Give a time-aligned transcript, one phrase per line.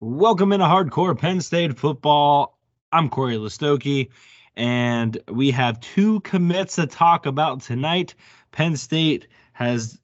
[0.00, 2.56] Welcome into Hardcore Penn State football.
[2.92, 4.10] I'm Corey Listoki,
[4.54, 8.14] and we have two commits to talk about tonight.
[8.52, 9.98] Penn State has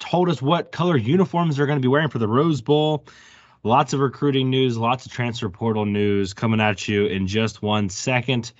[0.00, 3.06] told us what color uniforms they're going to be wearing for the Rose Bowl.
[3.62, 7.88] Lots of recruiting news, lots of transfer portal news coming at you in just one
[7.88, 8.52] second.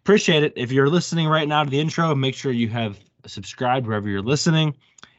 [0.00, 0.54] Appreciate it.
[0.56, 4.22] If you're listening right now to the intro, make sure you have subscribed wherever you're
[4.22, 4.74] listening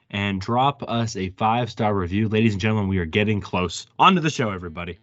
[0.09, 2.27] and drop us a five star review.
[2.29, 3.87] Ladies and gentlemen, we are getting close.
[3.99, 4.99] On to the show, everybody.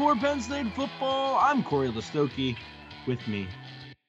[0.00, 1.38] Hardcore Penn State football.
[1.38, 2.56] I'm Corey Listoki.
[3.06, 3.46] With me,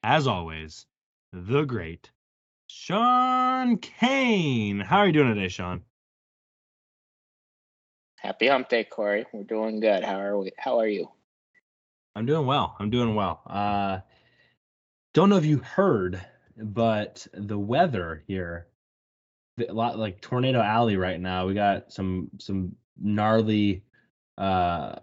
[0.02, 0.86] as always,
[1.34, 2.10] the great
[2.66, 4.80] Sean Kane.
[4.80, 5.82] How are you doing today, Sean?
[8.18, 9.26] Happy Hump Day, Corey.
[9.34, 10.02] We're doing good.
[10.02, 10.52] How are we?
[10.56, 11.10] How are you?
[12.16, 12.74] I'm doing well.
[12.78, 13.42] I'm doing well.
[13.46, 13.98] Uh,
[15.12, 16.18] don't know if you heard,
[16.56, 18.66] but the weather here,
[19.68, 21.46] a lot like Tornado Alley right now.
[21.46, 23.82] We got some some gnarly
[24.38, 24.94] uh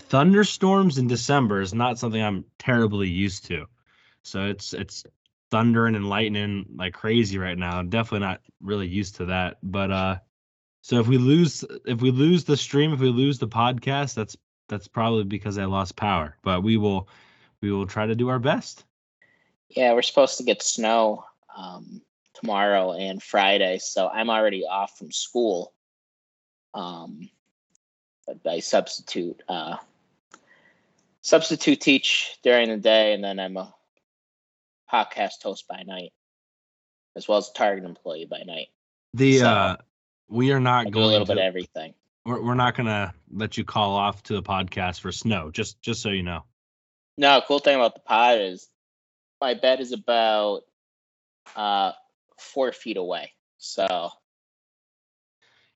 [0.00, 3.66] thunderstorms in December is not something I'm terribly used to.
[4.22, 5.04] So it's it's
[5.50, 7.78] thundering and lightning like crazy right now.
[7.78, 9.58] I'm definitely not really used to that.
[9.62, 10.16] But uh
[10.82, 14.36] so if we lose if we lose the stream, if we lose the podcast, that's
[14.68, 16.36] that's probably because I lost power.
[16.42, 17.08] But we will
[17.60, 18.84] we will try to do our best.
[19.68, 22.00] Yeah, we're supposed to get snow um,
[22.34, 25.72] tomorrow and Friday, so I'm already off from school.
[26.72, 27.28] Um,
[28.26, 29.76] but I substitute uh,
[31.28, 33.74] substitute teach during the day, and then I'm a
[34.90, 36.12] podcast host by night,
[37.16, 38.68] as well as a target employee by night.
[39.12, 39.76] The So, uh
[40.28, 41.94] we are I not a going little to bit everything.
[42.24, 46.00] we're, we're not gonna let you call off to the podcast for snow, just just
[46.00, 46.44] so you know.
[47.18, 48.66] No, cool thing about the pod is
[49.40, 50.62] my bed is about
[51.56, 51.92] uh
[52.38, 54.10] four feet away, so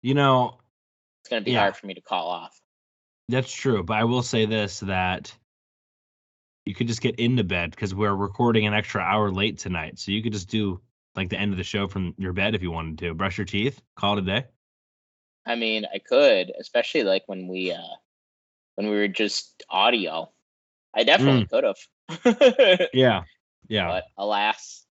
[0.01, 0.59] You know,
[1.21, 1.61] it's gonna be Yeah.
[1.61, 2.59] hard for me to call off.
[3.29, 5.35] That's true, but I will say this that
[6.65, 9.99] you could just get into bed because we're recording an extra hour late tonight.
[9.99, 10.81] So you could just do
[11.15, 13.15] like the end of the show from your bed if you wanted to.
[13.15, 14.45] Brush your teeth, call it a day.
[15.45, 17.97] I mean, I could, especially like when we uh
[18.77, 20.31] when we were just audio.
[20.95, 22.89] I definitely could have.
[22.93, 23.23] Yeah.
[23.69, 23.89] Yeah.
[23.89, 24.85] but alas,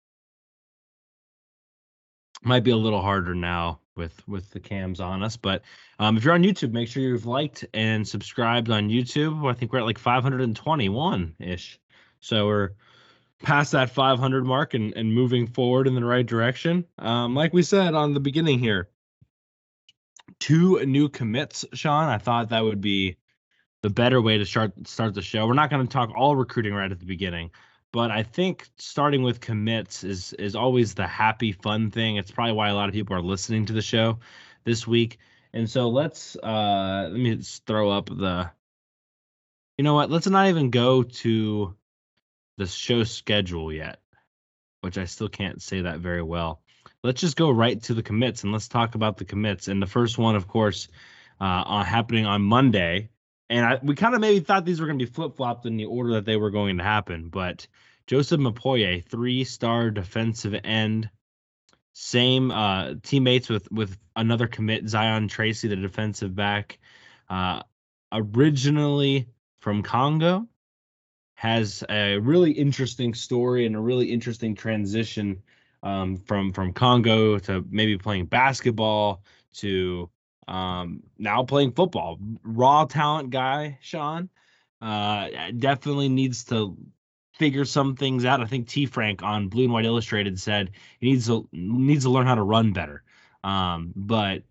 [2.44, 5.64] Might be a little harder now with with the cams on us, but
[6.00, 9.50] um if you're on YouTube, make sure you've liked and subscribed on YouTube.
[9.50, 11.80] I think we're at like 521 ish.
[12.20, 12.70] So we're
[13.42, 16.86] past that 500 mark and, and moving forward in the right direction.
[17.00, 18.90] Um, like we said on the beginning here,
[20.40, 22.10] two new commits, Sean.
[22.10, 23.18] I thought that would be
[23.82, 25.48] the better way to start start the show.
[25.48, 27.52] We're not going to talk all recruiting right at the beginning,
[27.92, 32.18] but I think starting with commits is is always the happy fun thing.
[32.18, 34.20] It's probably why a lot of people are listening to the show
[34.64, 35.18] this week.
[35.54, 38.52] And so let's uh let me just throw up the
[39.78, 40.12] you know what?
[40.12, 41.76] Let's not even go to
[42.58, 44.00] the show schedule yet,
[44.82, 46.62] which I still can't say that very well.
[47.04, 49.68] Let's just go right to the commits and let's talk about the commits.
[49.68, 50.88] And the first one, of course,
[51.40, 53.10] uh, happening on Monday,
[53.52, 55.76] and I, we kind of maybe thought these were going to be flip flopped in
[55.76, 57.28] the order that they were going to happen.
[57.28, 57.68] But
[58.08, 61.10] Joseph Mupoyi, three star defensive end,
[61.92, 66.80] same uh, teammates with with another commit, Zion Tracy, the defensive back,
[67.30, 67.64] uh,
[68.14, 69.28] originally
[69.60, 70.48] from Congo,
[71.34, 75.44] has a really interesting story and a really interesting transition
[75.84, 79.24] um, from from Congo to maybe playing basketball
[79.56, 80.10] to
[80.48, 82.20] um, now playing football.
[82.44, 84.30] Raw talent guy, Sean.
[84.82, 86.76] Uh, definitely needs to
[87.34, 88.42] figure some things out.
[88.42, 92.10] I think T Frank on Blue and White Illustrated said he needs to needs to
[92.10, 93.04] learn how to run better.
[93.44, 94.44] Um, but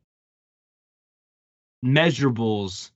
[1.85, 2.91] measurables,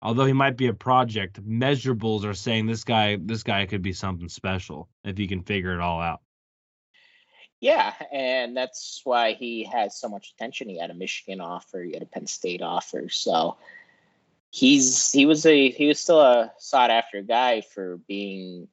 [0.00, 3.92] although he might be a project, measurables are saying this guy this guy could be
[3.92, 6.20] something special if he can figure it all out.
[7.62, 10.68] Yeah, and that's why he has so much attention.
[10.68, 13.56] He had a Michigan offer, he had a Penn State offer, so
[14.50, 18.66] he's he was a he was still a sought after guy for being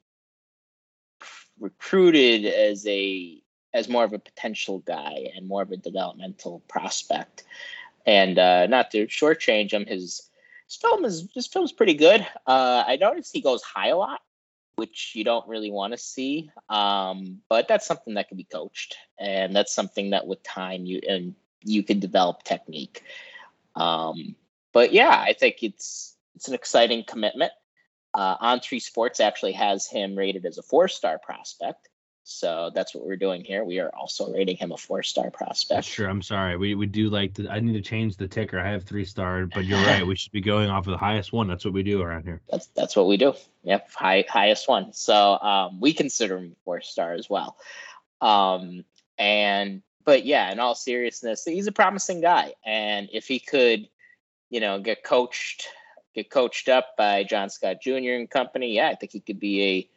[1.60, 3.40] recruited as a
[3.72, 7.44] as more of a potential guy and more of a developmental prospect.
[8.04, 10.28] And uh, not to shortchange him, his
[10.66, 12.26] his film is his film's pretty good.
[12.44, 14.20] Uh, I noticed he goes high a lot,
[14.80, 16.50] which you don't really want to see.
[16.70, 21.02] Um, but that's something that can be coached, and that's something that with time you
[21.06, 23.02] and you can develop technique.
[23.76, 24.36] Um,
[24.72, 27.52] but yeah, I think it's it's an exciting commitment.
[28.14, 31.90] Uh, On Three Sports actually has him rated as a four star prospect.
[32.22, 33.64] So that's what we're doing here.
[33.64, 35.88] We are also rating him a four star prospect.
[35.88, 36.06] True.
[36.06, 36.56] I'm sorry.
[36.56, 37.48] We we do like the.
[37.50, 38.60] I need to change the ticker.
[38.60, 40.06] I have three star, but you're right.
[40.06, 41.48] We should be going off of the highest one.
[41.48, 42.40] That's what we do around here.
[42.50, 43.34] That's that's what we do.
[43.64, 44.92] Yep, high highest one.
[44.92, 47.56] So um, we consider him four star as well.
[48.20, 48.84] Um,
[49.18, 53.88] and but yeah, in all seriousness, he's a promising guy, and if he could,
[54.50, 55.68] you know, get coached
[56.14, 58.12] get coached up by John Scott Jr.
[58.12, 59.90] and company, yeah, I think he could be a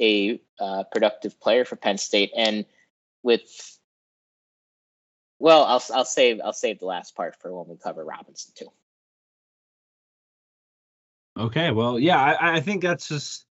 [0.00, 2.32] a uh, productive player for Penn State.
[2.36, 2.64] And
[3.22, 3.78] with
[5.38, 8.68] well, I'll I'll save I'll save the last part for when we cover Robinson too.
[11.38, 13.46] Okay, well, yeah, I, I think that's just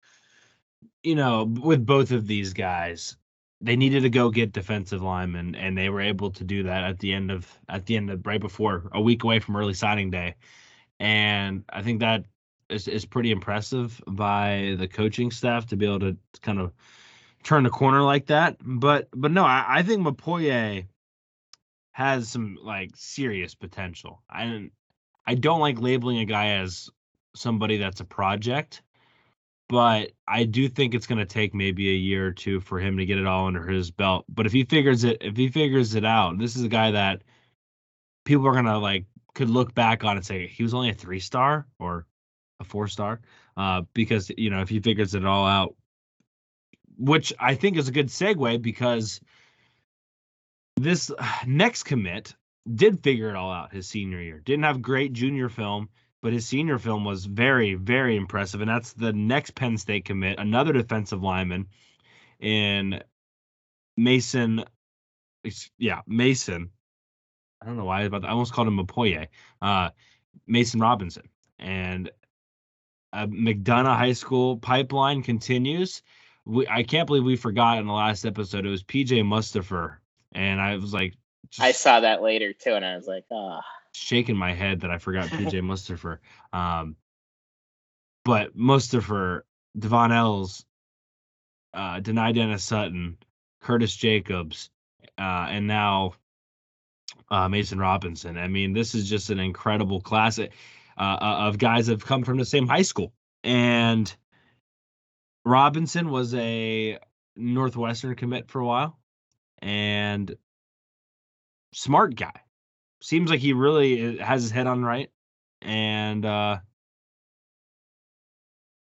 [1.03, 3.17] you know with both of these guys,
[3.61, 6.99] they needed to go get defensive linemen, and they were able to do that at
[6.99, 10.09] the end of at the end of right before a week away from early signing
[10.09, 10.35] day,
[10.99, 12.25] and I think that
[12.69, 16.71] is, is pretty impressive by the coaching staff to be able to kind of
[17.43, 18.57] turn the corner like that.
[18.61, 20.87] But but no, I, I think Mupoyi
[21.91, 24.21] has some like serious potential.
[24.29, 24.69] I
[25.25, 26.89] I don't like labeling a guy as
[27.35, 28.81] somebody that's a project,
[29.69, 32.97] but I do think it's going to take maybe a year or two for him
[32.97, 34.25] to get it all under his belt.
[34.27, 37.23] But if he figures it if he figures it out, this is a guy that
[38.25, 40.93] people are going to like could look back on and say he was only a
[40.93, 42.05] 3 star or
[42.59, 43.19] a four star
[43.57, 45.75] uh, because you know if he figures it all out,
[46.97, 49.19] which I think is a good segue because
[50.77, 51.11] this
[51.47, 52.35] next commit
[52.73, 54.39] did figure it all out his senior year.
[54.39, 55.89] Didn't have great junior film,
[56.21, 60.39] but his senior film was very very impressive, and that's the next Penn State commit,
[60.39, 61.67] another defensive lineman
[62.39, 63.01] in
[63.97, 64.63] Mason.
[65.77, 66.71] Yeah, Mason.
[67.61, 69.27] I don't know why, but I almost called him Mupoyi.
[69.61, 69.89] Uh,
[70.47, 72.11] Mason Robinson, and
[73.15, 76.01] uh, McDonogh High School pipeline continues.
[76.45, 78.65] We, I can't believe we forgot in the last episode.
[78.65, 79.97] It was PJ Mustipher,
[80.33, 81.15] and I was like,
[81.59, 83.61] I saw that later too, and I was like, ah, oh.
[83.93, 86.17] shaking my head that I forgot PJ Mustipher.
[86.51, 86.97] Um,
[88.25, 89.41] but Mustipher,
[89.77, 90.65] Devon Ells,
[91.73, 93.17] uh, Dani Dennis Sutton,
[93.61, 94.69] Curtis Jacobs,
[95.17, 96.15] uh, and now
[97.31, 98.37] uh, Mason Robinson.
[98.37, 100.37] I mean, this is just an incredible class.
[100.37, 100.47] Uh,
[100.97, 103.13] uh, of guys that have come from the same high school.
[103.43, 104.13] And
[105.43, 106.97] Robinson was a
[107.35, 108.97] Northwestern commit for a while
[109.59, 110.35] and
[111.73, 112.41] smart guy.
[113.01, 115.11] Seems like he really has his head on right.
[115.61, 116.57] And uh,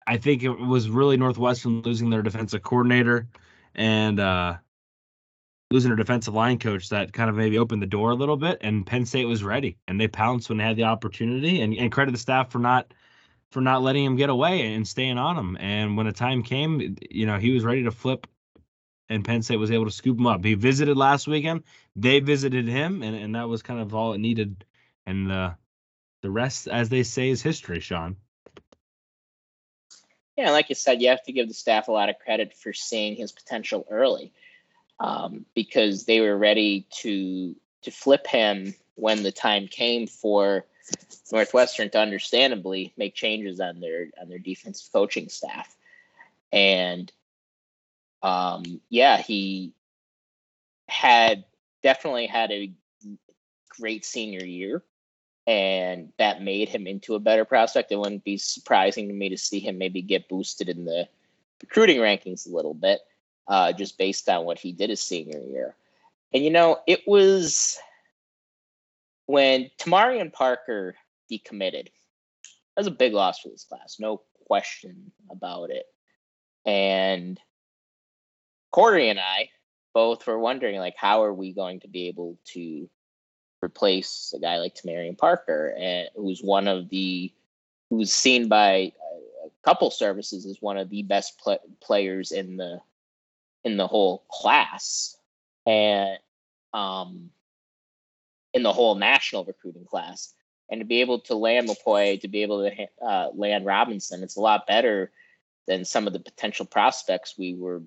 [0.06, 3.26] I think it was really Northwestern losing their defensive coordinator
[3.74, 4.56] and uh,
[5.70, 8.58] losing a defensive line coach that kind of maybe opened the door a little bit
[8.60, 11.90] and Penn State was ready and they pounced when they had the opportunity and, and
[11.90, 12.92] credit the staff for not
[13.50, 15.56] for not letting him get away and staying on him.
[15.58, 18.26] And when the time came, you know, he was ready to flip
[19.08, 20.44] and Penn State was able to scoop him up.
[20.44, 21.62] He visited last weekend.
[21.94, 24.64] They visited him and, and that was kind of all it needed.
[25.04, 25.54] And uh,
[26.22, 28.16] the rest, as they say, is history, Sean.
[30.36, 32.72] Yeah, like you said, you have to give the staff a lot of credit for
[32.72, 34.32] seeing his potential early
[35.00, 40.64] um, because they were ready to to flip him when the time came for
[41.30, 45.74] Northwestern to understandably make changes on their on their defensive coaching staff.
[46.52, 47.10] And
[48.22, 49.72] um, yeah, he
[50.88, 51.44] had
[51.82, 52.72] definitely had a
[53.68, 54.82] great senior year,
[55.46, 57.92] and that made him into a better prospect.
[57.92, 61.08] It wouldn't be surprising to me to see him maybe get boosted in the
[61.60, 63.00] recruiting rankings a little bit,
[63.48, 65.74] uh, just based on what he did his senior year.
[66.32, 67.78] And you know, it was
[69.26, 70.94] when Tamarian Parker
[71.30, 71.88] decommitted.
[72.74, 75.86] That was a big loss for this class, no question about it.
[76.64, 77.40] And
[78.70, 79.50] Corey and I
[79.94, 82.88] both were wondering, like, how are we going to be able to
[83.62, 87.32] replace a guy like Tamarian Parker, and who's one of the
[87.90, 88.92] who's seen by
[89.44, 92.80] a couple services as one of the best pl- players in the
[93.64, 95.16] in the whole class,
[95.66, 96.18] and
[96.72, 97.30] um,
[98.52, 100.32] in the whole national recruiting class.
[100.68, 104.36] And to be able to land McCoy, to be able to uh, land Robinson, it's
[104.36, 105.12] a lot better
[105.66, 107.82] than some of the potential prospects we were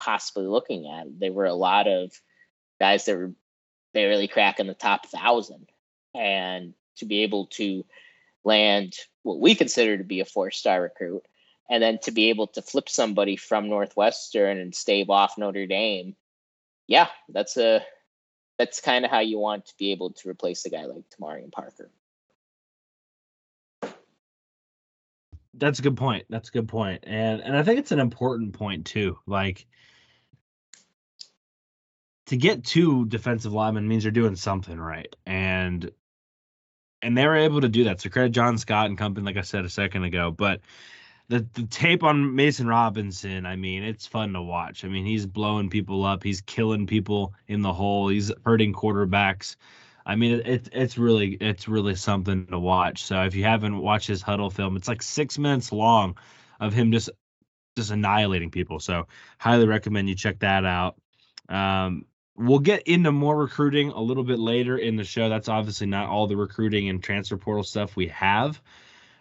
[0.00, 1.06] possibly looking at.
[1.18, 2.12] There were a lot of
[2.80, 3.32] guys that were
[3.94, 5.68] barely cracking the top thousand,
[6.14, 7.84] and to be able to
[8.44, 11.22] land what we consider to be a four-star recruit,
[11.70, 16.16] and then to be able to flip somebody from Northwestern and stave off Notre Dame,
[16.86, 17.84] yeah, that's a
[18.58, 21.50] that's kind of how you want to be able to replace a guy like Tamarian
[21.50, 21.90] Parker.
[25.54, 26.26] That's a good point.
[26.28, 27.04] That's a good point.
[27.06, 29.18] And and I think it's an important point too.
[29.26, 29.66] Like
[32.26, 35.14] to get two defensive linemen means you're doing something right.
[35.26, 35.90] And
[37.02, 38.00] and they were able to do that.
[38.00, 40.30] So credit John Scott and company, like I said a second ago.
[40.30, 40.60] But
[41.28, 44.84] the the tape on Mason Robinson, I mean, it's fun to watch.
[44.84, 49.56] I mean, he's blowing people up, he's killing people in the hole, he's hurting quarterbacks.
[50.04, 53.04] I mean, it, it, it's really it's really something to watch.
[53.04, 56.16] So if you haven't watched his huddle film, it's like six minutes long
[56.60, 57.10] of him just
[57.76, 58.80] just annihilating people.
[58.80, 59.06] So
[59.38, 60.96] highly recommend you check that out.
[61.48, 62.04] Um,
[62.36, 65.28] we'll get into more recruiting a little bit later in the show.
[65.28, 68.60] That's obviously not all the recruiting and transfer portal stuff we have.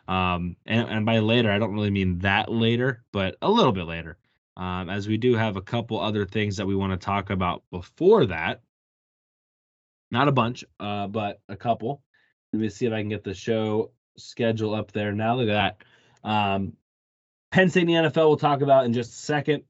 [0.08, 3.86] Um, and, and by later, I don't really mean that later, but a little bit
[3.86, 4.18] later.
[4.58, 7.64] Um, as we do have a couple other things that we want to talk about
[7.72, 8.62] before that.
[10.12, 12.04] Not a bunch, uh, but a couple.
[12.52, 15.36] Let me see if I can get the show schedule up there now.
[15.36, 15.78] Look at
[16.24, 16.30] that.
[16.30, 16.74] Um,
[17.52, 19.64] Penn State in the NFL we'll talk about in just a second.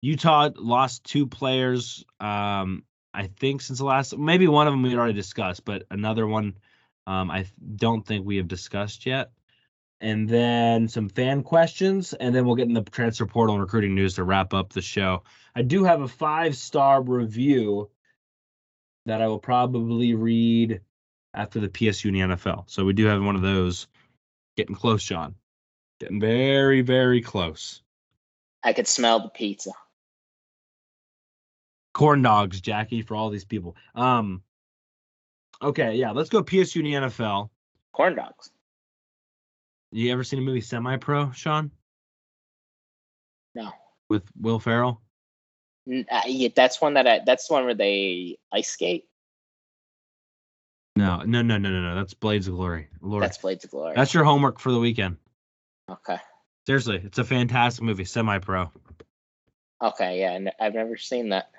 [0.00, 2.04] Utah lost two players.
[2.20, 6.26] Um, I think since the last, maybe one of them we already discussed, but another
[6.26, 6.54] one
[7.06, 7.46] um, I
[7.76, 9.32] don't think we have discussed yet.
[10.02, 13.94] And then some fan questions, and then we'll get in the transfer portal and recruiting
[13.94, 15.24] news to wrap up the show.
[15.54, 17.90] I do have a five star review
[19.06, 20.80] that I will probably read
[21.34, 22.64] after the PSU in the NFL.
[22.66, 23.88] So we do have one of those
[24.56, 25.34] getting close, John.
[26.00, 27.82] Getting very, very close.
[28.62, 29.72] I could smell the pizza.
[31.92, 33.76] Corn dogs, Jackie, for all these people.
[33.94, 34.42] Um
[35.60, 37.50] okay, yeah, let's go PSU in the NFL.
[37.92, 38.50] Corn dogs.
[39.92, 41.70] You ever seen a movie Semi Pro, Sean?
[43.54, 43.70] No.
[44.08, 45.00] With Will Ferrell?
[45.88, 47.20] Uh, yeah, that's one that I.
[47.24, 49.04] That's the one where they ice skate.
[50.96, 51.94] No, no, no, no, no, no.
[51.94, 52.88] That's Blades of Glory.
[53.00, 53.24] Lord.
[53.24, 53.94] That's Blades of Glory.
[53.96, 55.16] That's your homework for the weekend.
[55.88, 56.18] okay.
[56.66, 58.70] Seriously, it's a fantastic movie, Semi Pro.
[59.82, 60.20] Okay.
[60.20, 61.50] Yeah, n- I've never seen that.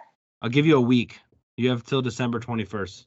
[0.42, 1.20] I'll give you a week.
[1.58, 3.06] You have till December 21st.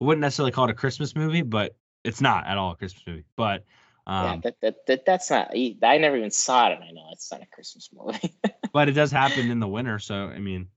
[0.00, 1.74] I wouldn't necessarily call it a Christmas movie, but
[2.04, 3.24] it's not at all a Christmas movie.
[3.36, 3.64] But
[4.06, 5.52] yeah, um, that, that, that that's not.
[5.54, 8.34] I never even saw it, and I know it's not a Christmas movie.
[8.72, 10.68] but it does happen in the winter, so I mean,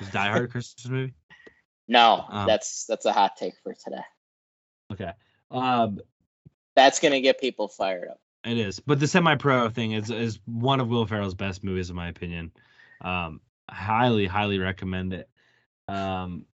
[0.00, 1.14] is Die Hard a Christmas movie?
[1.88, 4.02] no, Um, that's that's a hot take for today.
[4.92, 5.12] Okay.
[5.50, 5.98] Um,
[6.76, 8.20] That's gonna get people fired up.
[8.44, 11.96] It is, but the semi-pro thing is is one of Will Ferrell's best movies, in
[11.96, 12.52] my opinion.
[13.00, 15.28] Um, highly, highly recommend it.
[15.88, 16.46] Um,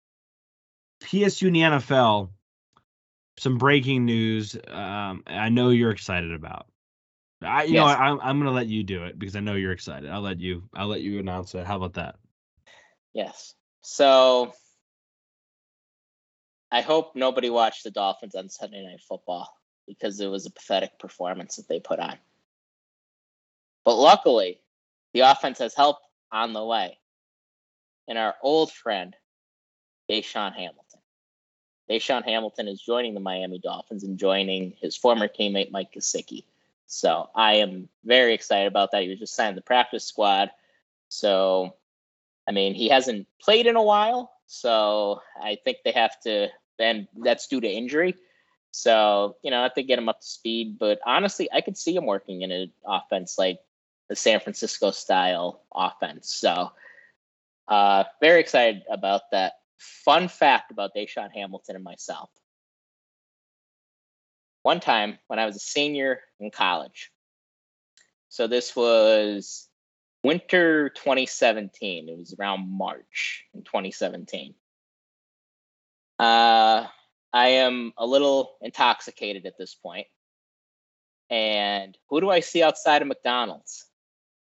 [1.02, 2.30] PSU in the NFL.
[3.38, 4.56] Some breaking news.
[4.68, 6.68] Um, I know you're excited about.
[7.42, 7.98] I, you know, Yes.
[7.98, 10.10] I, I'm I'm gonna let you do it because I know you're excited.
[10.10, 10.64] I'll let you.
[10.74, 11.66] I'll let you announce it.
[11.66, 12.16] How about that?
[13.14, 13.54] Yes.
[13.82, 14.54] So
[16.72, 19.50] I hope nobody watched the Dolphins on Sunday Night Football
[19.88, 22.18] because it was a pathetic performance that they put on.
[23.84, 24.60] But luckily,
[25.14, 25.98] the offense has help
[26.32, 26.98] on the way.
[28.08, 29.16] And our old friend,
[30.10, 30.85] DaeSean Hamilton.
[31.90, 36.44] DaeSean Hamilton is joining the Miami Dolphins and joining his former teammate Mike Gesicki.
[36.88, 39.04] So I am very excited about that.
[39.04, 40.52] He was just signed the practice squad.
[41.10, 41.76] So
[42.48, 46.50] I mean, he hasn't played in a while, so I think they have to.
[46.78, 48.16] Then that's due to injury.
[48.72, 50.78] So, you know, I have to get him up to speed.
[50.78, 53.60] But honestly, I could see him working in an offense like
[54.10, 56.30] the San Francisco style offense.
[56.30, 56.72] So,
[57.68, 59.54] uh, very excited about that.
[59.78, 62.30] Fun fact about DaeSean Hamilton and myself.
[64.64, 67.12] One time when I was a senior in college,
[68.30, 69.68] so this was
[70.24, 72.10] winter 2017.
[72.10, 74.56] It was around March in 2017.
[76.18, 76.88] Uh,
[77.32, 80.08] I am a little intoxicated at this point.
[81.30, 83.86] And who do I see outside of McDonald's?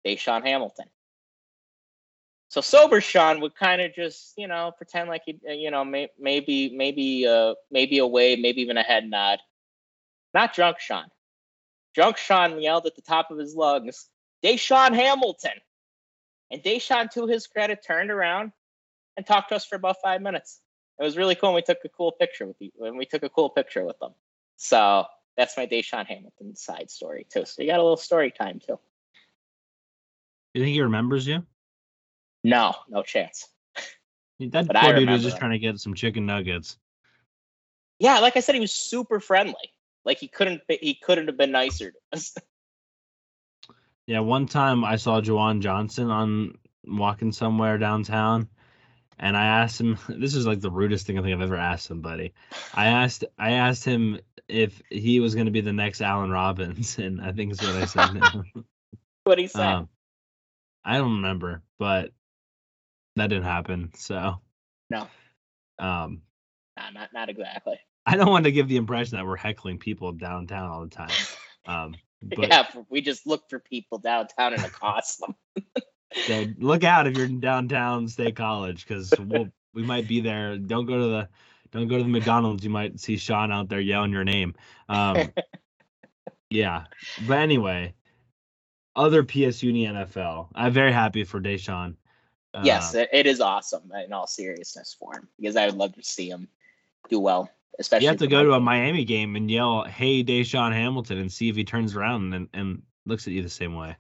[0.07, 0.87] DaeSean Hamilton.
[2.51, 5.85] So sober Sean would kind of just, you know, pretend like he, uh, you know,
[5.85, 9.39] may, maybe, maybe, uh, maybe a wave, maybe even a head nod.
[10.35, 11.07] Not drunk Sean.
[11.95, 14.09] Drunk Sean yelled at the top of his lungs,
[14.45, 15.53] DaeSean Hamilton.
[16.51, 18.51] And DaeSean, to his credit, turned around
[19.17, 20.61] and talked to us for about five minutes.
[20.99, 21.51] It was really cool.
[21.51, 22.73] And we took a cool picture with you.
[22.81, 24.13] And we took a cool picture with them.
[24.57, 25.05] So
[25.37, 27.45] that's my DaeSean Hamilton side story too.
[27.45, 28.81] So you got a little story time too.
[30.53, 31.47] You think he remembers you?
[32.43, 33.47] No, no chance.
[34.39, 36.79] That But poor dude was just trying to get some chicken nuggets.
[37.99, 39.55] Yeah, like I said, he was super friendly.
[40.05, 42.35] Like he couldn't be, he couldn't have been nicer to us.
[44.07, 48.49] Yeah, one time I saw Juwan Johnson on walking somewhere downtown,
[49.21, 49.99] and I asked him.
[50.09, 52.33] This is like the rudest thing I think I've ever asked somebody.
[52.75, 54.19] I asked I asked him
[54.49, 57.77] if he was going to be the next Allen Robinson, and I think is what
[57.77, 58.21] I said.
[59.23, 59.65] what he said.
[59.65, 59.89] um,
[60.85, 62.11] I don't remember, but
[63.17, 63.91] that didn't happen.
[63.97, 64.41] So
[64.89, 65.09] no,
[65.79, 66.23] um,
[66.77, 67.79] nah, not not exactly.
[68.07, 71.11] I don't want to give the impression that we're heckling people downtown all the time.
[71.67, 75.35] Um, but yeah, we just look for people downtown and accost them.
[76.27, 80.57] So look out if you're in downtown State College because we'll, we might be there.
[80.57, 81.29] Don't go to the
[81.71, 82.65] don't go to the McDonald's.
[82.65, 84.55] You might see Sean out there yelling your name.
[84.89, 85.33] Um,
[86.51, 86.87] yeah,
[87.29, 87.95] but anyway,
[88.97, 90.49] other PSU in the NFL.
[90.55, 91.95] I'm very happy for DaeSean.
[92.53, 95.95] Uh, yes, it, it is awesome in all seriousness for him because I would love
[95.95, 96.49] to see him
[97.09, 97.51] do well.
[97.79, 98.61] Especially you have to go to a.
[98.61, 102.83] Miami game and yell, "Hey, DaeSean Hamilton," and see if he turns around and, and
[103.07, 103.97] looks at you the same way.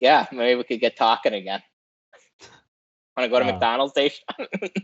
[0.00, 1.62] Yeah, maybe we could get talking again.
[3.16, 4.20] Want to go to Uh, McDonald's, DaeSean?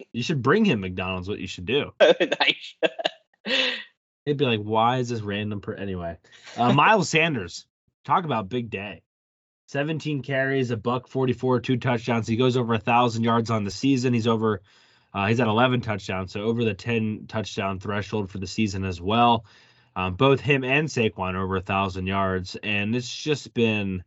[0.13, 1.29] You should bring him McDonald's.
[1.29, 1.93] What you should do.
[4.25, 5.75] He'd be like, "Why is this random?" Per-?
[5.75, 6.17] Anyway,
[6.57, 7.67] uh, Miles Sanders,
[8.05, 9.03] talk about big day.
[9.73, 12.29] 17 carries, a buck 44, two touchdowns.
[12.29, 14.13] He goes over a thousand yards on the season.
[14.13, 14.61] He's over,
[15.15, 19.01] uh, he's at 11 touchdowns, so over the 10 touchdown threshold for the season as
[19.01, 19.47] well.
[19.97, 24.05] Um, both him and Saquon over a thousand yards, and it's just been,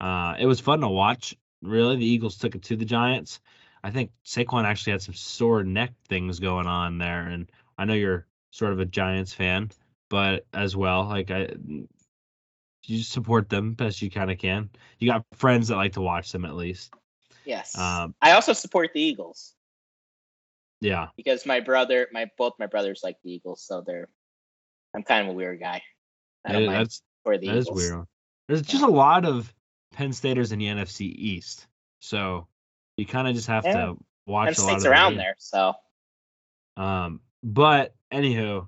[0.00, 1.36] uh, it was fun to watch.
[1.60, 3.40] Really, the Eagles took it to the Giants.
[3.84, 7.92] I think Saquon actually had some sore neck things going on there, and I know
[7.92, 9.70] you're sort of a Giants fan,
[10.08, 11.50] but as well, like I,
[12.84, 14.70] you support them best you kind of can.
[14.98, 16.92] You got friends that like to watch them at least.
[17.44, 17.76] yes.
[17.78, 19.54] Um, I also support the Eagles
[20.80, 24.08] Yeah, because my brother, my both my brothers like the Eagles, so they're.
[24.94, 25.80] I'm kind of a weird guy.
[26.44, 27.90] I don't that- mind that's for the that is Eagles.
[27.90, 28.06] weird.
[28.48, 29.52] There's just a lot of
[29.92, 31.66] Penn Staters in the NFC East,
[32.00, 32.48] so
[32.96, 33.72] you kind of just have Yeah.
[33.86, 35.72] to watch Penn a lot of around there, so
[36.76, 38.66] Um, but anywho,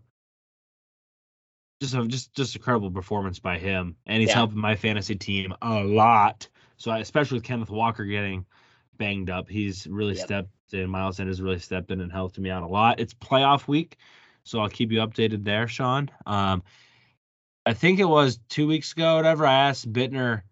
[1.90, 4.36] just a just just a credible performance by him, and he's Yeah.
[4.36, 6.48] helping my fantasy team a lot.
[6.76, 8.44] So I, especially with Kenneth Walker getting
[8.98, 10.24] banged up, he's really Yep.
[10.24, 10.90] stepped in.
[10.90, 13.00] Miles Sanders really stepped in and helped me out a lot.
[13.00, 13.96] It's playoff week,
[14.42, 16.10] so I'll keep you updated there, Sean.
[16.26, 16.62] Um,
[17.66, 19.46] I think it was two weeks ago, whatever.
[19.46, 20.42] I asked Bittner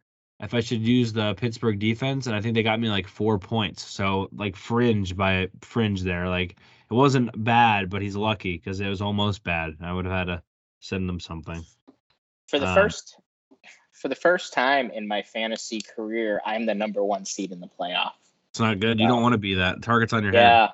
[0.41, 3.39] if I should use the Pittsburgh defense, and I think they got me like four
[3.39, 3.85] points.
[3.89, 6.29] So like fringe by fringe there.
[6.29, 6.57] Like
[6.91, 9.77] it wasn't bad, but he's lucky because it was almost bad.
[9.81, 10.43] I would have had to
[10.83, 11.65] send them something.
[12.49, 13.17] for the Um, first
[13.93, 17.69] for the first time in my fantasy career, I'm the number one seed in the
[17.69, 18.13] playoff.
[18.51, 18.99] It's not good.
[18.99, 19.15] You Wow.
[19.15, 19.81] don't want to be that.
[19.83, 20.41] Targets on your head.
[20.43, 20.69] Yeah.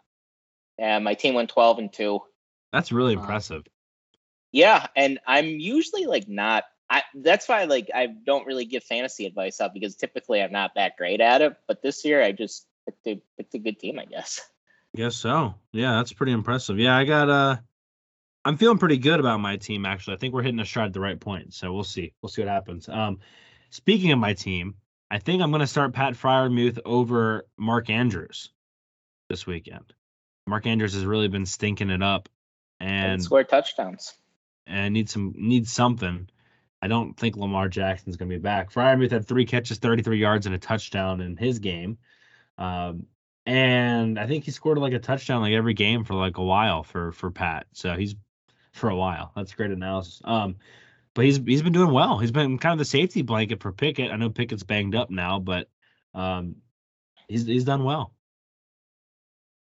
[0.78, 2.20] Yeah, my team went 12 and 2.
[2.72, 3.64] That's really Uh, impressive.
[4.50, 9.26] Yeah, and I'm usually like not I that's why like I don't really give fantasy
[9.26, 12.66] advice out because typically I'm not that great at it, but this year I just
[12.86, 14.40] picked a, picked a good team, I guess.
[14.96, 15.54] Guess so.
[15.72, 16.78] Yeah, that's pretty impressive.
[16.78, 17.56] Yeah, I got uh
[18.44, 20.14] I'm feeling pretty good about my team actually.
[20.14, 21.54] I think we're hitting a stride at the right point.
[21.54, 22.12] So we'll see.
[22.22, 22.88] We'll see what happens.
[22.88, 23.18] Um
[23.70, 24.74] speaking of my team,
[25.10, 28.50] I think I'm gonna start Pat Freiermuth over Mark Andrews
[29.28, 29.92] this weekend.
[30.46, 32.28] Mark Andrews has really been stinking it up
[32.80, 34.14] And score touchdowns.
[34.66, 36.28] and need some needs something.
[36.80, 38.70] I don't think Lamar Jackson's going to be back.
[38.72, 41.98] Freiermuth had three catches, 33 yards, and a touchdown in his game.
[42.56, 43.06] Um,
[43.44, 46.82] and I think he scored like a touchdown like every game for like a while
[46.84, 47.66] for for Pat.
[47.72, 48.14] So he's
[48.72, 49.32] for a while.
[49.34, 50.20] That's great analysis.
[50.24, 50.56] Um,
[51.14, 52.18] but he's he's been doing well.
[52.18, 54.12] He's been kind of the safety blanket for Pickett.
[54.12, 55.68] I know Pickett's banged up now, but
[56.14, 56.56] um,
[57.28, 58.12] he's he's done well.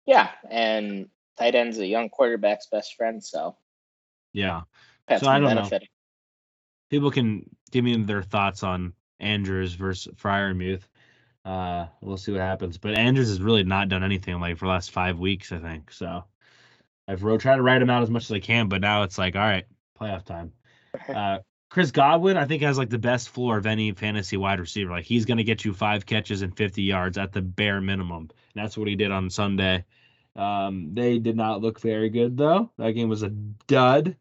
[0.06, 1.08] Yeah, and
[1.38, 3.56] tight end's a young quarterback's best friend, so
[4.32, 4.62] Yeah.
[5.06, 5.78] that's So I don't know.
[6.88, 10.82] people can give me their thoughts on Andrews versus Freiermuth.
[11.44, 12.78] Uh, we'll see what happens.
[12.78, 15.92] But Andrews has really not done anything like for the last five weeks, I think.
[15.92, 16.24] So
[17.08, 19.18] I've wrote tried to write him out as much as I can, but now it's
[19.18, 19.64] like, all right,
[20.00, 20.52] playoff time.
[21.08, 24.90] Uh, Chris Godwin, I think, has like the best floor of any fantasy wide receiver.
[24.90, 28.22] Like he's gonna get you five catches and 50 yards at the bare minimum.
[28.22, 28.30] And
[28.64, 29.84] that's what he did on Sunday.
[30.34, 32.72] Um, they did not look very good though.
[32.78, 34.16] That game was a dud.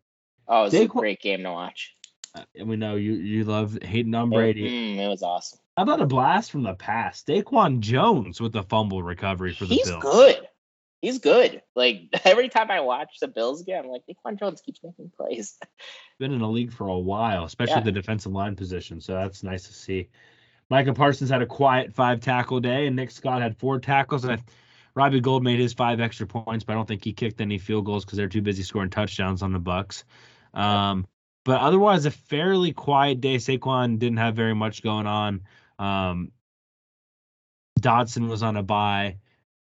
[0.48, 1.96] Oh, it was a great game to watch.
[2.36, 4.70] Uh, And we know you you love hating on Brady.
[4.70, 5.58] Mm, it was awesome.
[5.76, 7.26] How about a blast from the past?
[7.26, 10.04] Daquan Jones with the fumble recovery for the He's Bills.
[10.04, 10.48] He's good.
[11.02, 11.62] He's good.
[11.76, 15.58] Like every time I watch the Bills game, I'm like, Daquan Jones keeps making plays.
[16.20, 17.82] Been in the league for a while, especially Yeah.
[17.82, 19.00] the defensive line position.
[19.02, 20.10] So that's nice to see.
[20.70, 24.24] Micah Parsons had a quiet five tackle day, and Nick Scott had four tackles.
[24.24, 24.38] And I,
[24.94, 27.86] Robbie Gould made his five extra points, but I don't think he kicked any field
[27.86, 30.04] goals because they're too busy scoring touchdowns on the Bucks.
[30.54, 31.08] Um,
[31.46, 33.38] but otherwise, a fairly quiet day.
[33.38, 35.42] Saquon didn't have very much going on.
[35.80, 36.32] Um,
[37.80, 39.18] Dodson was on a bye,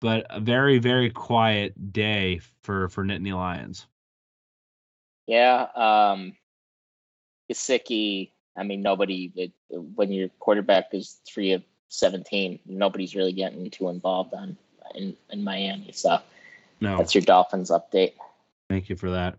[0.04, 3.88] but a very very quiet day for for Nittany Lions.
[5.26, 5.68] Yeah.
[5.76, 6.36] Um
[7.50, 13.72] Gesicki, I mean nobody it, when your quarterback is three of seventeen, nobody's really getting
[13.72, 14.58] too involved on
[14.94, 15.94] in, in Miami.
[15.94, 16.20] So
[16.82, 18.14] No, that's your Dolphins update.
[18.70, 19.38] thank you for that.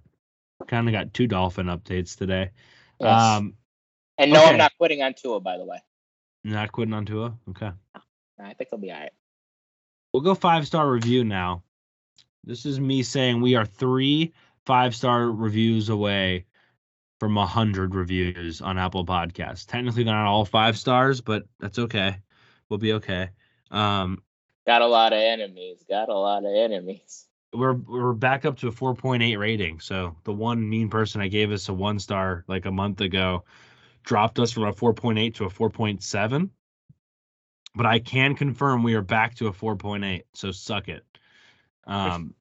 [0.66, 2.52] Kind of got two dolphin updates today.
[2.98, 3.20] Yes.
[3.20, 3.54] Um,
[4.16, 4.50] and no, okay.
[4.52, 5.82] I'm not quitting on Tua, by the way.
[6.42, 7.36] not quitting on Tua.
[7.50, 7.70] Okay.
[8.40, 9.12] I think he'll be all right.
[10.14, 11.64] We'll go five star review now.
[12.44, 14.32] This is me saying we are three
[14.64, 16.44] five star reviews away
[17.18, 19.66] from a hundred reviews on Apple Podcasts.
[19.66, 22.16] Technically, they're not all five stars, but that's okay.
[22.68, 23.30] We'll be okay.
[23.72, 24.22] Um,
[24.68, 25.84] Got a lot of enemies.
[25.88, 27.26] Got a lot of enemies.
[27.52, 29.80] we're we're back up to a 4.8 rating.
[29.80, 33.42] So the one mean person I gave us a one star like a month ago
[34.04, 36.50] dropped us from a 4.8 to a 4.7.
[37.74, 40.22] But I can confirm we are back to a 4.8.
[40.34, 41.04] So suck it.
[41.86, 42.34] Um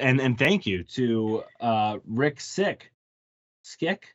[0.00, 2.90] and and thank you to uh Rick Sick.
[3.62, 4.14] Skick?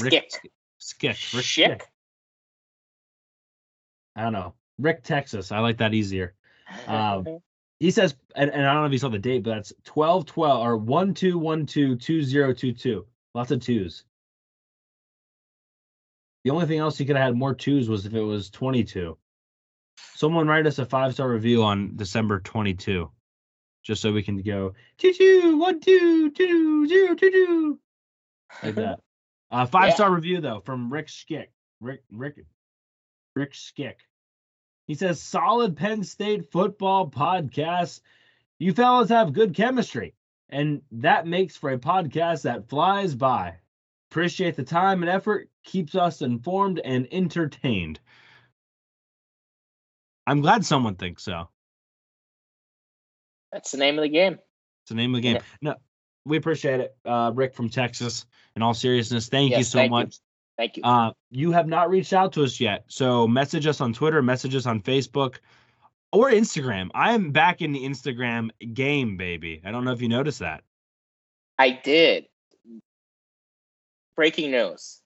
[0.00, 0.52] Rick Skick.
[0.78, 1.16] Skick.
[1.34, 1.80] Rick Schick.
[4.16, 4.54] I don't know.
[4.78, 5.52] Rick Texas.
[5.52, 6.34] I like that easier.
[6.86, 7.40] Um,
[7.80, 10.26] he says, and, and I don't know if he saw the date, but that's 12
[10.26, 13.06] 12 or 1 2 1 2 2 0 2 2.
[13.34, 14.04] Lots of twos.
[16.44, 19.16] The only thing else he could have had more twos was if it was 22.
[20.14, 23.10] Someone write us a five star review on December 22,
[23.82, 27.80] just so we can go two two one two two zero two two
[28.62, 29.00] like that.
[29.52, 31.50] Uh, five star review though from Rick Skick.
[31.80, 32.36] Rick Rick
[33.34, 33.98] Rick Skick.
[34.86, 38.00] He says solid Penn State football podcast.
[38.60, 40.14] You fellas have good chemistry,
[40.50, 43.56] and that makes for a podcast that flies by.
[44.12, 48.00] Appreciate the time and effort, keeps us informed and entertained.
[50.26, 51.48] I'm glad someone thinks so.
[53.52, 54.34] That's the name of the game.
[54.34, 55.36] It's the name of the game.
[55.36, 55.42] Yeah.
[55.60, 55.74] No,
[56.24, 58.26] we appreciate it, uh, Rick from Texas.
[58.56, 60.18] In all seriousness, thank you so thank much.
[60.56, 60.82] Thank you.
[60.84, 64.54] Uh, you have not reached out to us yet, so message us on Twitter, message
[64.54, 65.36] us on Facebook,
[66.12, 66.90] or Instagram.
[66.94, 69.62] I am back in the Instagram game, baby.
[69.64, 70.62] I don't know if you noticed that.
[71.58, 72.26] I did.
[74.16, 75.00] Breaking news.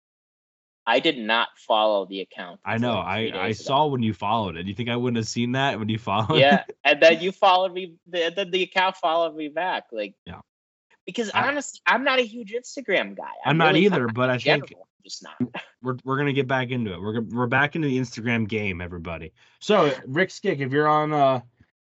[0.87, 2.61] I did not follow the account.
[2.65, 2.95] I know.
[2.95, 3.53] like I I ago.
[3.53, 4.67] saw when you followed it.
[4.67, 6.39] You think I wouldn't have seen that when you followed?
[6.39, 7.95] yeah, and then you followed me.
[8.07, 9.85] The, then the account followed me back.
[9.93, 10.41] Like, Yeah.
[11.07, 13.25] Because I- honestly, I'm not a huge Instagram guy.
[13.45, 15.63] I'm not really either, not but I think general, I'm just not.
[15.83, 17.01] we're we're gonna get back into it.
[17.01, 19.33] We're we're back into the Instagram game, everybody.
[19.61, 21.41] So Rick Skick, if you're on uh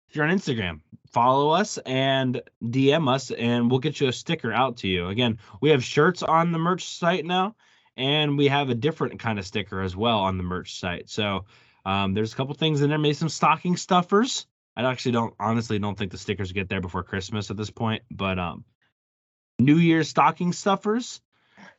[0.09, 4.51] if you're on Instagram, follow us and DM us, and we'll get you a sticker
[4.51, 5.07] out to you.
[5.07, 7.55] Again, we have shirts on the merch site now,
[7.97, 11.09] and we have a different kind of sticker as well on the merch site.
[11.09, 11.45] So
[11.85, 14.47] um, there's a couple things in there, maybe some stocking stuffers.
[14.75, 18.03] I actually don't honestly don't think the stickers get there before Christmas at this point,
[18.09, 18.63] but um,
[19.59, 21.21] New Year's stocking stuffers.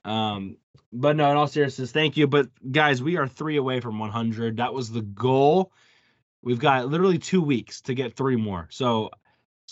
[0.05, 0.57] Um,
[0.93, 2.27] but no, in all seriousness, thank you.
[2.27, 4.59] But guys, we are three away from 100.
[4.59, 5.73] That was the goal.
[6.43, 8.69] We've got literally two weeks to get three more.
[8.71, 9.11] So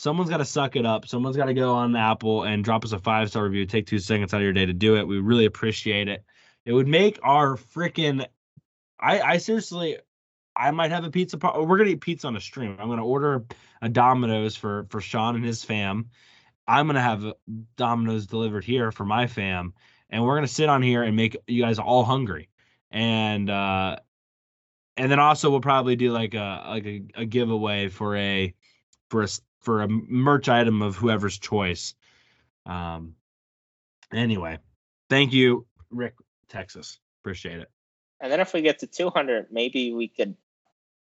[0.00, 1.06] someone's got to suck it up.
[1.06, 3.66] Someone's got to go on Apple and drop us a five star review.
[3.66, 5.06] Take two seconds out of your day to do it.
[5.06, 6.24] We really appreciate it.
[6.64, 8.26] It would make our freaking.
[8.98, 9.98] I I seriously.
[10.56, 11.38] I might have a pizza.
[11.38, 12.76] We're gonna eat pizza on a stream.
[12.80, 13.44] I'm gonna order
[13.82, 16.10] a Domino's for for Sean and his fam.
[16.66, 17.24] I'm gonna have
[17.76, 19.74] Domino's delivered here for my fam,
[20.08, 22.48] and we're gonna sit on here and make you guys all hungry.
[22.90, 23.96] And uh,
[24.96, 28.54] and then also we'll probably do like a like a, a giveaway for a
[29.08, 29.28] for a
[29.60, 31.94] for a merch item of whoever's choice.
[32.66, 33.14] Um.
[34.12, 34.58] Anyway,
[35.08, 36.14] thank you, Rick,
[36.48, 36.98] Texas.
[37.22, 37.70] Appreciate it.
[38.20, 40.34] And then if we get to 200, maybe we could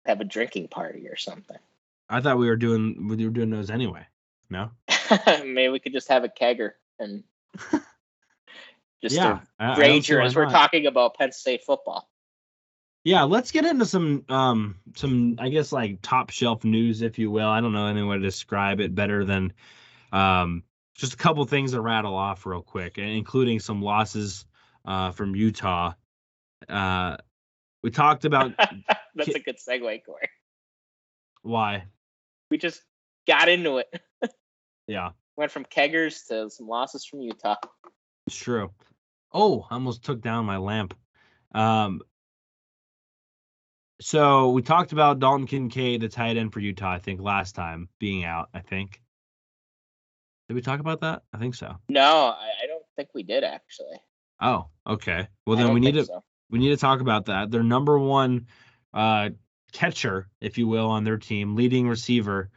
[0.06, 1.58] have a drinking party or something.
[2.10, 4.06] I thought we were doing we were doing those anyway.
[4.50, 4.72] No.
[5.46, 7.24] maybe we could just have a kegger and
[9.02, 9.42] just yeah.
[9.60, 10.52] I- I a rager as we're not.
[10.52, 12.09] talking about Penn State football.
[13.04, 17.32] Yeah, let's get into some um some I guess like top shelf news, if you
[17.32, 17.48] will.
[17.48, 19.54] I don't know any way to describe it better than
[20.12, 20.64] um
[20.96, 24.46] just a couple things to rattle off real quick, including some losses
[24.86, 25.94] uh from Utah.
[26.68, 27.18] Uh
[27.82, 28.52] we talked about
[29.16, 30.30] That's a good segue, Corey.
[31.42, 31.86] why.
[32.52, 32.82] We just
[33.28, 33.88] got into it.
[34.88, 37.58] Yeah, Went from keggers to some losses from Utah.
[38.26, 38.72] it's true.
[39.32, 40.96] Oh, I almost took down my lamp.
[41.54, 42.02] Um
[44.02, 47.90] so we talked about Dalton Kincaid, the tight end for Utah, I think last time
[48.00, 49.02] being out, I think.
[50.48, 51.24] Did we talk about that?
[51.34, 51.76] I think so.
[51.90, 53.98] No, I, I don't think we did actually.
[54.42, 55.28] Oh, okay.
[55.46, 56.24] Well, then we need to so.
[56.50, 57.52] we need to talk about that.
[57.52, 58.48] Their number one
[58.94, 59.30] uh,
[59.74, 62.50] catcher, if you will, on their team, leading receiver,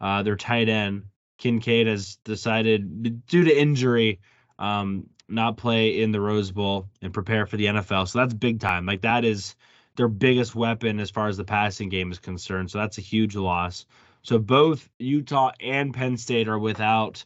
[0.00, 1.04] uh, their tight end
[1.38, 4.20] Kincaid has decided due to injury,
[4.58, 8.08] um, not play in the Rose Bowl and prepare for the NFL.
[8.08, 8.86] So that's big time.
[8.86, 9.54] Like that is
[9.96, 12.70] their biggest weapon as far as the passing game is concerned.
[12.70, 13.86] So that's a huge loss.
[14.22, 17.24] So both Utah and Penn State are without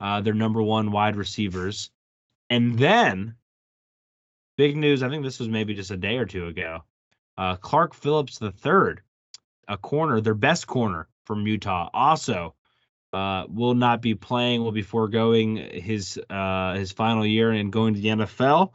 [0.00, 1.90] uh, their number one wide receivers.
[2.50, 3.34] And then
[4.56, 5.02] big news.
[5.02, 6.84] I think this was maybe just a day or two ago.
[7.36, 8.96] Uh, Clark Phillips III,
[9.68, 12.54] a corner, their best corner from Utah, also
[13.12, 14.62] uh, will not be playing.
[14.62, 18.72] Will be foregoing his uh, his final year and going to the NFL.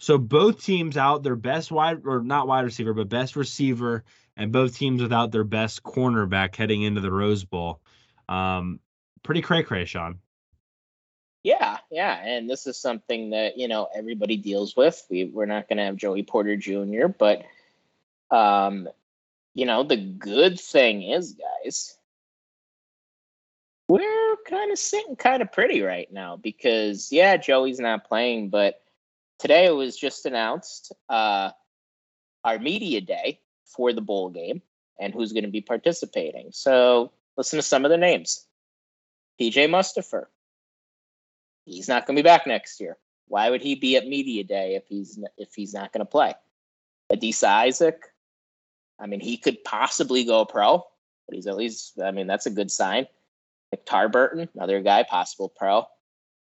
[0.00, 4.02] So both teams out their best wide or not wide receiver, but best receiver,
[4.34, 7.80] and both teams without their best cornerback heading into the Rose Bowl.
[8.26, 8.80] Um,
[9.22, 10.18] pretty cray cray, Sean.
[11.42, 15.06] Yeah, yeah, and this is something that you know everybody deals with.
[15.10, 17.44] We we're not going to have Joey Porter Jr., but
[18.30, 18.88] um,
[19.52, 21.94] you know the good thing is, guys,
[23.86, 28.80] we're kind of sitting kind of pretty right now because yeah, Joey's not playing, but
[29.40, 31.50] today it was just announced uh,
[32.44, 34.62] our media day for the bowl game
[35.00, 36.50] and who's going to be participating.
[36.52, 38.46] So listen to some of the names:
[39.40, 40.26] PJ Mustipher
[41.64, 42.96] he's not going to be back next year.
[43.28, 46.34] Why would he be at media day if he's if he's not going to play?
[47.12, 48.12] Adisa Isaac,
[48.98, 50.78] I mean, he could possibly go pro,
[51.26, 52.00] but he's at least.
[52.02, 53.06] I mean, that's a good sign.
[53.72, 55.86] Nick Tarburton, another guy, possible pro.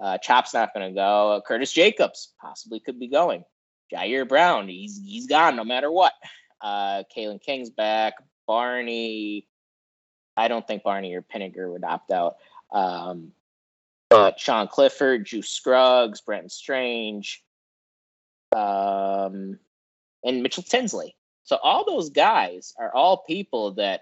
[0.04, 1.42] Uh, Chop's not going to go.
[1.48, 3.46] Curtis Jacobs possibly could be going.
[3.94, 6.12] Ji'Ayir Brown, he's he's gone no matter what.
[6.60, 8.16] Uh, Kalen King's back.
[8.46, 9.48] Barney,
[10.36, 12.36] I don't think Barney or Pinegar would opt out.
[12.70, 13.32] Um,
[14.10, 17.42] but Sean Clifford, Juice Scruggs, Brenton Strange,
[18.54, 19.58] um,
[20.22, 21.16] and Mitchell Tinsley.
[21.46, 24.02] So all those guys are all people that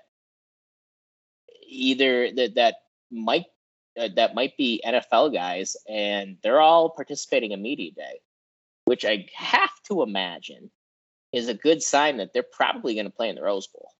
[1.68, 2.76] either that that
[3.12, 3.46] might
[4.00, 8.22] uh, that might be NFL guys, and they're all participating in media day,
[8.86, 10.72] which I have to imagine
[11.32, 13.92] is a good sign that they're probably going to play in the Rose Bowl.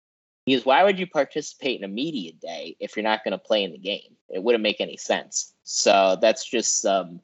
[0.46, 3.64] Because why would you participate in a media day if you're not going to play
[3.64, 4.18] in the game?
[4.30, 5.54] It wouldn't make any sense.
[5.64, 7.22] So that's just um,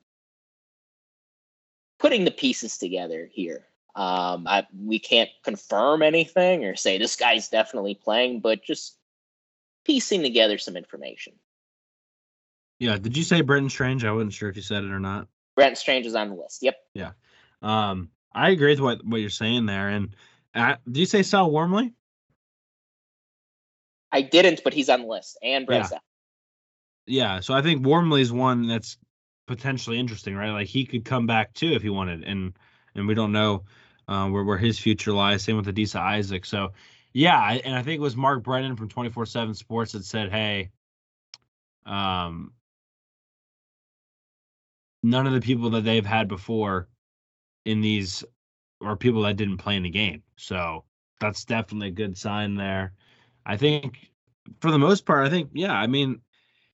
[1.99, 3.65] putting the pieces together here.
[3.95, 8.95] Um, I, we can't confirm anything or say this guy's definitely playing, but just
[9.85, 11.33] piecing together some information.
[12.79, 12.97] Yeah.
[12.97, 14.05] Did you say Brenton Strange?
[14.05, 15.27] I wasn't sure if you said it or not.
[15.55, 16.61] Brent Strange is on the list.
[16.61, 16.75] Yep.
[16.93, 17.11] Yeah.
[17.61, 19.89] Um, I agree with what what you're saying there.
[19.89, 20.15] And
[20.53, 21.93] uh, do you say Sal Wormley?
[24.11, 25.37] I didn't, but he's on the list.
[25.41, 25.97] And Brett Yeah.
[27.07, 27.39] Yeah.
[27.39, 28.97] So I think Wormley's one that's
[29.47, 30.51] potentially interesting, right?
[30.51, 32.53] Like he could come back too if he wanted, and
[32.93, 33.63] and we don't know
[34.07, 35.43] uh, where where his future lies.
[35.43, 36.45] Same with Adisa Isaac.
[36.45, 36.73] So
[37.13, 40.69] yeah, and I think it was Mark Brennan from 24/7 Sports that said, "Hey,
[41.85, 42.51] um,
[45.03, 46.87] none of the people that they've had before
[47.65, 48.23] in these
[48.81, 50.23] are people that didn't play in the game.
[50.37, 50.83] So
[51.19, 52.93] that's definitely a good sign there.
[53.45, 54.11] I think
[54.59, 56.21] for the most part, I think, yeah, I mean,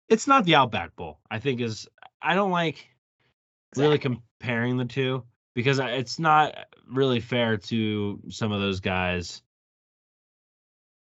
[0.09, 1.21] it's not the Outback Bowl.
[1.31, 1.89] I think is
[2.21, 2.89] I don't like
[3.77, 6.55] really comparing the two because it's not
[6.91, 9.43] really fair to some of those guys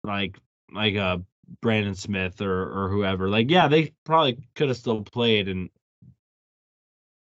[0.05, 0.39] like
[0.73, 1.19] like uh
[1.61, 3.29] Brandon Smith or or whoever.
[3.29, 5.69] Like yeah, they probably could have still played and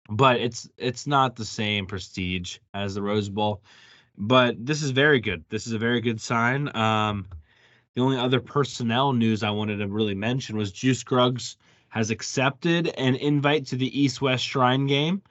[0.09, 3.61] but it's it's not the same prestige as the Rose Bowl.
[4.17, 5.45] But this is very good.
[5.49, 6.75] This is a very good sign.
[6.75, 7.27] Um,
[7.93, 11.57] the only other personnel news I wanted to really mention was Juice Scruggs
[11.89, 15.21] has accepted an invite to the East West Shrine game,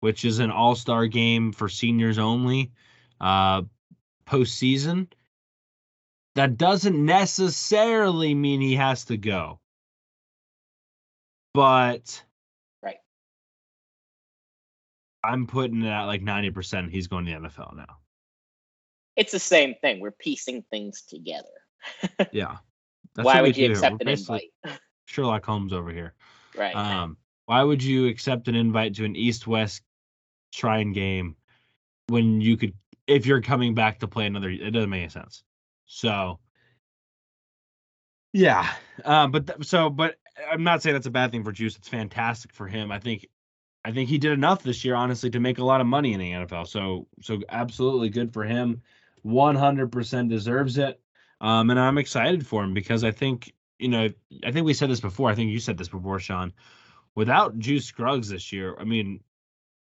[0.00, 2.70] which is an all star game for seniors only
[3.20, 3.62] uh,
[4.26, 5.08] postseason.
[6.34, 9.58] That doesn't necessarily mean he has to go.
[11.52, 12.22] But
[15.28, 17.98] I'm putting it at like 90% he's going to the NFL now.
[19.16, 20.00] It's the same thing.
[20.00, 21.48] We're piecing things together.
[22.32, 22.56] Yeah.
[23.14, 23.72] That's Why would you do.
[23.72, 24.50] accept We're an invite?
[25.06, 26.14] Sherlock Holmes over here.
[26.56, 26.74] Right.
[26.74, 29.82] Um, why would you accept an invite to an East West
[30.52, 31.36] Shrine game
[32.08, 32.74] when you could,
[33.06, 34.50] if you're coming back to play another?
[34.50, 35.42] It doesn't make any sense.
[35.86, 36.38] So,
[38.32, 38.70] yeah.
[39.04, 40.16] Um, but th- so, but
[40.50, 41.76] I'm not saying that's a bad thing for Juice.
[41.76, 42.92] It's fantastic for him.
[42.92, 43.26] I think,
[43.88, 46.20] I think he did enough this year, honestly, to make a lot of money in
[46.20, 46.66] the NFL.
[46.66, 48.82] So, so absolutely good for him.
[49.24, 51.00] 100% deserves it.
[51.40, 54.08] Um, and I'm excited for him because I think you know,
[54.44, 55.30] I think we said this before.
[55.30, 56.52] I think you said this before, Sean.
[57.14, 59.20] Without Juice Scruggs this year, I mean,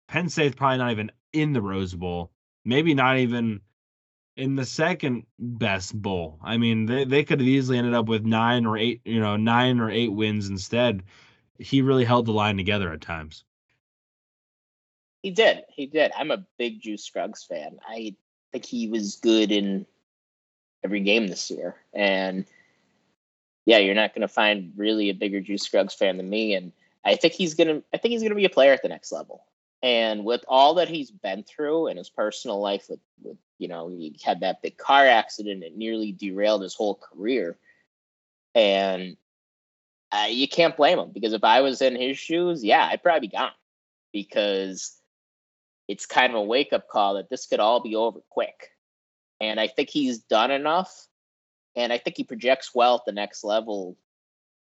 [0.09, 2.31] Penn State's probably not even in the Rose Bowl.
[2.65, 3.61] Maybe not even
[4.37, 6.39] in the second best bowl.
[6.43, 9.37] I mean, they, they could have easily ended up with nine or eight, you know,
[9.37, 11.03] nine or eight wins instead.
[11.59, 13.45] He really held the line together at times.
[15.23, 15.65] He did.
[15.69, 16.13] He did.
[16.17, 17.79] I'm a big Juice Scruggs fan.
[17.87, 18.17] I
[18.51, 19.87] think he was good in
[20.85, 21.77] every game this year.
[21.95, 22.45] And
[23.65, 26.55] yeah, you're not going to find really a bigger Juice Scruggs fan than me.
[26.55, 26.73] And
[27.05, 28.89] I think he's going to, I think he's going to be a player at the
[28.89, 29.45] next level.
[29.81, 33.89] And with all that he's been through in his personal life, with, with you know,
[33.89, 37.57] he had that big car accident, it nearly derailed his whole career.
[38.55, 39.17] And
[40.11, 43.29] uh, you can't blame him because if I was in his shoes, yeah, I'd probably
[43.29, 43.53] be gone
[44.13, 44.97] because
[45.93, 48.71] it's kind of a wake up call that this could all be over quick.
[49.43, 51.07] And I think he's done enough.
[51.77, 53.99] And I think he projects well at the next level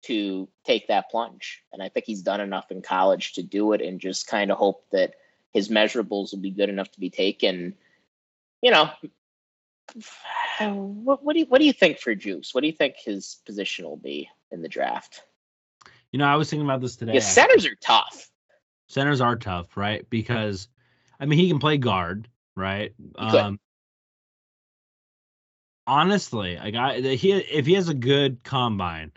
[0.04, 1.62] to take that plunge.
[1.70, 4.56] And I think he's done enough in college to do it and just kind of
[4.56, 5.16] hope that
[5.52, 7.74] his measurables will be good enough to be taken.
[8.62, 8.90] You know,
[10.60, 12.54] what, what do you what do you think for Juice?
[12.54, 15.24] What do you think his position will be in the draft?
[16.10, 17.12] You know, I was thinking about this today.
[17.12, 18.30] Yeah, centers are tough.
[18.86, 20.08] Centers are tough, right?
[20.08, 20.68] Because
[21.20, 22.94] I mean, he can play guard, right?
[23.16, 23.59] Um,
[25.87, 29.12] honestly, like I, he if he has a good combine,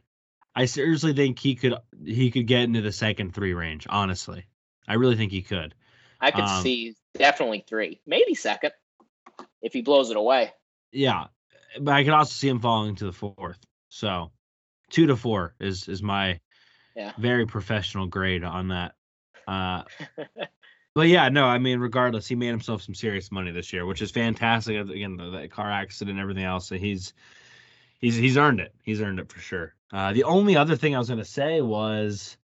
[0.55, 3.85] I seriously think he could he could get into the second three range.
[3.89, 4.45] Honestly,
[4.87, 5.75] I really think he could.
[6.19, 8.71] I could Um, see definitely three, maybe second,
[9.61, 10.51] if he blows it away.
[10.91, 11.27] Yeah,
[11.79, 13.59] but I could also see him falling to the fourth.
[13.89, 14.31] So,
[14.89, 16.39] two to four is is my
[16.95, 17.13] Yeah.
[17.17, 18.95] very professional grade on that.
[19.47, 19.83] Uh,
[20.93, 24.01] but yeah, no, I mean, regardless, he made himself some serious money this year, which
[24.01, 24.77] is fantastic.
[24.77, 27.13] Again, the, the car accident and everything else, so he's
[27.99, 28.73] he's he's earned it.
[28.83, 29.73] He's earned it for sure.
[29.93, 32.37] Uh, the only other thing I was going to say was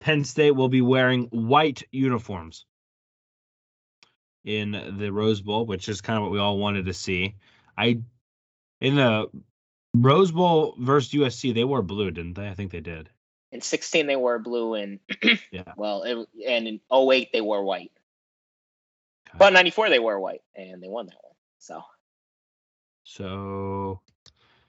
[0.00, 2.66] Penn State will be wearing white uniforms
[4.44, 7.36] in the Rose Bowl, which is kind of what we all wanted to see.
[7.76, 8.00] I
[8.80, 9.30] in the
[9.94, 12.48] Rose Bowl versus USC, they wore blue, didn't they?
[12.48, 13.08] I think they did.
[13.52, 14.98] In 16, they wore blue, and
[15.52, 15.72] Yeah.
[15.76, 17.92] well, it, and in 08, they wore white.
[19.28, 19.38] Okay.
[19.38, 21.34] But 94, they wore white, and they won that one.
[21.58, 21.82] So,
[23.04, 24.00] So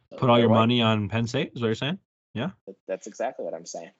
[0.09, 0.59] so put all your white.
[0.59, 1.99] money on Penn State, is what you're saying?
[2.33, 2.51] yeah
[2.87, 3.91] That's exactly what I'm saying.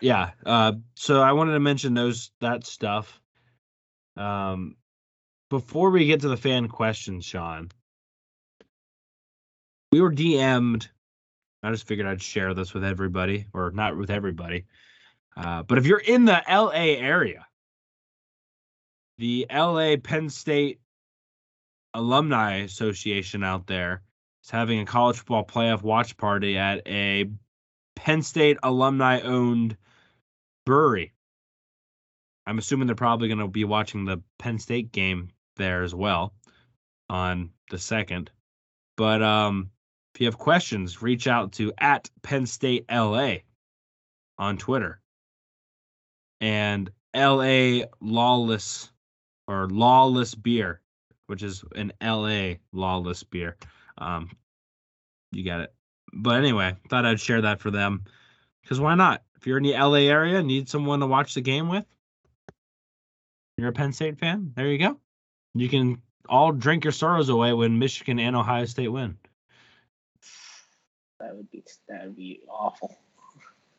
[0.00, 0.30] Yeah.
[0.44, 3.20] Uh, so I wanted to mention those that stuff.
[4.16, 4.76] Um,
[5.50, 7.70] before we get to the fan questions, Sean,
[9.90, 10.88] we were DM'd.
[11.62, 14.66] I just figured I'd share this with everybody, or not with everybody.
[15.36, 17.46] Uh, but if you're in the LA area,
[19.18, 20.80] the LA Penn State
[21.94, 24.02] Alumni Association out there
[24.44, 27.30] is having a college football playoff watch party at a
[27.96, 29.76] Penn State alumni owned
[30.64, 31.12] brewery.
[32.46, 36.32] I'm assuming they're probably going to be watching the Penn State game there as well
[37.10, 38.30] on the second.
[38.96, 39.70] But um,
[40.14, 43.36] if you have questions, reach out to at Penn State LA
[44.38, 45.00] on Twitter
[46.40, 48.90] and LA Lawless
[49.46, 50.80] or Lawless Beer,
[51.26, 53.56] which is an LA Lawless Beer.
[53.96, 54.30] Um,
[55.32, 55.74] you got it.
[56.12, 58.04] But anyway, thought I'd share that for them
[58.62, 59.22] because why not?
[59.36, 61.84] If you're in the LA area, need someone to watch the game with,
[63.56, 64.98] you're a Penn State fan, there you go.
[65.54, 69.16] You can all drink your sorrows away when Michigan and Ohio State win.
[71.20, 72.96] That would be that would be awful.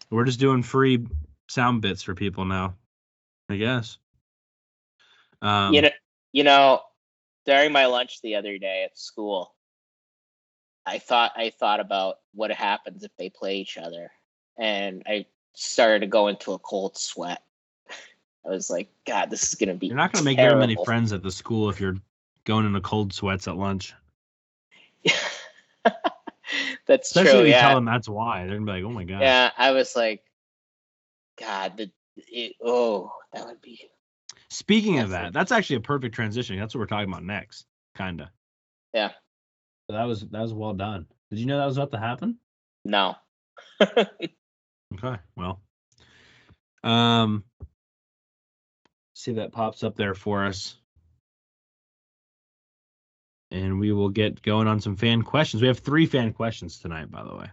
[0.10, 1.06] We're just doing free
[1.48, 2.76] sound bits for people now,
[3.50, 3.98] I guess.
[5.42, 5.90] Um, you know,
[6.32, 6.82] you know,
[7.46, 9.54] during my lunch the other day at school,
[10.86, 14.12] I thought I thought about what happens if they play each other,
[14.58, 17.42] and I started to go into a cold sweat.
[18.46, 19.88] I was like, God, this is gonna be.
[19.88, 21.98] you're not going to make very many friends at the school if you're
[22.44, 23.94] going into cold sweats at lunch.
[26.88, 27.40] That's Especially true.
[27.42, 28.40] if you Yeah, tell them that's why.
[28.40, 29.22] They're going to be like, oh my God.
[29.22, 29.52] yeah.
[29.58, 30.24] I was like,
[31.40, 33.80] God, the it, oh, that would be.
[34.50, 35.34] Speaking of that, it.
[35.34, 36.58] that's actually a perfect transition.
[36.58, 38.28] That's what we're talking about next, kind of.
[38.94, 39.10] Yeah.
[39.90, 41.06] So that was that was well done.
[41.30, 42.38] Did you know that was about to happen?
[42.86, 43.16] No.
[44.92, 45.62] Okay, well,
[46.84, 47.44] um,
[49.14, 50.78] see if that pops up there for us,
[53.52, 55.62] and we will get going on some fan questions.
[55.62, 57.50] We have three fan questions tonight, by the way.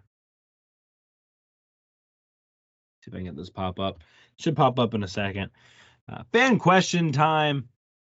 [3.02, 4.00] See if I can get this pop up.
[4.38, 5.50] Should pop up in a second.
[6.10, 7.68] Uh, fan question time.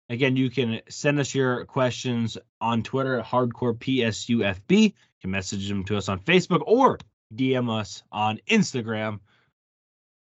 [0.09, 4.83] Again, you can send us your questions on Twitter at Hardcore PSUFB.
[4.83, 6.99] You can message them to us on Facebook or
[7.33, 9.19] DM us on Instagram.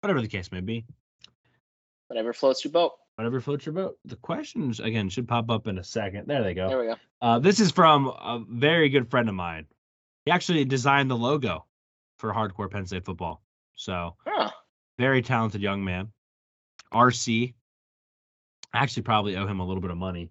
[0.00, 0.84] Whatever the case may be.
[2.08, 2.92] Whatever floats your boat.
[3.18, 3.98] Whatever floats your boat.
[4.04, 6.28] The questions again should pop up in a second.
[6.28, 6.68] There they go.
[6.68, 6.94] There we go.
[7.20, 9.66] Uh, this is from a very good friend of mine.
[10.24, 11.66] He actually designed the logo
[12.18, 13.42] for Hardcore Penn State football.
[13.74, 14.50] So Huh.
[15.00, 16.12] very talented young man.
[16.94, 17.54] RC.
[18.72, 20.30] I actually probably owe him a little bit of money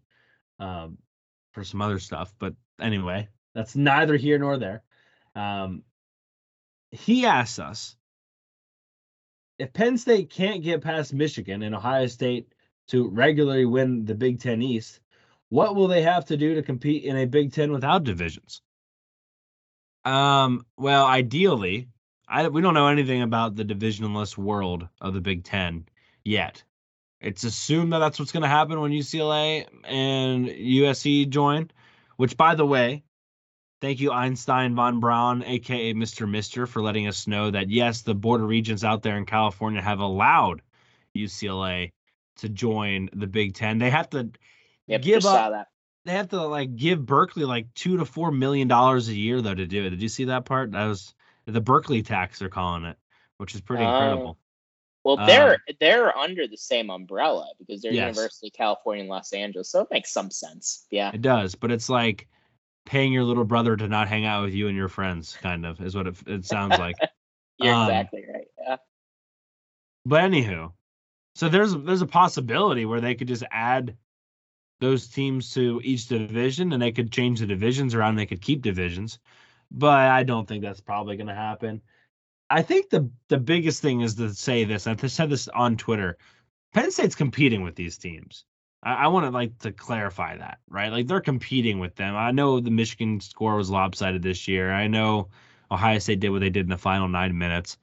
[0.58, 0.98] um,
[1.52, 4.82] for some other stuff, but anyway, that's neither here nor there.
[5.36, 5.84] Um,
[6.92, 7.98] he asked us
[9.60, 12.54] if Penn State can't get past Michigan and Ohio State
[12.88, 15.00] to regularly win the Big Ten East,
[15.50, 18.62] what will they have to do to compete in a Big Ten without divisions?
[20.06, 21.90] Um, well, ideally,
[22.28, 25.88] I we don't know anything about the divisionless world of the Big Ten
[26.24, 26.64] yet.
[27.20, 31.72] It's assumed that that's what's going to happen when UCLA and USC join.
[32.16, 33.04] Which, by the way,
[33.82, 36.30] thank you Einstein von Braun, aka Mr.
[36.30, 40.00] Mister, for letting us know that yes, the border regions out there in California have
[40.00, 40.62] allowed
[41.16, 41.92] UCLA
[42.38, 43.78] to join the Big Ten.
[43.78, 44.30] They have to
[44.88, 45.02] Yep.
[45.02, 45.68] give up
[46.06, 49.54] they have to like give Berkeley like two to four million dollars a year though
[49.54, 49.90] to do it.
[49.90, 50.72] Did you see that part?
[50.72, 51.14] That was
[51.46, 52.98] the Berkeley tax they're calling it,
[53.38, 53.90] which is pretty Oh.
[53.90, 54.38] incredible.
[55.04, 58.16] Well, they're they're under the same umbrella because they're Yes.
[58.16, 60.86] University of California in Los Angeles, so it makes some sense.
[60.92, 61.12] Yeah.
[61.14, 62.28] It does, but it's like
[62.86, 65.82] paying your little brother to not hang out with you and your friends, kind of,
[65.82, 66.96] is what it, it sounds like.
[67.60, 68.48] You're Um, exactly right.
[68.62, 68.78] Yeah.
[70.06, 70.72] But anywho,
[71.38, 73.96] so there's there's a possibility where they could just add
[74.80, 78.16] those teams to each division and they could change the divisions around.
[78.16, 79.20] They could keep divisions,
[79.70, 81.84] but I don't think that's probably going to happen.
[82.50, 84.88] I think the the biggest thing is to say this.
[84.88, 86.18] I said this on Twitter.
[86.74, 88.44] Penn State's competing with these teams.
[88.82, 90.92] I, I want to like to clarify that, right?
[90.92, 92.16] Like they're competing with them.
[92.16, 94.74] I know the Michigan score was lopsided this year.
[94.74, 95.30] I know
[95.70, 97.78] Ohio State did what they did in the final nine minutes.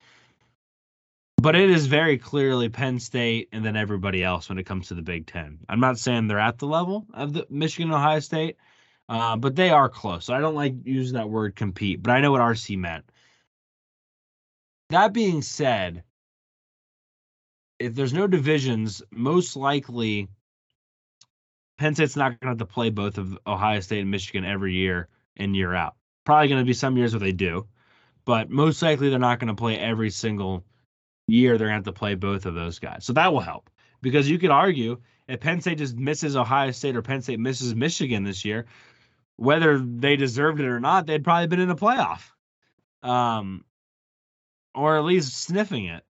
[1.45, 4.95] But it is very clearly Penn State and then everybody else when it comes to
[4.95, 5.59] the Big Ten.
[5.68, 8.57] I'm not saying they're at the level of the Michigan and Ohio State,
[9.11, 10.30] uh, but they are close.
[10.30, 13.05] I don't like using that word compete, but I know what RC meant.
[14.88, 16.05] That being said,
[17.78, 20.28] if there's no divisions, most likely
[21.76, 24.72] Penn State's not going to have to play both of Ohio State and Michigan every
[24.76, 25.95] year in year out.
[26.24, 27.66] Probably going to be some years where they do,
[28.24, 30.64] but most likely they're not going to play every single
[31.26, 31.58] year.
[31.58, 33.04] They're going to have to play both of those guys.
[33.04, 33.70] So that will help
[34.02, 34.98] because you could argue
[35.28, 38.66] if Penn State just misses Ohio State or Penn State misses Michigan this year,
[39.36, 42.22] whether they deserved it or not, they'd probably been in a playoff,
[43.02, 43.64] um,
[44.74, 46.04] or at least sniffing it.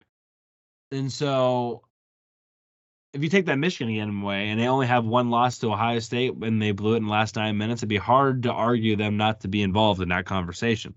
[0.91, 1.83] And so,
[3.13, 5.99] if you take that Michigan game away and they only have one loss to Ohio
[5.99, 8.95] State and they blew it in the last nine minutes, it'd be hard to argue
[8.95, 10.95] them not to be involved in that conversation.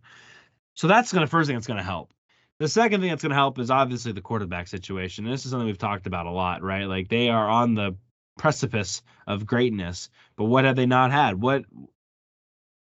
[0.74, 2.12] So that's gonna first thing that's gonna help.
[2.58, 5.24] The second thing that's gonna help is obviously the quarterback situation.
[5.24, 6.84] And this is something we've talked about a lot, right?
[6.84, 7.96] Like they are on the
[8.38, 11.40] precipice of greatness, but what have they not had?
[11.40, 11.64] What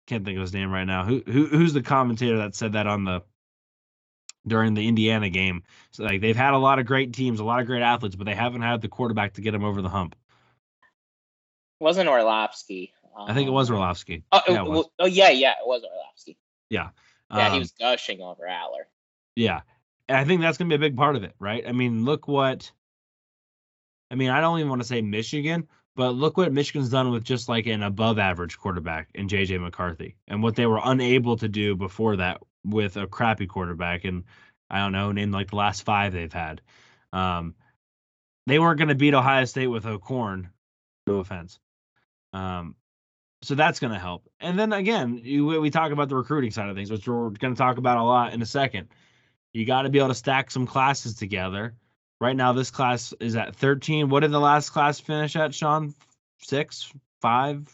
[0.07, 1.03] can't think of his name right now.
[1.05, 3.22] Who, who who's the commentator that said that on the
[4.47, 5.63] during the Indiana game?
[5.91, 8.26] So like they've had a lot of great teams, a lot of great athletes, but
[8.26, 10.15] they haven't had the quarterback to get them over the hump.
[11.80, 12.91] Wasn't Orlovsky.
[13.15, 14.24] I think it was Um, Orlovsky.
[14.32, 14.89] Oh, Yeah, it- it was.
[14.99, 16.38] oh yeah, yeah, it was Orlovsky.
[16.70, 16.89] Yeah,
[17.30, 18.86] Um, he was gushing over Allar.
[19.40, 19.62] Yeah.
[20.08, 21.64] And I think that's going to be a big part of it, right?
[21.68, 22.72] I mean, look what
[24.12, 27.24] I mean, I don't even want to say Michigan, but look what Michigan's done with
[27.24, 31.48] just like an above average quarterback in JJ McCarthy and what they were unable to
[31.48, 34.24] do before that with a crappy quarterback and
[34.70, 36.62] I don't know, name like the last 5 they've had.
[37.14, 37.56] Um
[38.48, 40.50] they weren't going to beat Ohio State with O'Korn
[41.06, 41.60] No offense.
[42.34, 42.76] Um,
[43.44, 44.28] so that's going to help.
[44.40, 47.54] And then again, you, we talk about the recruiting side of things, which we're going
[47.54, 48.90] to talk about a lot in a second.
[49.54, 51.76] You got to be able to stack some classes together.
[52.22, 54.10] Right now, this class is at 13.
[54.10, 55.93] What did the last class finish at, Sean?
[56.41, 56.91] Six,
[57.22, 57.74] five?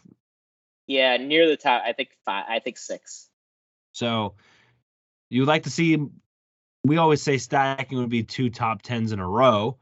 [0.86, 1.82] Yeah, near the top.
[1.84, 2.44] I think five.
[2.48, 3.28] I think six.
[3.92, 4.34] So
[5.30, 5.98] you like to see.
[6.84, 9.78] We always say stacking would be two top tens in a row,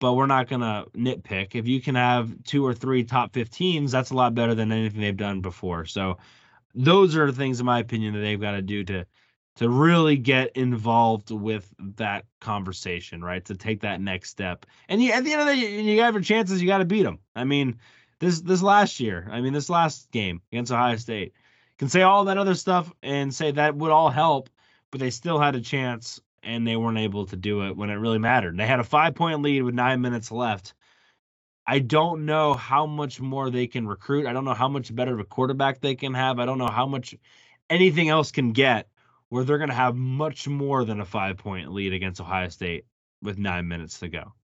[0.00, 1.54] but we're not gonna nitpick.
[1.54, 5.00] If you can have two or three top 15s, that's a lot better than anything
[5.00, 5.84] they've done before.
[5.84, 6.18] So
[6.74, 9.06] those are the things, in my opinion, that they've got to do to
[9.56, 13.44] to really get involved with that conversation, right?
[13.46, 14.66] To take that next step.
[14.88, 16.60] And you, at the end of the day, you got your chances.
[16.60, 17.18] You got to beat them.
[17.34, 17.78] I mean,
[18.20, 21.34] this this last year, I mean, this last game against Ohio State,
[21.78, 24.50] can say all that other stuff and say that would all help,
[24.90, 27.94] but they still had a chance and they weren't able to do it when it
[27.94, 28.56] really mattered.
[28.56, 30.74] They had a five point lead with nine minutes left.
[31.66, 34.26] I don't know how much more they can recruit.
[34.26, 36.38] I don't know how much better of a quarterback they can have.
[36.38, 37.14] I don't know how much
[37.70, 38.89] anything else can get
[39.30, 42.84] where they're going to have much more than a five point lead against Ohio State
[43.22, 44.34] with nine minutes to go.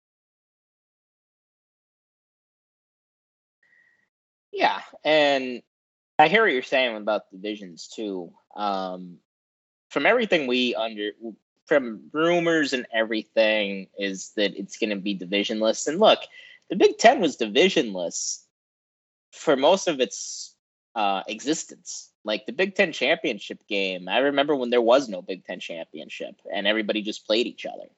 [4.52, 5.62] Yeah, and
[6.18, 8.32] I hear what you're saying about divisions too.
[8.56, 9.18] Um,
[9.90, 11.10] from everything we under,
[11.66, 15.88] from rumors and everything, is that it's going to be divisionless.
[15.88, 16.20] And look,
[16.70, 18.44] the Big Ten was divisionless
[19.32, 20.55] for most of its
[20.96, 22.10] uh, existence.
[22.24, 26.40] Like the Big Ten championship game, I remember when there was no Big Ten championship
[26.52, 27.88] and everybody just played each other.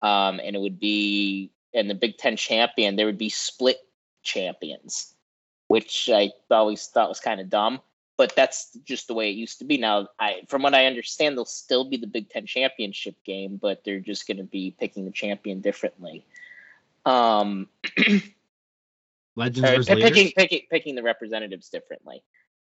[0.00, 3.78] Um, and it would be, and the Big Ten champion, there would be split
[4.22, 5.14] champions,
[5.66, 7.80] which I always thought was kind of dumb.
[8.16, 9.78] But that's just the way it used to be.
[9.78, 13.82] Now, I, from what I understand, there'll still be the Big Ten championship game, but
[13.84, 16.24] they're just going to be picking the champion differently.
[17.04, 17.68] Um,
[19.36, 20.32] Legends or versus picking, leaders.
[20.36, 22.22] picking picking the representatives differently.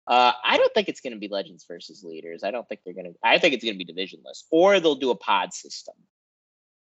[0.08, 2.44] Uh, I don't think it's going to be legends versus leaders.
[2.44, 3.14] I don't think they're going to.
[3.24, 5.96] I think it's going to be divisionless, or they'll do a pod system.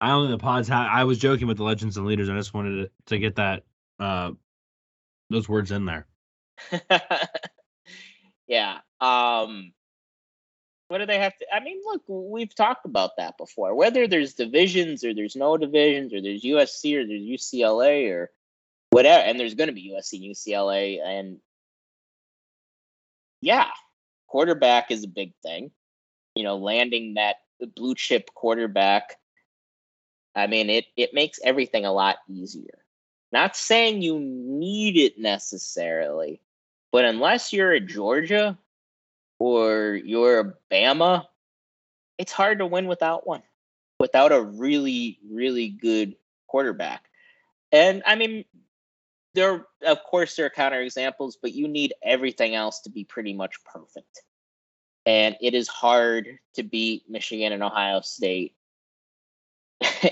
[0.01, 0.69] I only the pods.
[0.69, 2.29] Ha- I was joking with the legends and leaders.
[2.31, 3.65] I just wanted to, to get that
[3.99, 4.31] uh
[5.31, 6.07] those words in there.
[8.47, 8.79] yeah.
[9.01, 9.73] Um.
[10.87, 11.47] What do they have to?
[11.53, 13.75] I mean, look, we've talked about that before.
[13.75, 18.31] Whether there's divisions or there's no divisions, or there's USC or there's UCLA or
[18.91, 21.39] whatever, and there's going to be USC UCLA, and
[23.41, 23.69] yeah,
[24.27, 25.71] quarterback is a big thing.
[26.35, 27.37] You know, landing that
[27.67, 29.17] blue chip quarterback.
[30.35, 32.85] I mean, it it makes everything a lot easier.
[33.33, 36.41] Not saying you need it necessarily,
[36.93, 38.59] but unless you're a Georgia
[39.39, 41.27] or you're a Bama,
[42.17, 43.43] it's hard to win without one,
[44.01, 46.17] without a really, really good
[46.47, 47.05] quarterback.
[47.71, 48.45] And I mean,
[49.39, 53.63] there, of course, there are counterexamples, but you need everything else to be pretty much
[53.65, 54.23] perfect.
[55.07, 58.55] And it is hard to beat Michigan and Ohio State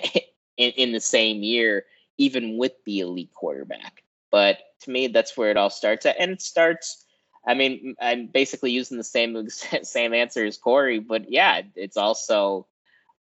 [0.56, 1.84] in, in the same year,
[2.18, 4.04] even with the elite quarterback.
[4.30, 6.16] But to me, that's where it all starts at.
[6.20, 7.04] And it starts,
[7.46, 9.48] I mean, I'm basically using the same
[9.82, 12.66] same answer as Corey, but yeah, it's also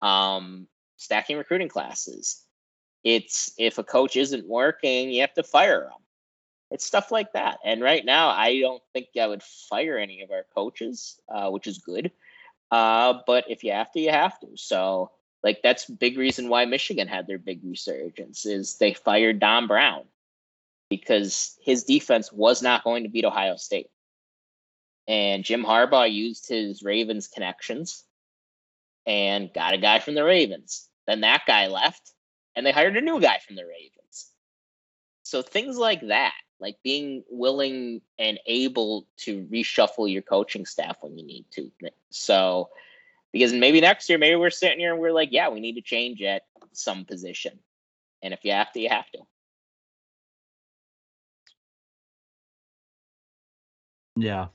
[0.01, 0.67] um,
[0.97, 2.44] stacking recruiting classes.
[3.05, 6.01] It's if a coach isn't working, you have to fire them.
[6.71, 7.59] It's stuff like that.
[7.63, 11.67] And right now, I don't think I would fire any of our coaches, uh, which
[11.67, 12.11] is good.
[12.71, 14.47] Uh, but if you have to, you have to.
[14.55, 15.11] So,
[15.43, 20.05] like, that's big reason why Michigan had their big resurgence is they fired Don Brown
[20.89, 23.91] because his defense was not going to beat Ohio State.
[25.07, 28.03] And Jim Harbaugh used his Ravens connections
[29.05, 30.89] and got a guy from the Ravens.
[31.05, 32.11] Then that guy left
[32.55, 34.31] and they hired a new guy from the Ravens.
[35.23, 41.17] So things like that, like being willing and able to reshuffle your coaching staff when
[41.17, 41.71] you need to.
[42.11, 42.69] So
[43.33, 45.81] because maybe next year, maybe we're sitting here and we're like, yeah, we need to
[45.81, 47.59] change at some position.
[48.23, 49.19] And if you have to, you have to.
[54.15, 54.47] Yeah.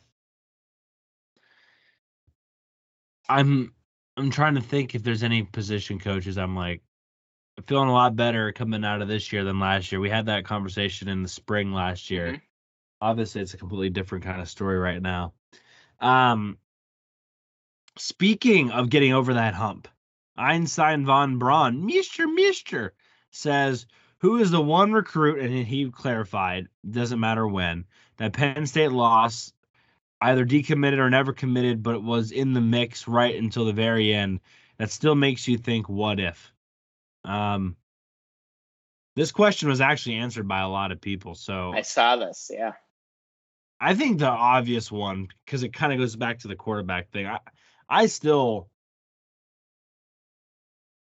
[3.29, 3.75] I'm
[4.17, 6.83] I'm trying to think if there's any position coaches I'm like
[7.67, 10.01] feeling a lot better coming out of this year than last year.
[10.01, 12.33] We had that conversation in the spring last year.
[12.33, 12.41] Mhm.
[13.01, 15.33] Obviously it's a completely different kind of story right now.
[16.01, 16.59] Um
[17.97, 19.89] speaking of getting over that hump,
[20.37, 22.95] Einstein von Braun, Mister Mister
[23.31, 23.87] says
[24.19, 27.87] who is the one recruit, and he clarified, doesn't matter when,
[28.19, 29.55] that Penn State lost,
[30.21, 34.13] either decommitted or never committed, but it was in the mix right until the very
[34.13, 34.41] end.
[34.77, 36.53] That still makes you think, what if?
[37.25, 37.77] Um,
[39.17, 41.35] This question was actually answered by a lot of people.
[41.35, 42.51] So I saw this.
[42.53, 42.73] Yeah.
[43.81, 47.27] I think the obvious one, because it kind of goes back to the quarterback thing.
[47.27, 47.39] I,
[47.89, 48.69] I still,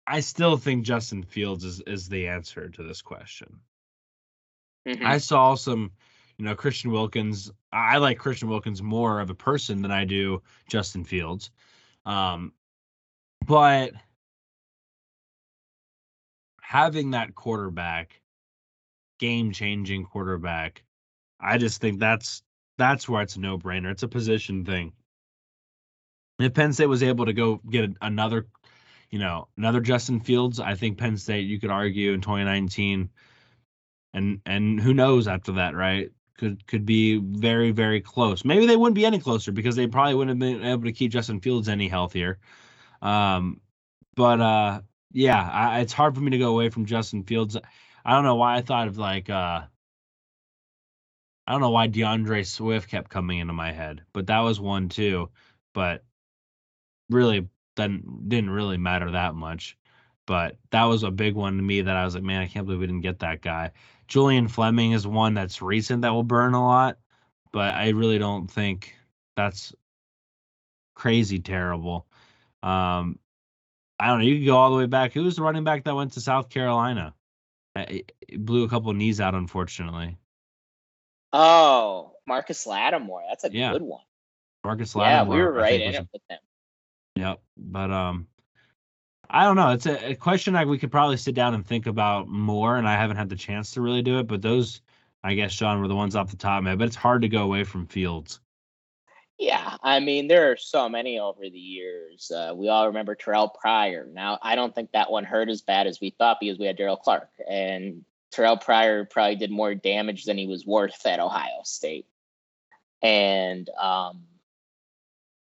[0.06, 3.62] I still think Justin Fields is is the answer to this question.
[4.88, 5.06] Mhm.
[5.06, 5.92] I saw some,
[6.38, 7.52] you know, Christian Wilkins.
[7.72, 11.52] I like Christian Wilkins more of a person than I do Justin Fields.
[12.06, 12.54] Um,
[13.46, 13.94] but
[16.74, 18.20] having that quarterback,
[19.20, 20.84] game changing quarterback,
[21.40, 22.42] I just think that's
[22.80, 23.92] that's where it's a no brainer.
[23.92, 24.94] It's a position thing.
[26.40, 28.48] If Penn State was able to go get another,
[29.12, 33.12] you know, another Justin Fields, I think Penn State, you could argue in 2019,
[34.16, 36.10] and and who knows after that, right?
[36.40, 38.44] Could could be very very close.
[38.44, 41.12] Maybe they wouldn't be any closer because they probably wouldn't have been able to keep
[41.12, 42.40] Justin Fields any healthier.
[43.00, 43.62] Um,
[44.16, 44.82] but uh,
[45.14, 47.56] yeah, I, it's hard for me to go away from Justin Fields.
[48.06, 49.62] I don't know why I thought of like uh,
[51.48, 54.90] I don't know why DeAndre Swift kept coming into my head, but that was one
[54.90, 55.30] too.
[55.74, 56.04] But
[57.10, 59.78] really, didn't didn't really matter that much.
[60.26, 62.66] But that was a big one to me that I was like, man, I can't
[62.66, 63.72] believe we didn't get that guy.
[64.08, 66.98] Julian Fleming is one that's recent that will burn a lot,
[67.52, 68.96] but I really don't think
[69.36, 69.74] that's
[70.96, 72.08] crazy terrible.
[72.62, 73.20] Um,
[74.00, 74.26] I don't know.
[74.26, 75.14] You could go all the way back.
[75.14, 77.14] Who was the running back that went to South Carolina?
[77.88, 78.06] He
[78.38, 80.18] blew a couple of knees out, unfortunately.
[81.32, 83.24] Oh, Marcus Lattimore.
[83.28, 83.74] That's a Yeah.
[83.74, 84.04] good one.
[84.64, 85.36] Marcus Lattimore.
[85.36, 86.40] Yeah, we were right in it with him.
[87.16, 87.42] Yep.
[87.58, 88.28] But um
[89.30, 89.70] I don't know.
[89.70, 92.88] It's a, a question like we could probably sit down and think about more, and
[92.88, 94.28] I haven't had the chance to really do it.
[94.28, 94.82] But those,
[95.24, 96.80] I guess, Sean, were the ones off the top of my head.
[96.80, 98.40] But it's hard to go away from Fields.
[99.44, 102.32] Yeah, I mean, there are so many over the years.
[102.32, 104.08] Uh, we all remember Terrelle Pryor.
[104.10, 106.78] Now, I don't think that one hurt as bad as we thought because we had
[106.78, 107.28] Daryl Clark.
[107.50, 112.06] And Terrelle Pryor probably did more damage than he was worth at Ohio State.
[113.02, 114.24] And um,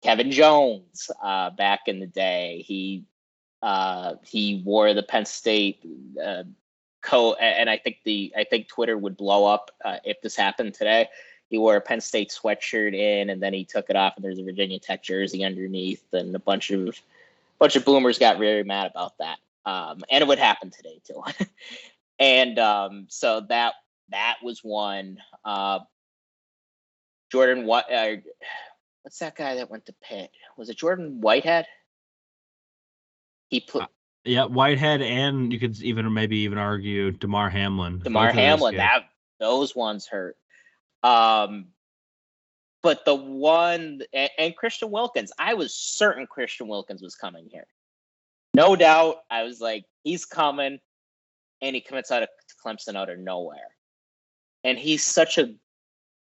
[0.02, 3.04] Kevin Jones, uh, back in the day, he
[3.60, 5.86] uh, he wore the Penn State
[6.24, 6.44] uh,
[7.02, 10.72] coat, and I think the I think Twitter would blow up uh, if this happened
[10.72, 11.08] today
[11.52, 14.38] he wore a Penn State sweatshirt in, and then he took it off, and there's
[14.38, 16.98] a Virginia Tech jersey underneath, and a bunch of
[17.58, 19.36] bunch of boomers got very mad about that.
[19.66, 21.22] Um, and it would happen today too.
[22.18, 23.74] and um, so that
[24.08, 25.18] that was one.
[25.44, 25.80] Uh,
[27.30, 27.92] Jordan, what?
[27.92, 28.16] Uh,
[29.02, 30.30] what's that guy that went to Pitt?
[30.56, 31.66] Was it Jordan Whitehead?
[33.50, 33.84] He put
[34.24, 37.98] Yeah, Whitehead, and you could even maybe even argue Damar Hamlin.
[37.98, 38.76] Damar Hamlin.
[38.76, 40.38] That those ones hurt.
[41.02, 41.66] Um,
[42.82, 47.66] but the one and, and Christian Wilkins, I was certain Christian Wilkins was coming here.
[48.54, 49.16] No doubt.
[49.30, 50.78] I was like, he's coming,
[51.60, 52.28] and he commits out of
[52.64, 53.76] Clemson out of nowhere.
[54.64, 55.54] And he's such a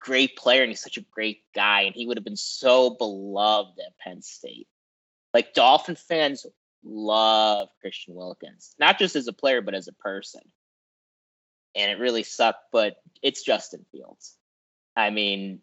[0.00, 3.78] great player, and he's such a great guy, and he would have been so beloved
[3.78, 4.68] at Penn State.
[5.34, 6.46] Like Dolphin fans
[6.84, 10.42] love Christian Wilkins, not just as a player, but as a person
[11.74, 14.36] and it really sucked, but it's Justin Fields.
[14.96, 15.60] I mean,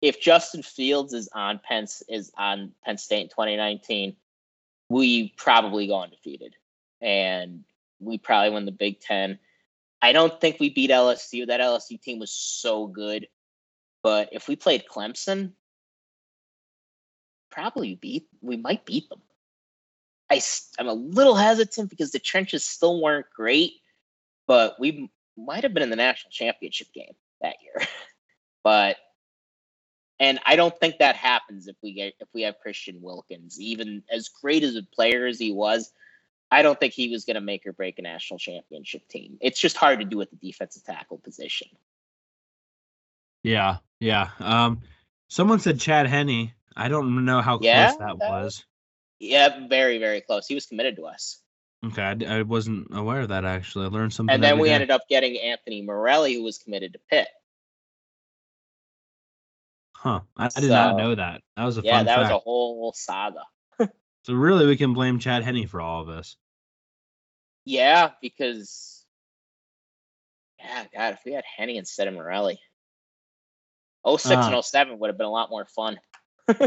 [0.00, 4.16] if Justin Fields is on Penn is on Penn State in 2019,
[4.88, 6.54] we probably go undefeated,
[7.00, 7.64] and
[8.00, 9.38] we probably win the Big Ten.
[10.00, 11.46] I don't think we beat LSU.
[11.46, 13.26] That LSU team was so good,
[14.02, 15.52] but if we played Clemson,
[17.50, 18.28] probably beat.
[18.40, 19.22] We might beat them.
[20.30, 20.40] I
[20.78, 23.72] I'm a little hesitant because the trenches still weren't great,
[24.46, 27.14] but we might have been in the national championship game.
[28.64, 28.96] But
[30.20, 33.60] and I don't think that happens if we get if we have Christian Wilkins.
[33.60, 35.92] Even as great as a player as he was,
[36.50, 39.38] I don't think he was going to make or break a national championship team.
[39.40, 41.68] It's just hard to do at the defensive tackle position.
[43.42, 44.30] Yeah, yeah.
[44.40, 44.82] Um,
[45.28, 46.52] someone said Chad Henne.
[46.76, 48.64] I don't know how Yeah, close that that- was.
[49.20, 50.46] Yeah, very very close.
[50.46, 51.40] He was committed to us.
[51.84, 53.86] Okay, I wasn't aware of that actually.
[53.86, 54.32] I learned something.
[54.34, 54.74] And then we day.
[54.74, 57.28] ended up getting Anthony Morelli, who was committed to Pitt.
[60.00, 60.20] Huh?
[60.36, 61.42] I, did not know that.
[61.56, 62.20] That was a Yeah, that fact.
[62.20, 63.42] was a whole saga.
[64.24, 66.36] So really, we can blame Chad Henne for all of this.
[67.64, 69.06] Yeah, because
[70.58, 72.60] yeah, God, if we had Henne instead of Morelli,
[74.06, 74.50] 06 Uh.
[74.52, 75.98] and 07 would have been a lot more fun.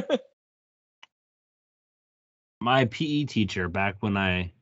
[2.60, 4.54] My PE teacher back when I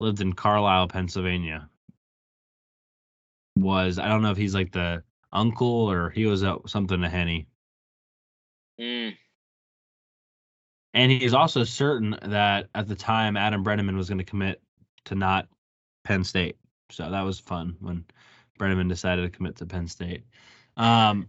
[0.00, 1.68] lived in Carlisle, Pennsylvania,
[3.56, 5.02] was I don't know if he's like the
[5.32, 7.46] uncle or he was uh, something to Henne.
[8.80, 9.16] Mm,
[10.94, 14.60] And he's also certain that at the time Adam Breneman was going to commit
[15.06, 15.48] to not
[16.04, 16.56] Penn State.
[16.90, 18.04] So that was fun when
[18.58, 20.24] Brenneman decided to commit to Penn State.
[20.76, 21.28] Um,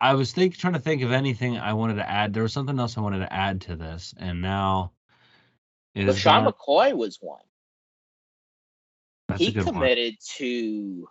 [0.00, 2.34] I was think trying to think of anything I wanted to add.
[2.34, 4.92] There was something else I wanted to add to this, and now
[5.94, 6.46] is gone.
[6.46, 7.40] McCoy was one.
[9.38, 9.74] He good one.
[9.74, 11.08] committed to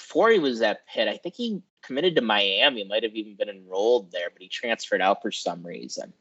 [0.00, 1.08] before he was at Pitt.
[1.08, 2.82] I think he committed to Miami.
[2.82, 6.12] He might have even been enrolled there, but he transferred out for some reason.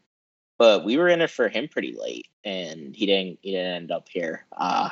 [0.58, 3.40] But we were in it for him pretty late, and he didn't.
[3.42, 4.46] He didn't end up here.
[4.56, 4.90] Uh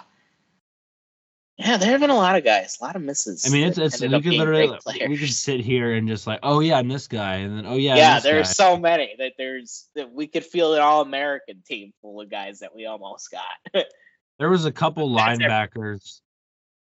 [1.58, 3.44] yeah, there have been a lot of guys, a lot of misses.
[3.46, 4.78] I mean, it's it's we could literally
[5.08, 7.76] we could sit here and just like, oh yeah, and this guy, and then oh
[7.76, 11.94] yeah, Yeah, there's so many that there's that we could feel an all American team
[12.02, 13.86] full of guys that we almost got.
[14.40, 16.22] There was a couple That's linebackers.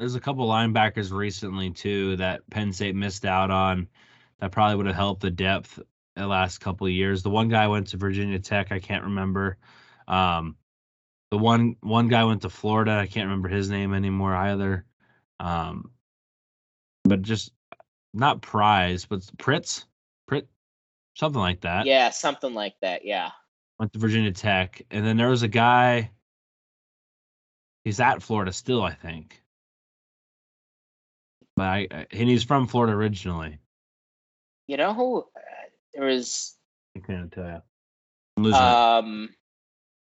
[0.04, 3.88] There's a couple linebackers recently too that Penn State missed out on.
[4.40, 5.80] That probably would have helped the depth
[6.18, 7.24] the last couple of years.
[7.24, 8.74] The one guy went to Virginia Tech.
[8.74, 9.56] I can't remember.
[10.06, 10.58] Um,
[11.32, 12.92] the one one guy went to Florida.
[12.92, 14.84] I can't remember his name anymore either.
[15.40, 15.92] Um,
[17.06, 17.54] but just
[18.14, 19.86] not prize, but Pritz,
[20.28, 20.50] Prit,
[21.16, 21.86] something like that.
[21.86, 23.06] yeah, something like that.
[23.06, 23.32] Yeah.
[23.80, 26.12] went to Virginia Tech, and then there was a guy.
[27.86, 29.40] He's at Florida still, I think.
[31.56, 33.60] But I, I and he's from Florida originally.
[34.68, 35.20] You know who?
[35.20, 35.40] Uh,
[35.94, 36.56] there was
[36.96, 37.62] I can't tell you.
[38.38, 38.66] I'm losing it.
[38.66, 39.30] um,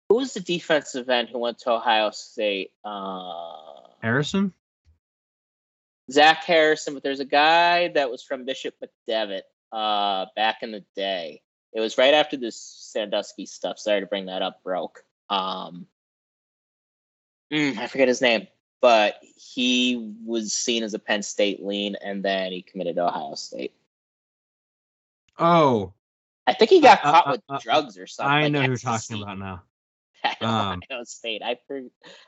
[0.09, 2.73] who was the defensive end who went to Ohio State?
[2.85, 3.53] Uh,
[4.03, 4.53] Harrison.
[6.11, 9.43] Zach Harrison, but there's a guy that was from Bishop McDevitt
[9.73, 11.43] uh, back in the day.
[11.73, 13.79] It was right after this Sandusky stuff.
[13.79, 15.05] Sorry to bring that up, broke.
[15.29, 15.87] Um,
[17.53, 18.49] mm, I forget his name,
[18.81, 23.35] but he was seen as a Penn State lean, and then he committed to Ohio
[23.35, 23.73] State.
[25.39, 25.93] Oh,
[26.47, 28.33] I think he got Uh, caught uh, with uh, drugs or something.
[28.33, 29.63] I know who you're talking about now.
[30.25, 31.43] I Um, Ohio State.
[31.43, 31.83] I for,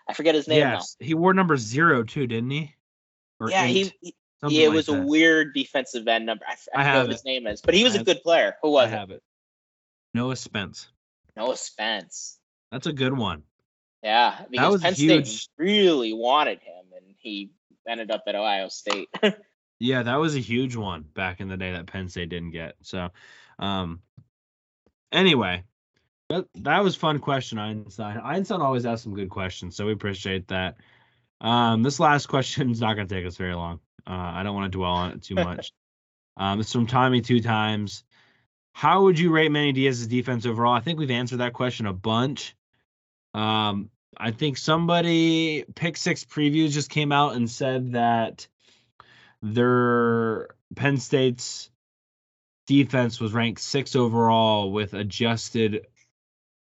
[0.09, 2.74] I forget his name Yes, he wore number zero too, didn't he?
[3.40, 4.14] Or Yeah, eight, he,
[4.48, 6.44] yeah, it like was a weird defensive end number.
[6.48, 8.57] I forget have what his name is, but he was I a good player.
[8.62, 8.96] Who I was it?
[8.96, 9.22] have it.
[10.14, 10.88] Noah Spence.
[11.36, 12.38] Noah Spence.
[12.70, 13.42] That's a good one.
[14.03, 15.26] Yeah, because was Penn huge.
[15.28, 17.51] State really wanted him, and he
[17.88, 19.09] ended up at Ohio State.
[19.82, 22.74] Yeah, that was a huge one back in the day that Penn State didn't get.
[22.82, 23.09] So,
[23.59, 24.03] um,
[25.11, 25.64] anyway,
[26.28, 28.18] that that was fun question, Einstein.
[28.18, 30.76] Einstein always asks some good questions, so we appreciate that.
[31.40, 33.80] Um, this last question is not going to take us very long.
[34.07, 35.72] Uh, I don't want to dwell on it too much.
[36.36, 38.05] um, it's from Tommy two times.
[38.74, 40.74] How would you rate Manny Diaz's defense overall?
[40.74, 42.55] I think we've answered that question a bunch.
[43.35, 48.47] Um, I think somebody pick six previews just came out and said that
[49.43, 51.70] their Penn State's
[52.66, 55.87] defense was ranked six overall with adjusted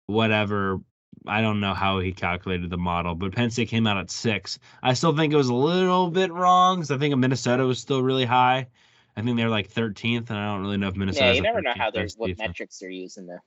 [0.07, 0.81] whatever.
[1.27, 4.59] I don't know how he calculated the model, but Penn State came out at six.
[4.83, 8.03] I still think it was a little bit wrong because I think Minnesota was still
[8.03, 8.69] really high.
[9.17, 11.27] I think they're like 13th, and I don't really know if Minnesota.
[11.27, 12.49] yeah, you never know how they're what defense.
[12.49, 13.41] metrics they're using that.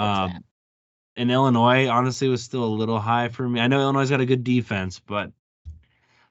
[0.00, 0.44] Um,
[1.16, 3.60] and Illinois honestly was still a little high for me.
[3.60, 5.32] I know Illinois got a good defense, but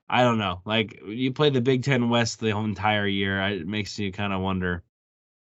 [0.08, 0.62] I don't know.
[0.66, 4.34] Like you play the Big Ten West the whole entire year, it makes you kind
[4.34, 4.84] of wonder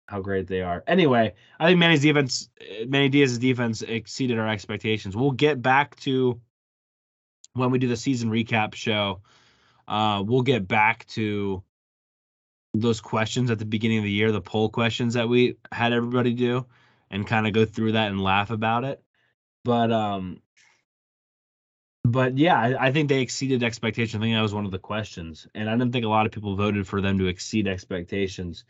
[0.06, 0.82] how great they are.
[0.86, 5.14] Anyway, I think Manny's defense, uh, Manny Diaz's defense exceeded our expectations.
[5.14, 6.40] We'll get back to
[7.52, 9.20] when we do the season recap show.
[9.86, 11.62] Uh, we'll get back to
[12.72, 16.32] those questions at the beginning of the year, the poll questions that we had everybody
[16.32, 16.64] do,
[17.10, 19.02] and kind of go through that and laugh about it.
[19.64, 20.40] But um,
[22.04, 24.20] but yeah, I, I think they exceeded expectations.
[24.20, 26.32] I think that was one of the questions, and I didn't think a lot of
[26.32, 28.64] people voted for them to exceed expectations.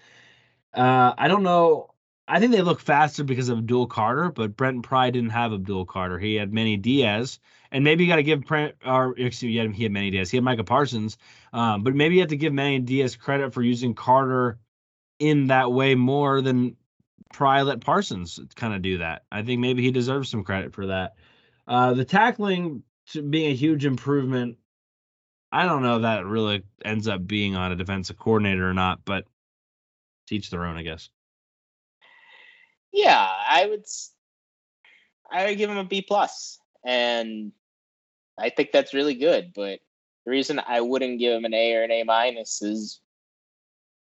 [0.74, 1.90] Uh, I don't know.
[2.26, 5.86] I think they look faster because of Abdul Carter, but Brenton Pry didn't have Abdul
[5.86, 6.18] Carter.
[6.18, 7.38] He had Manny Diaz,
[7.72, 10.10] and maybe you got to give Brent, or excuse me, he had, he had Manny
[10.10, 10.30] Diaz.
[10.30, 11.16] He had Micah Parsons,
[11.52, 14.58] um, but maybe you have to give Manny Diaz credit for using Carter
[15.18, 16.76] in that way more than
[17.32, 19.22] Pry let Parsons kind of do that.
[19.30, 21.14] I think maybe he deserves some credit for that.
[21.66, 24.56] Uh, the tackling to being a huge improvement.
[25.52, 29.04] I don't know if that really ends up being on a defensive coordinator or not,
[29.04, 29.24] but
[30.26, 31.08] teach their own, I guess.
[32.92, 33.84] Yeah, I would.
[35.30, 37.52] I would give him a B plus, and
[38.38, 39.52] I think that's really good.
[39.54, 39.80] But
[40.24, 43.00] the reason I wouldn't give him an A or an A minus is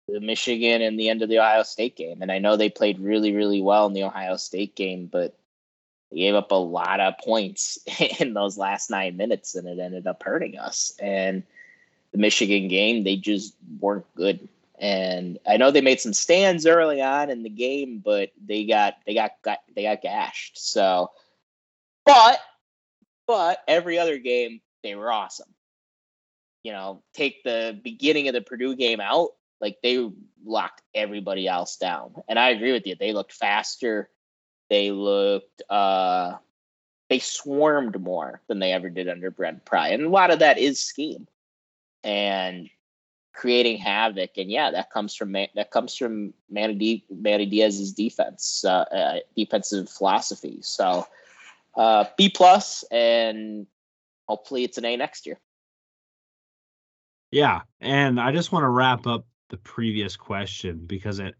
[0.08, 2.22] the Michigan and the end of the Ohio State game.
[2.22, 5.36] And I know they played really, really well in the Ohio State game, but
[6.10, 7.78] they gave up a lot of points
[8.20, 10.94] in those last nine minutes, and it ended up hurting us.
[11.00, 11.44] And
[12.12, 14.48] the Michigan game, they just weren't good.
[14.78, 18.94] And I know they made some stands early on in the game, but they got
[19.06, 20.58] they got, got they got gashed.
[20.58, 21.10] So,
[22.06, 22.40] but
[23.26, 25.48] but every other game they were awesome.
[26.62, 29.30] you know, take the beginning of the Purdue game out,
[29.60, 30.08] like they
[30.44, 32.14] locked everybody else down.
[32.28, 32.96] And I agree with you.
[32.98, 34.08] They looked faster.
[34.70, 36.34] They looked uh
[37.08, 39.88] they swarmed more than they ever did under Brent Pry.
[39.88, 41.26] And a lot of that is scheme
[42.04, 42.68] and
[43.32, 44.30] creating havoc.
[44.36, 49.18] And yeah, that comes from that comes from Manny, D- Manny Diaz's defense, uh, uh,
[49.36, 50.58] defensive philosophy.
[50.60, 51.06] So
[51.76, 53.66] uh, B plus, and
[54.28, 55.38] hopefully it's an A next year.
[57.30, 61.34] Yeah, and I just want to wrap up the previous question because it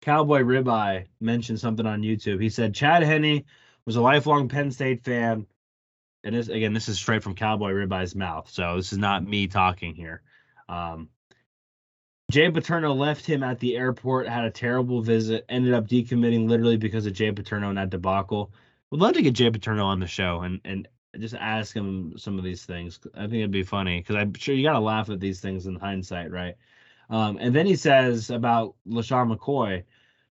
[0.00, 2.40] Cowboy Ribeye mentioned something on YouTube.
[2.40, 3.44] He said Chad Henne
[3.84, 5.46] was a lifelong Penn State fan.
[6.24, 8.48] And this again, this is straight from Cowboy Ribeye's mouth.
[8.50, 10.22] So this is not me talking here.
[10.68, 11.08] Um,
[12.30, 16.76] Jay Paterno left him at the airport, had a terrible visit, ended up decommitting literally
[16.76, 18.52] because of Jay Paterno and that debacle.
[18.90, 20.88] Would love to get Jay Paterno on the show and and
[21.18, 23.00] just ask him some of these things.
[23.14, 25.66] I think it'd be funny because I'm sure you got to laugh at these things
[25.66, 26.56] in hindsight, right?
[27.10, 29.84] Um, and then he says about LeSean McCoy.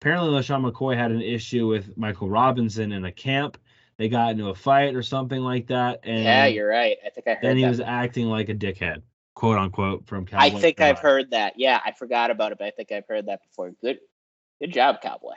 [0.01, 3.59] Apparently, LeSean McCoy had an issue with Michael Robinson in a camp.
[3.97, 6.01] They got into a fight or something like that.
[6.05, 6.97] And yeah, you're right.
[7.05, 7.71] I think I heard then he that.
[7.71, 9.03] was acting like a dickhead,
[9.35, 10.45] quote unquote, from Cowboy.
[10.45, 11.55] I think I've heard that.
[11.57, 13.73] Yeah, I forgot about it, but I think I've heard that before.
[13.81, 13.99] Good,
[14.61, 15.35] good job, Cowboy.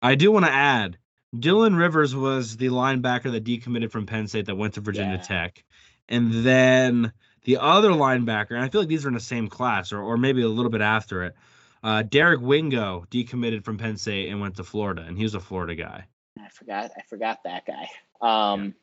[0.00, 0.96] I do want to add
[1.36, 5.22] Dylan Rivers was the linebacker that decommitted from Penn State that went to Virginia Yeah.
[5.22, 5.64] Tech.
[6.08, 7.12] And then
[7.48, 10.18] the other linebacker, and I feel like these are in the same class or, or
[10.18, 11.34] maybe a little bit after it.
[11.82, 15.40] Uh, Derek Wingo decommitted from Penn State and went to Florida, and he was a
[15.40, 16.04] Florida guy.
[16.38, 16.90] I forgot.
[16.94, 17.88] I forgot that guy.
[18.20, 18.74] Um,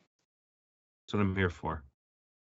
[1.04, 1.84] That's what I'm here for.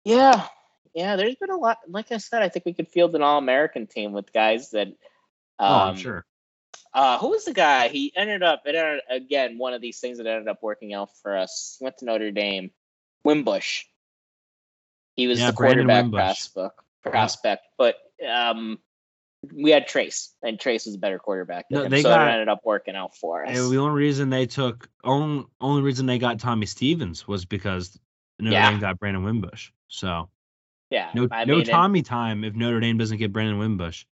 [0.04, 0.48] yeah.
[0.96, 1.78] yeah, There's been a lot.
[1.88, 4.88] Like I said, I think we could field an All-American team with guys that.
[4.88, 4.96] Um,
[5.60, 6.26] oh, I'm sure.
[6.92, 7.90] Uh, who was the guy?
[7.90, 8.64] He ended up.
[8.66, 11.76] It ended, again one of these things that ended up working out for us.
[11.78, 12.72] He went to Notre Dame.
[13.24, 13.84] Wimbush.
[15.20, 16.80] He was Yeah, the quarterback prospect.
[17.04, 17.96] Prospect, but
[18.26, 18.80] um,
[19.54, 21.66] we had Trace, and Trace was a better quarterback.
[21.70, 23.54] No, him, they so got- it ended up working out for us.
[23.54, 28.00] The only reason they took only only reason they got Tommy Stevens was because
[28.40, 28.72] Notre Yeah.
[28.72, 29.72] Dame got Brandon Wimbush.
[29.90, 30.30] So
[30.90, 34.06] yeah, no I no mean, Tommy time if Notre Dame doesn't get Brandon Wimbush.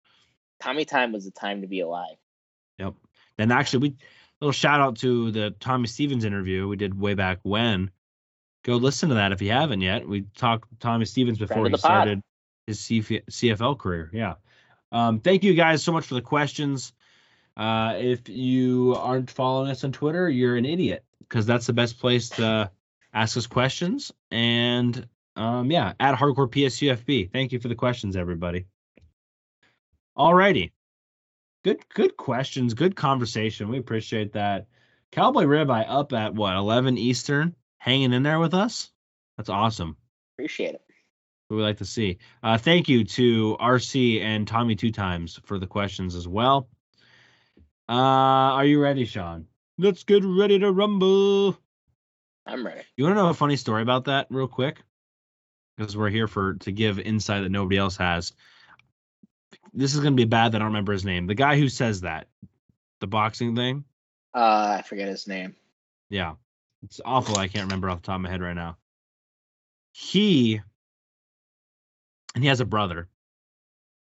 [0.61, 2.17] Tommy time was the time to be alive.
[2.79, 2.95] Yep.
[3.39, 3.97] And actually, we
[4.41, 7.93] little shout out to the Tommy Stevens interview we did way back when.
[8.67, 10.09] Go listen to that if you haven't yet.
[10.09, 11.79] We talked Tommy Stevens before he pod.
[11.79, 12.23] started
[12.67, 14.11] his CF- CFL career.
[14.13, 14.35] Yeah.
[14.91, 16.93] Um, thank you guys so much for the questions.
[17.57, 22.01] Uh, if you aren't following us on Twitter, you're an idiot because that's the best
[22.01, 22.69] place to
[23.15, 24.13] ask us questions.
[24.33, 25.07] And
[25.37, 27.31] um, yeah, at Hardcore PSUFB.
[27.33, 28.67] Thank you for the questions, everybody.
[30.19, 30.73] Alrighty.
[31.63, 32.75] Good, good questions.
[32.75, 33.69] Good conversation.
[33.69, 34.67] We appreciate that.
[35.13, 37.55] Cowboy Ribeye up at what 11 Eastern,
[37.87, 38.91] hanging in there with us.
[39.37, 39.97] That's awesome.
[40.35, 40.83] Appreciate it.
[41.49, 42.19] We would like to see.
[42.43, 46.69] Uh, thank you to RC and Tommy two times for the questions as well.
[47.89, 49.47] Uh, are you ready, Sean?
[49.79, 51.57] Let's get ready to rumble.
[52.45, 52.81] I'm ready.
[52.97, 54.83] You want to know a funny story about that, real quick?
[55.77, 58.33] Because we're here for to give insight that nobody else has.
[59.73, 61.27] This is gonna be bad that I don't remember his name.
[61.27, 62.29] The guy who says that,
[63.01, 63.85] the boxing thing.
[64.35, 65.55] Uh, I forget his name.
[66.09, 66.35] Yeah,
[66.87, 67.37] it's awful.
[67.39, 68.77] I can't remember off the top of my head right now.
[69.93, 70.61] He
[72.35, 73.09] and he has a brother.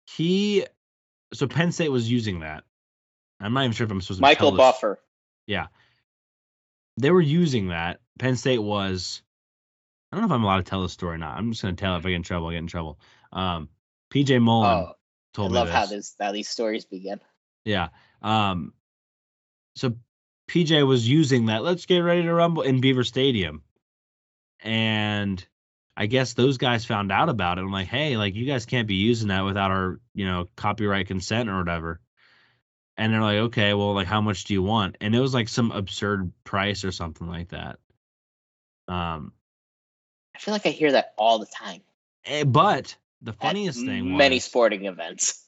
[0.06, 0.66] He
[1.34, 2.64] so Penn State was using that.
[3.40, 5.00] I'm not even sure if I'm supposed to Michael tell this- Michael Buffer.
[5.48, 5.68] Yeah.
[7.00, 8.00] They were using that.
[8.20, 9.22] Penn State was.
[10.12, 11.38] I don't know if I'm allowed to tell this story or not.
[11.38, 11.96] I'm just gonna tell.
[11.96, 12.00] it.
[12.00, 13.00] If I get in trouble, I get in trouble.
[13.34, 13.70] Um,
[14.12, 14.94] PJ Mullen Oh, I
[15.34, 15.76] told me I love this.
[15.76, 17.20] how this how these stories begin.
[17.66, 17.90] Yeah.
[18.22, 18.74] Um
[19.76, 19.96] so
[20.48, 23.62] PJ was using that let's get ready to rumble in Beaver Stadium.
[24.62, 25.46] And
[25.96, 27.62] I guess those guys found out about it.
[27.62, 31.08] I'm like, hey, like you guys can't be using that without our, you know, copyright
[31.08, 32.00] consent or whatever.
[32.98, 34.98] And they're like, okay, well, like how much do you want?
[35.02, 37.80] And it was like some absurd price or something like that.
[38.88, 39.34] Um
[40.36, 41.82] I feel like I hear that all the time.
[42.26, 45.47] eh, but the at funniest thing was many sporting events.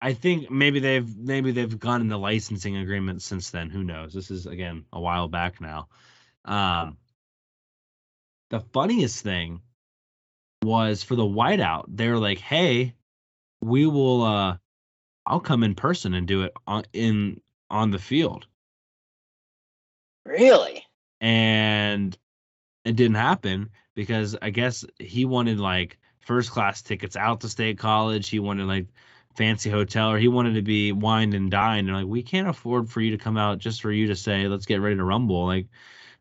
[0.00, 3.70] I think maybe they've maybe they've gone in the licensing agreement since then.
[3.70, 4.12] Who knows?
[4.12, 5.88] This is again a while back now.
[6.44, 6.98] Um,
[8.50, 9.62] the funniest thing
[10.62, 11.84] was for the whiteout.
[11.88, 12.94] They were like, "Hey,
[13.60, 14.22] we will.
[14.22, 14.56] uh
[15.26, 17.40] I'll come in person and do it on in
[17.70, 18.46] on the field."
[20.24, 20.82] Really?
[21.20, 22.16] and
[22.84, 27.78] it didn't happen because I guess he wanted like first class tickets out to state
[27.78, 28.28] college.
[28.28, 28.86] He wanted like
[29.36, 31.88] fancy hotel or he wanted to be wined and dined.
[31.88, 34.48] And like, we can't afford for you to come out just for you to say,
[34.48, 35.46] let's get ready to rumble.
[35.46, 35.66] Like,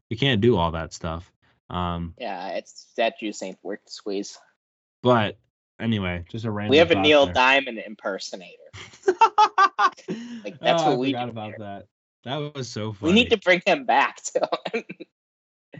[0.10, 1.32] we can't do all that stuff.
[1.70, 4.38] Um, Yeah, it's that juice ain't worth the squeeze.
[5.02, 5.38] but
[5.80, 6.72] anyway, just a random.
[6.72, 7.34] We have a Neil there.
[7.34, 8.52] Diamond impersonator.
[10.44, 11.56] like that's oh, what I we forgot about hear.
[11.60, 11.88] that.
[12.24, 13.14] That was so funny.
[13.14, 14.84] We need to bring him back too.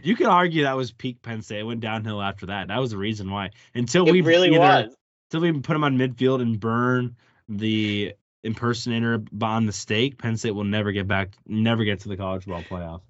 [0.02, 1.60] You could argue that was peak Penn State.
[1.60, 2.68] It went downhill after that.
[2.68, 3.50] That was the reason why.
[3.74, 4.96] Until it we really either, was.
[5.30, 7.16] Until we put him on midfield and burn
[7.48, 8.14] the
[8.44, 12.44] impersonator on the stake, Penn State will never get back, never get to the college
[12.44, 13.00] football playoff.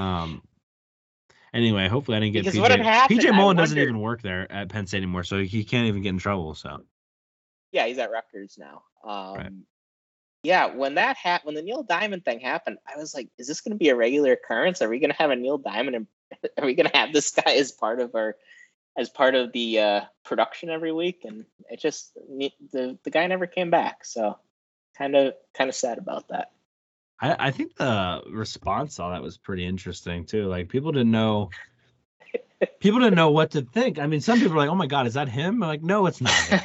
[0.00, 0.42] um.
[1.52, 2.82] Anyway, hopefully I didn't get Because PJ.
[2.82, 6.02] happened, PJ Mullen doesn't even work there at Penn State anymore, so he can't even
[6.02, 6.56] get in trouble.
[6.56, 6.82] So
[7.70, 8.82] Yeah, he's at Rutgers now.
[9.04, 9.64] Um,
[10.42, 13.60] Yeah, when that ha- when the Neil Diamond thing happened, I was like, "Is this
[13.60, 14.82] going to be a regular occurrence?
[14.82, 15.96] Are we going to have a Neil Diamond?
[15.96, 16.06] And
[16.58, 18.36] are we going to have this guy as part of our
[18.96, 23.46] as part of the uh, production every week?" And it just the the guy never
[23.46, 24.04] came back.
[24.04, 24.38] So
[24.96, 26.50] kind of kind of sad about that.
[27.20, 30.46] I, I think the response all that was pretty interesting too.
[30.46, 31.50] Like people didn't know
[32.80, 33.98] people didn't know what to think.
[33.98, 36.06] I mean, some people were like, "Oh my god, is that him?" I'm like, no,
[36.06, 36.32] it's not.
[36.32, 36.60] him."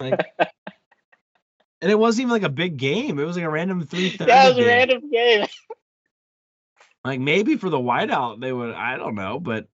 [0.00, 0.20] like,
[1.80, 3.18] and it wasn't even like a big game.
[3.18, 4.16] It was like a random three.
[4.20, 5.46] Yeah, it was a random game.
[7.04, 8.74] Like maybe for the whiteout they would.
[8.74, 9.68] I don't know, but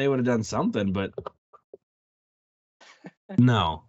[0.00, 0.92] they would have done something.
[0.92, 1.12] But
[3.38, 3.84] no,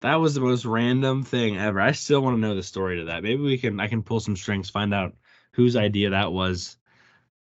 [0.00, 1.80] that was the most random thing ever.
[1.80, 3.22] I still want to know the story to that.
[3.22, 3.80] Maybe we can.
[3.80, 5.16] I can pull some strings, find out
[5.54, 6.76] whose idea that was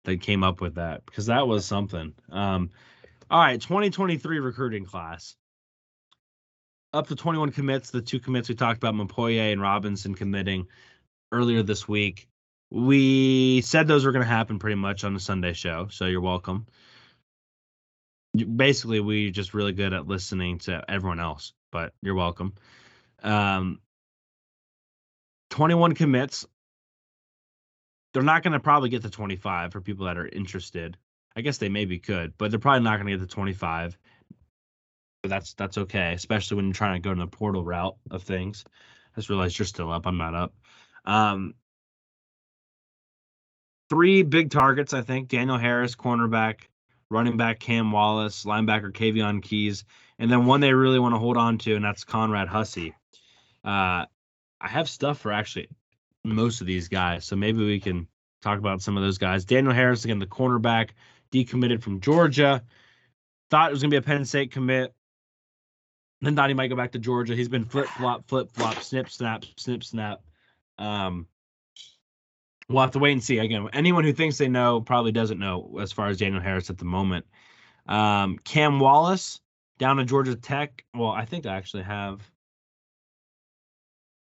[0.05, 2.15] that came up with that because that was something.
[2.31, 2.71] Um,
[3.31, 5.35] all right, 2023 recruiting class.
[6.93, 7.91] Up to 21 commits.
[7.91, 10.67] The two commits we talked about, Mupoyi and Robinson committing
[11.31, 12.29] earlier this week.
[12.71, 16.21] We said those were going to happen pretty much on the Sunday show, so you're
[16.21, 16.67] welcome.
[18.35, 22.55] Basically, we're just really good at listening to everyone else, but you're welcome.
[23.22, 23.81] Um,
[25.51, 26.47] 21 commits.
[28.12, 30.97] They're not going to probably get to 25 for people that are interested.
[31.37, 33.99] I guess they maybe could, but they're probably not going to get to 25.
[35.22, 38.22] But that's that's okay, especially when you're trying to go to the portal route of
[38.22, 38.64] things.
[39.14, 40.07] I just realized you're still up.
[40.07, 40.55] I'm not up.
[41.05, 41.55] Um,
[43.91, 45.28] three big targets, I think.
[45.28, 46.62] Daniel Harris, cornerback,
[47.11, 49.85] running back Cam Wallace, linebacker Kavion Keys,
[50.19, 52.95] and then one they really want to hold on to, and that's Conrad Hussey.
[53.65, 54.07] Uh,
[54.61, 55.69] I have stuff for actually
[56.25, 58.07] most of these guys, so maybe we can
[58.43, 59.45] talk about some of those guys.
[59.45, 60.91] Daniel Harris, again, the cornerback,
[61.33, 62.63] decommitted from Georgia.
[63.51, 64.95] Thought it was gonna be a Penn State commit.
[66.21, 67.35] Then thought he might go back to Georgia.
[67.35, 70.21] He's been flip flop, flip flop, snip snap, snip snap.
[70.79, 71.27] Um,
[72.71, 73.39] we'll have to wait and see.
[73.39, 76.79] Again, anyone who thinks they know probably doesn't know as far as Daniel Harris at
[76.79, 77.27] the moment.
[77.87, 79.41] Um, Cam Wallace
[79.79, 80.85] down to Georgia Tech.
[80.95, 82.21] Well, I think I actually have.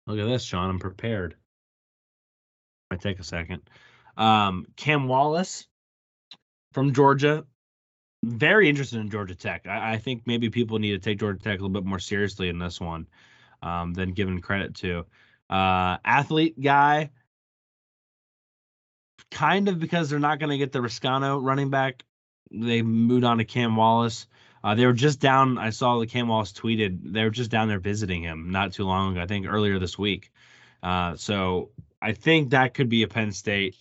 [0.07, 0.69] Look at this, Sean.
[0.69, 1.35] I'm prepared.
[2.89, 3.61] I take a second.
[4.17, 5.67] Um, Cam Wallace
[6.73, 7.45] from Georgia.
[8.23, 9.67] Very interested in Georgia Tech.
[9.67, 12.49] I, I think maybe people need to take Georgia Tech a little bit more seriously
[12.49, 13.07] in this one
[13.61, 15.05] um, than given credit to.
[15.49, 17.09] Uh, athlete guy,
[19.31, 22.03] kind of because they're not going to get the Riscano running back.
[22.51, 24.27] They moved on to Cam Wallace.
[24.63, 25.57] Uh, they were just down.
[25.57, 27.13] I saw the Cam Wallace tweeted.
[27.13, 29.21] They were just down there visiting him not too long ago.
[29.21, 30.31] I think earlier this week.
[30.83, 31.69] Uh, so
[32.01, 33.75] I think that could be a Penn State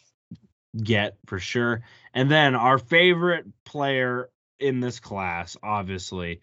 [0.76, 1.82] get for sure.
[2.14, 6.40] And then our favorite player in this class, obviously,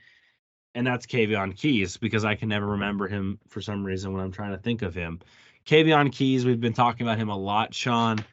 [0.75, 4.31] and that's Kavion Keys because I can never remember him for some reason when I'm
[4.31, 5.19] trying to think of him.
[5.65, 8.23] Kavion Keys, we've been talking about him a lot, Sean,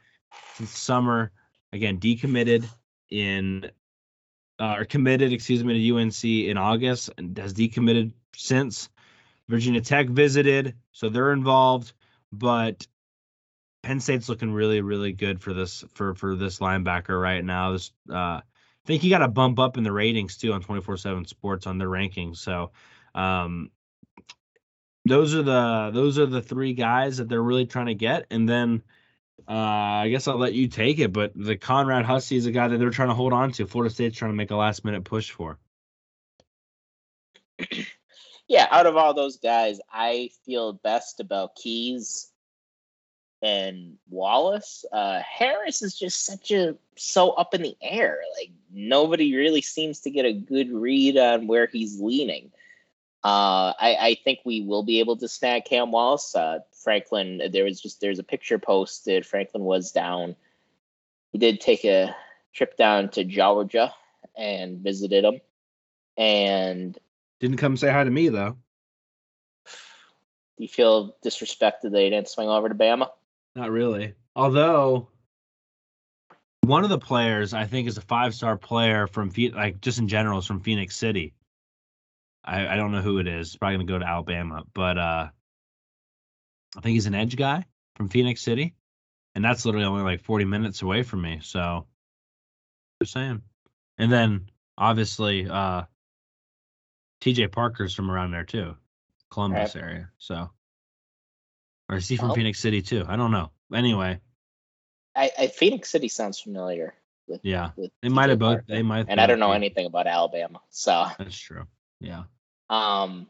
[0.55, 1.31] since summer.
[1.73, 2.65] Again, decommitted
[3.09, 3.69] in
[4.59, 8.89] uh, or committed, excuse me, to UNC in August and has decommitted since.
[9.47, 11.93] Virginia Tech visited, so they're involved,
[12.31, 12.87] but
[13.83, 17.73] Penn State's looking really, really good for this for for this linebacker right now.
[17.73, 18.41] This uh, I
[18.85, 21.89] think he got a bump up in the ratings too on 24/7 Sports on their
[21.89, 22.37] rankings.
[22.37, 22.71] So
[23.13, 23.69] um,
[25.05, 28.49] those are the those are the three guys that they're really trying to get, and
[28.49, 28.81] then
[29.47, 31.13] uh, I guess I'll let you take it.
[31.13, 33.67] But the Conrad Hussey is a guy that they're trying to hold on to.
[33.67, 35.57] Florida State's trying to make a last minute push for.
[38.47, 42.29] Yeah, out of all those guys, I feel best about Keys
[43.41, 44.85] and Wallace.
[44.91, 48.21] Uh, Harris is just such a so up in the air.
[48.39, 52.51] Like nobody really seems to get a good read on where he's leaning.
[53.25, 56.35] Uh, I, I think we will be able to snag Cam Wallace.
[56.35, 59.25] Uh, Franklin, there was just there's a picture posted.
[59.25, 60.35] Franklin was down.
[61.31, 62.15] He did take a
[62.53, 63.91] trip down to Georgia
[64.37, 65.41] and visited him.
[66.17, 66.95] And
[67.39, 68.57] Didn't come say hi to me though.
[69.65, 73.09] do you feel disrespected that he didn't swing over to Bama?
[73.55, 74.13] Not really.
[74.35, 75.07] Although
[76.61, 80.09] one of the players I think is a five star player from like just in
[80.09, 81.33] general is from Phenix City.
[82.45, 83.47] I, I don't know who it is.
[83.47, 85.27] It's probably gonna go to Alabama, but uh,
[86.77, 87.65] I think he's an edge guy
[87.95, 88.75] from Phenix City,
[89.33, 91.39] and that's literally only like 40 minutes away from me.
[91.41, 91.87] So,
[93.01, 93.41] just saying.
[93.97, 95.83] And then obviously, uh,
[97.21, 97.47] T.J.
[97.47, 98.75] Parker's from around there too,
[99.31, 100.09] Columbus area.
[100.19, 100.51] So,
[101.89, 103.05] or is he from Well- Phenix City too?
[103.07, 103.51] I don't know.
[103.73, 104.19] Anyway,
[105.15, 106.93] I, I Phenix City sounds familiar.
[107.27, 108.67] With, yeah, with they might have both.
[108.67, 109.07] They might.
[109.09, 110.59] and I don't know anything about Alabama.
[110.69, 111.63] So, That's true.
[111.99, 112.25] Yeah.
[112.69, 113.27] Um,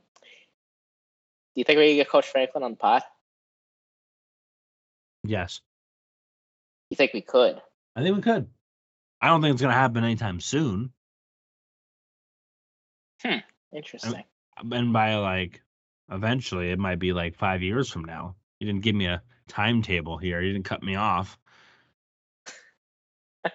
[1.54, 3.04] do you think we can get Coach Franklin on the pod?
[5.24, 5.62] Yes,
[6.90, 7.60] You think we could?
[7.96, 8.48] I think we could.
[9.22, 10.92] I don't think it's gonna happen anytime soon.
[13.24, 13.38] Hmm.
[13.74, 14.24] Interesting.
[14.72, 15.62] and by like
[16.12, 20.18] eventually it might be like five years from now you didn't give me a timetable
[20.18, 21.38] here you didn't cut me off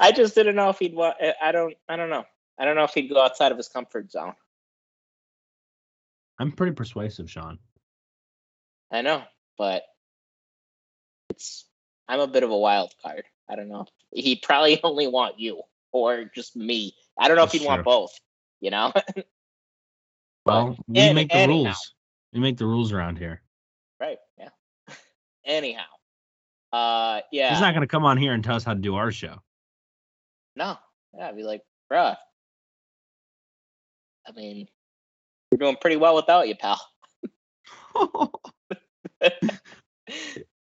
[0.00, 0.94] I just didn't know if he'd.
[0.94, 1.74] wa- I don't.
[1.88, 2.24] I don't know.
[2.58, 4.34] I don't know if he'd go outside of his comfort zone.
[6.42, 7.58] I'm pretty persuasive sean
[8.92, 9.22] I know,
[9.56, 9.84] but
[11.30, 11.64] it's.
[12.08, 13.24] I'm a bit of a wild card.
[13.48, 13.86] I don't know.
[14.12, 15.62] He probably only want you
[15.92, 16.94] or just me.
[17.18, 18.12] I don't know if he'd want both.
[18.60, 18.92] You know.
[20.44, 21.64] well we any- make the anyhow.
[21.64, 21.94] rules
[22.34, 23.40] we make the rules around here
[24.00, 24.18] right.
[24.38, 24.48] Yeah.
[25.46, 25.84] Anyhow.
[26.72, 27.20] Uh.
[27.30, 27.50] Yeah.
[27.50, 29.36] he's not to come on here and tell us how to do our show
[30.54, 30.76] No.
[31.16, 32.16] Yeah, I'd be like, bruh.
[34.26, 34.66] I mean,
[35.62, 36.80] doing pretty well without you, pal.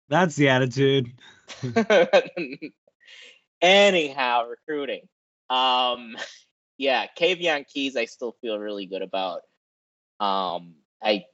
[0.09, 1.11] that's the attitude
[3.61, 5.07] Anyhow, recruiting.
[5.49, 6.15] Um,
[6.77, 9.41] yeah, Kavion Keys, I still feel really good about.
[10.19, 11.25] Um, I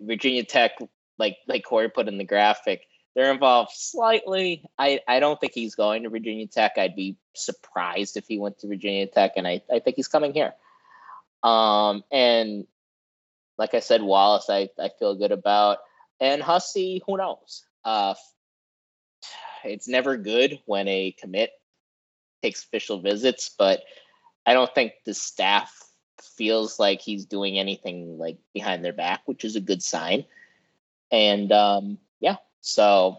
[0.00, 0.72] Virginia Tech,
[1.18, 2.82] like like Corey put in the graphic,
[3.14, 4.64] they're involved slightly.
[4.78, 6.72] I I don't think he's going to Virginia Tech.
[6.76, 10.32] I'd be surprised if he went to Virginia Tech, and I I think he's coming
[10.32, 10.54] here.
[11.42, 12.66] Um, and
[13.60, 15.78] like I said, Wallace, I I feel good about,
[16.18, 17.66] and Hussey, who knows?
[17.84, 18.14] Uh,
[19.64, 21.50] it's never good when a commit
[22.42, 23.82] takes official visits, but
[24.46, 25.70] I don't think the staff
[26.38, 30.24] feels like he's doing anything like behind their back, which is a good sign.
[31.12, 33.18] And um, yeah, so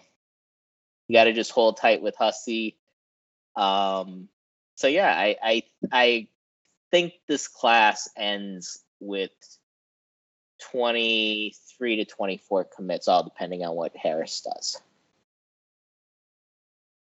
[1.08, 2.78] you got to just hold tight with Hussey.
[3.56, 4.28] Um,
[4.74, 6.28] so yeah, I, I I
[6.90, 9.30] think this class ends with
[10.72, 14.82] 23 to 24 commits, all depending on what Harris does.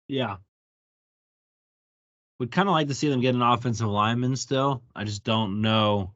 [0.08, 0.36] yeah
[2.40, 5.62] would kind of like to see them get an offensive lineman still i just don't
[5.62, 6.12] know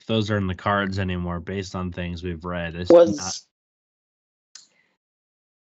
[0.00, 3.40] if those are in the cards anymore based on things we've read it's was not-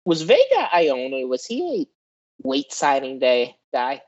[0.05, 1.87] was Vega Ioane was he
[2.43, 4.01] a late signing day guy?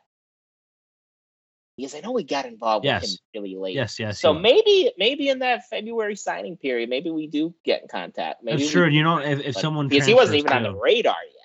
[1.78, 3.76] Because I know we got involved with him really late.
[3.76, 7.88] yes yes So maybe maybe in that February signing period, maybe we do get in
[7.88, 8.44] contact.
[8.44, 8.88] Maybe That's true.
[8.88, 11.38] You know, if, if someone because he wasn't even transfers on the radar yet.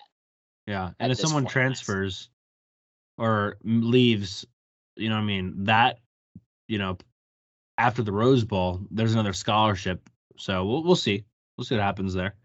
[0.66, 2.30] Yeah, and if someone point, transfers
[3.18, 4.46] or leaves,
[4.96, 5.98] you know, what I mean that,
[6.66, 6.96] you know,
[7.76, 10.08] after the Rose Bowl, there's another scholarship.
[10.38, 11.24] So we'll we'll see.
[11.56, 12.36] We'll see what happens there.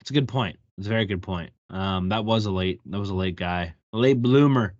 [0.00, 0.58] It's a good point.
[0.78, 1.50] It's a very good point.
[1.70, 2.80] Um, that was a late.
[2.86, 4.74] That was a late guy, a late bloomer.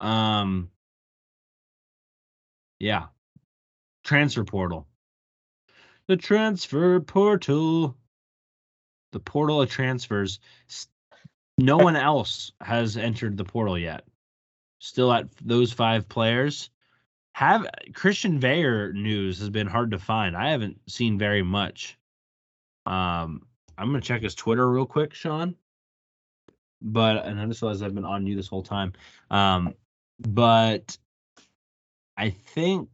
[0.00, 0.70] Um,
[2.78, 3.06] yeah.
[4.04, 4.86] Transfer portal.
[6.08, 7.96] The transfer portal.
[9.12, 10.40] The portal of transfers.
[11.58, 14.04] No one else has entered the portal yet.
[14.78, 16.70] Still at those five players.
[17.32, 20.36] Have Christian Veilleux news has been hard to find.
[20.36, 21.98] I haven't seen very much.
[22.84, 23.42] Um,
[23.76, 25.54] I'm gonna check his Twitter real quick, Sean.
[26.80, 28.92] But and I just realized I've been on you this whole time.
[29.30, 29.74] Um,
[30.18, 30.96] but
[32.16, 32.88] I think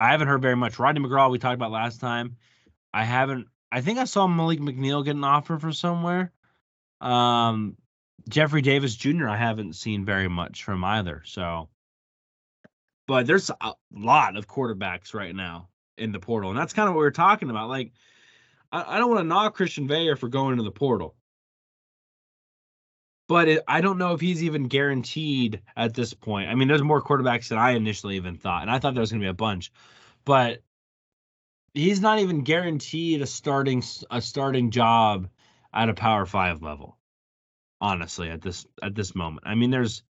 [0.00, 0.78] I haven't heard very much.
[0.78, 2.36] Rodney McGraw we talked about last time.
[2.92, 3.46] I haven't.
[3.70, 6.32] I think I saw Malik McNeil get an offer for somewhere.
[7.00, 7.76] Um,
[8.28, 9.28] Jeffrey Davis Jr.
[9.28, 11.22] I haven't seen very much from either.
[11.24, 11.68] So,
[13.06, 16.94] but there's a lot of quarterbacks right now in the portal, and that's kind of
[16.94, 17.68] what we are talking about.
[17.68, 17.92] Like,
[18.70, 21.14] I, I don't want to knock Christian Veilleux for going to the portal,
[23.28, 26.50] but it, I don't know if he's even guaranteed at this point.
[26.50, 29.10] I mean, there's more quarterbacks than I initially even thought, and I thought there was
[29.10, 29.72] going to be a bunch,
[30.24, 30.62] but
[31.74, 35.28] he's not even guaranteed a starting a starting job
[35.72, 36.98] at a Power Five level.
[37.80, 40.02] Honestly, at this at this moment, I mean, there's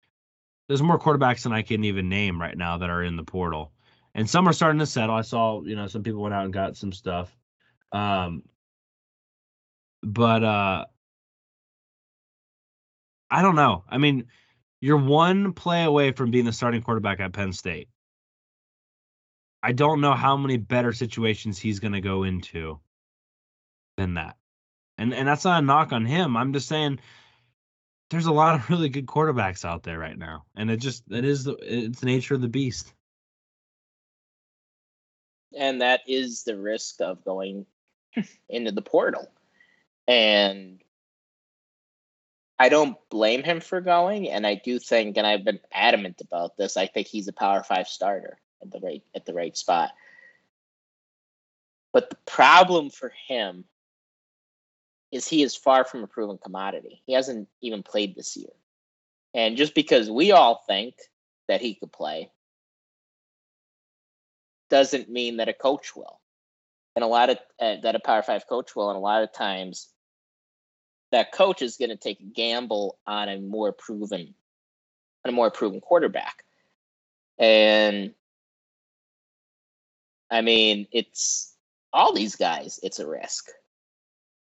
[0.68, 3.72] there's more quarterbacks than I can even name right now that are in the portal,
[4.14, 5.14] and some are starting to settle.
[5.14, 7.36] I saw you know some people went out and got some stuff,
[7.92, 8.42] um,
[10.02, 10.84] but uh,
[13.30, 13.84] I don't know.
[13.88, 14.26] I mean,
[14.80, 17.88] you're one play away from being the starting quarterback at Penn State.
[19.62, 22.80] I don't know how many better situations he's going to go into
[23.96, 24.36] than that.
[24.98, 26.36] And and that's not a knock on him.
[26.36, 27.00] I'm just saying
[28.10, 30.44] there's a lot of really good quarterbacks out there right now.
[30.56, 32.92] And it just it is the it's the nature of the beast.
[35.56, 37.66] and that is the risk of going
[38.48, 39.28] into the portal.
[40.06, 40.82] And
[42.60, 46.58] I don't blame him for going, and I do think, and I've been adamant about
[46.58, 46.76] this.
[46.76, 49.92] I think he's a Power Five starter at the right at the right spot.
[51.94, 53.64] But the problem for him
[55.10, 57.00] is he is far from a proven commodity.
[57.06, 58.52] He hasn't even played this year,
[59.32, 60.96] and just because we all think
[61.48, 62.30] that he could play
[64.68, 66.20] doesn't mean that a coach will.
[66.94, 69.32] And a lot of uh, that a Power Five coach will, and a lot of
[69.32, 69.88] times
[71.12, 74.34] that coach is going to take a gamble on a more proven,
[75.24, 76.44] on a more proven quarterback.
[77.38, 78.14] And
[80.30, 81.54] I mean, it's
[81.92, 82.78] all these guys.
[82.82, 83.48] It's a risk,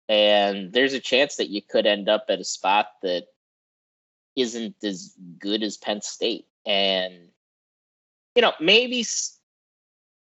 [0.09, 3.24] and there's a chance that you could end up at a spot that
[4.36, 7.14] isn't as good as Penn State, and
[8.36, 9.05] you know maybe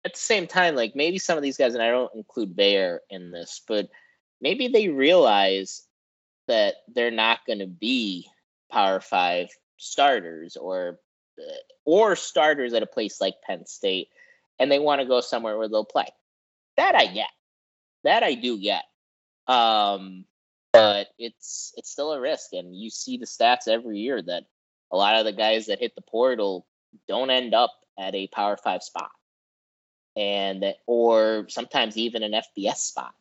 [0.04, 2.98] at the same time, like maybe some of these guys, and I don't include Veilleux
[3.08, 3.88] in this, but
[4.40, 5.82] maybe they realize
[6.48, 8.28] that they're not going to be
[8.70, 10.98] Power Five starters or
[11.38, 11.42] uh,
[11.84, 14.08] or starters at a place like Penn State,
[14.58, 16.08] and they want to go somewhere where they'll play.
[16.76, 17.30] That I get.
[18.04, 18.84] That I do get.
[19.46, 20.24] Um,
[20.72, 24.44] but it's it's still a risk, and you see the stats every year that
[24.90, 26.66] a lot of the guys that hit the portal
[27.08, 29.10] don't end up at a Power Five spot
[30.16, 33.14] and that or sometimes even an FBS spot.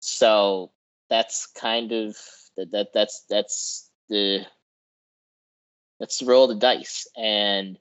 [0.00, 0.70] So
[1.08, 2.16] that's kind of
[2.56, 4.46] that, that that's that's the
[6.00, 7.06] that's the roll of the dice.
[7.16, 7.78] And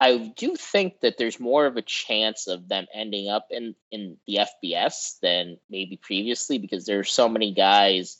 [0.00, 4.16] I do think that there's more of a chance of them ending up in in
[4.26, 8.18] the FBS than maybe previously because there's so many guys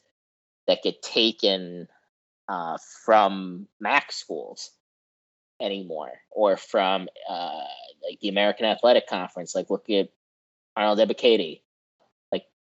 [0.66, 1.88] that get taken
[2.48, 4.70] uh, from MAC schools
[5.60, 7.64] anymore or from uh,
[8.04, 9.54] like the American Athletic Conference.
[9.54, 10.10] Like look at
[10.76, 11.62] Arnold Ebiketie.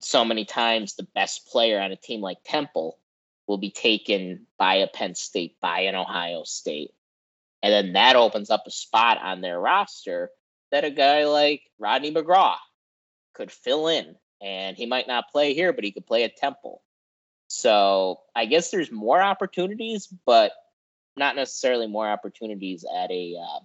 [0.01, 2.99] So many times the best player on a team like Temple
[3.47, 6.93] will be taken by a Penn State, by an Ohio State.
[7.63, 10.31] And then that opens up a spot on their roster
[10.71, 12.57] that a guy like Rodney McGraw
[13.35, 14.17] could fill in.
[14.43, 16.83] And he might not play here, but he could play at Temple.
[17.49, 20.53] So I guess there's more opportunities, but
[21.17, 23.61] not necessarily more opportunities at a uh,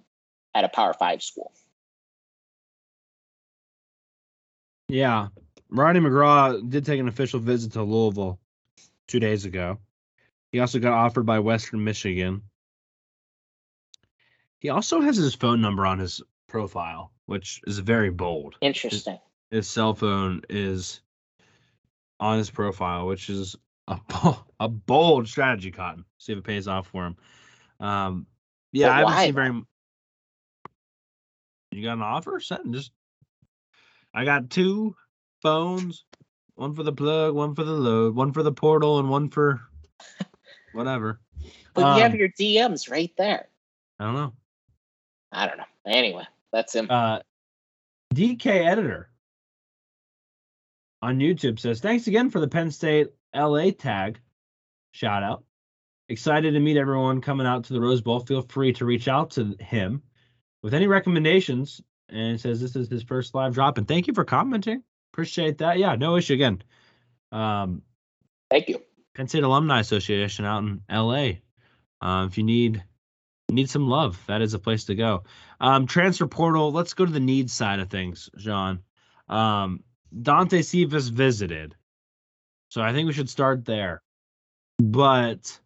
[0.55, 1.51] at a Power Five school.
[4.87, 5.27] Yeah.
[5.71, 8.39] Rodney McGraw did take an official visit to Louisville
[9.07, 9.79] two days ago.
[10.51, 12.41] He also got offered by Western Michigan.
[14.59, 18.55] He also has his phone number on his profile, which is very bold.
[18.61, 19.17] Interesting.
[19.49, 21.01] His cell phone is
[22.19, 23.55] on his profile, which is
[23.87, 23.97] a,
[24.59, 26.05] a bold strategy, Cotton.
[26.17, 27.17] See if it pays off for him.
[27.79, 28.27] Um,
[28.73, 29.61] yeah, But I haven't why, seen very.
[31.71, 32.39] You got an offer?
[32.41, 32.91] Send just.
[34.13, 34.95] I got two
[35.41, 36.05] phones,
[36.55, 39.61] one for the plug, one for the load, one for the portal, and one for
[40.73, 41.19] whatever.
[41.73, 43.47] But you have Um, your DMs right there.
[43.99, 44.33] I don't know.
[45.31, 45.63] I don't know.
[45.85, 46.87] Anyway, that's him.
[46.89, 47.19] Uh,
[48.13, 49.09] DK editor
[51.01, 54.19] on YouTube says, "Thanks again for the Penn State LA tag.
[54.91, 55.43] Shout out.
[56.09, 58.19] Excited to meet everyone coming out to the Rose Bowl.
[58.19, 60.01] Feel free to reach out to him
[60.61, 63.77] with any recommendations." And says this is his first live drop.
[63.77, 64.83] And thank you for commenting.
[65.13, 65.77] Appreciate that.
[65.77, 66.63] Yeah, no issue again.
[67.31, 67.81] Um,
[68.49, 68.81] Thank you.
[69.15, 71.39] Penn State Alumni Association out in LA.
[72.01, 72.83] Uh, if you need
[73.49, 75.23] need some love, that is a place to go.
[75.59, 76.71] Um, transfer portal.
[76.71, 78.79] Let's go to the needs side of things, John.
[79.27, 79.83] Um,
[80.19, 81.75] Dante Cephas visited,
[82.69, 84.01] so I think we should start there.
[84.79, 85.59] But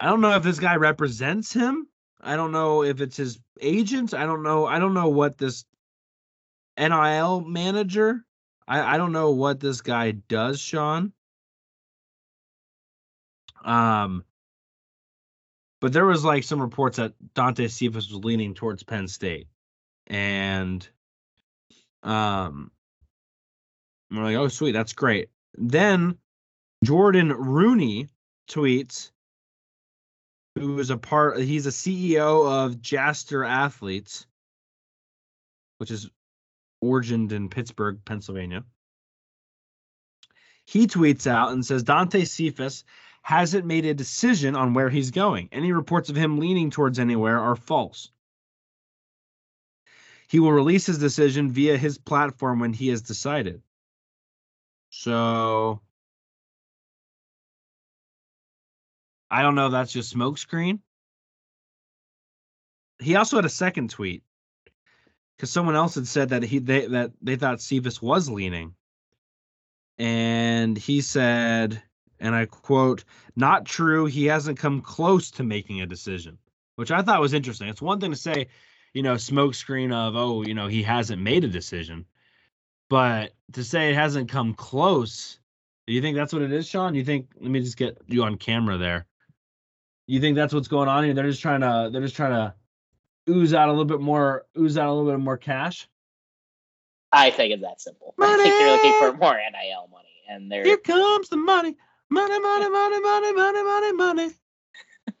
[0.00, 1.86] I don't know if this guy represents him.
[2.20, 4.14] I don't know if it's his agent.
[4.14, 4.66] I don't know.
[4.66, 5.64] I don't know what this
[6.78, 8.24] NIL manager.
[8.68, 11.12] I, I don't know what this guy does, Sean.
[13.64, 14.24] Um,
[15.80, 19.48] but there was like some reports that Dante Cephas was leaning towards Penn State,
[20.06, 20.86] and
[22.02, 22.70] um,
[24.10, 25.28] we're like, oh sweet, that's great.
[25.54, 26.18] Then
[26.84, 28.08] Jordan Rooney
[28.48, 29.10] tweets,
[30.54, 34.26] who is a part, he's a CEO of Jaster Athletes,
[35.78, 36.08] which is
[36.82, 38.64] origined in Pittsburgh, Pennsylvania.
[40.64, 42.84] He tweets out and says Dante Cephas
[43.22, 45.48] hasn't made a decision on where he's going.
[45.52, 48.10] Any reports of him leaning towards anywhere are false.
[50.28, 53.62] He will release his decision via his platform when he has decided.
[54.90, 55.80] So
[59.30, 60.80] I don't know that's just smokescreen.
[62.98, 64.22] He also had a second tweet
[65.36, 68.74] because someone else had said that he they that they thought Cephas was leaning.
[69.98, 71.82] And he said,
[72.20, 73.04] and I quote,
[73.34, 74.06] not true.
[74.06, 76.38] He hasn't come close to making a decision,
[76.76, 77.68] which I thought was interesting.
[77.68, 78.48] It's one thing to say,
[78.92, 82.04] you know, smokescreen of, oh, you know, he hasn't made a decision.
[82.88, 85.38] But to say it hasn't come close,
[85.86, 86.94] do you think that's what it is, Sean?
[86.94, 89.06] You think let me just get you on camera there.
[90.06, 91.14] You think that's what's going on here?
[91.14, 92.54] They're just trying to they're just trying to
[93.28, 95.88] ooze out a little bit more ooze out a little bit more cash.
[97.12, 98.14] I think it's that simple.
[98.20, 101.76] I think they're looking for more NIL money, and they're Here comes the money.
[102.08, 104.30] Money, money, money, money, money, money, money.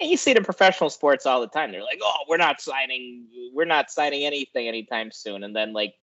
[0.00, 1.72] and you see it in professional sports all the time.
[1.72, 5.94] They're like, "Oh, we're not signing, we're not signing anything anytime soon," and then like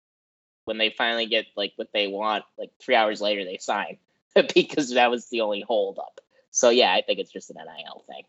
[0.65, 3.97] when they finally get like what they want, like three hours later they sign
[4.55, 6.19] because that was the only hold up.
[6.51, 8.23] So yeah, I think it's just an NIL thing.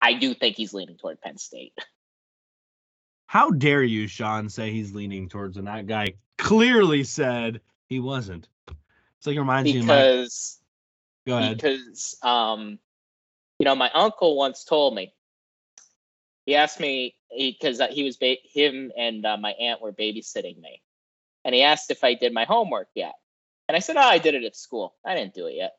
[0.00, 1.72] I do think he's leaning toward Penn State.
[3.28, 8.48] How dare you, Sean, say he's leaning towards and that guy clearly said he wasn't.
[9.18, 10.58] It's like it reminds me of my because
[11.26, 11.58] go ahead.
[11.58, 12.78] because um
[13.58, 15.12] you know my uncle once told me.
[16.46, 20.80] He asked me because he, was ba- him and uh, my aunt were babysitting me.
[21.44, 23.12] And he asked if i did my homework yet.
[23.68, 24.94] And i said oh i did it at school.
[25.04, 25.74] I didn't do it yet.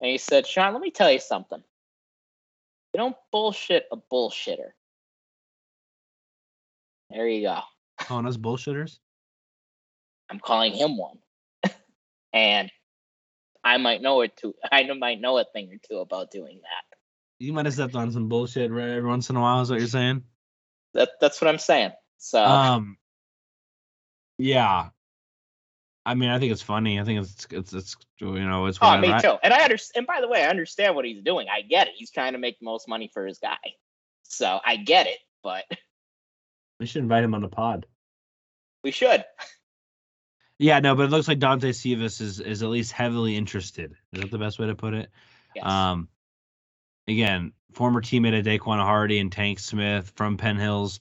[0.00, 1.64] And he said sean let me tell you something.
[2.92, 4.70] You don't bullshit a bullshitter
[7.14, 7.60] there you go
[8.00, 8.98] Calling us bullshitters.
[10.30, 11.18] i'm calling him one
[12.32, 12.70] and
[13.62, 16.96] i might know it too i might know a thing or two about doing that
[17.38, 19.78] You might have stepped on some bullshit right every once in a while, is what
[19.80, 20.22] you're saying.
[20.94, 21.92] That that's what I'm saying.
[22.18, 22.96] So Um
[24.38, 24.90] Yeah.
[26.06, 27.00] I mean, I think it's funny.
[27.00, 29.34] I think it's it's it's you know, it's oh, me I- too.
[29.42, 29.96] And I understand.
[29.96, 31.46] And by the way, I understand what he's doing.
[31.48, 31.94] I get it.
[31.96, 33.58] He's trying to make the most money for his guy.
[34.22, 35.18] So I get it.
[35.42, 35.64] But
[36.80, 37.86] we should invite him on the pod.
[38.82, 39.24] we should.
[40.58, 43.94] Yeah, no, but it looks like Dante Cephas is is at least heavily interested.
[44.12, 45.10] Is that the best way to put it?
[45.54, 45.66] Yes.
[45.66, 46.08] Um,
[47.08, 51.00] again, former teammate of Daequan Hardy and Tank Smith from Penn Hills.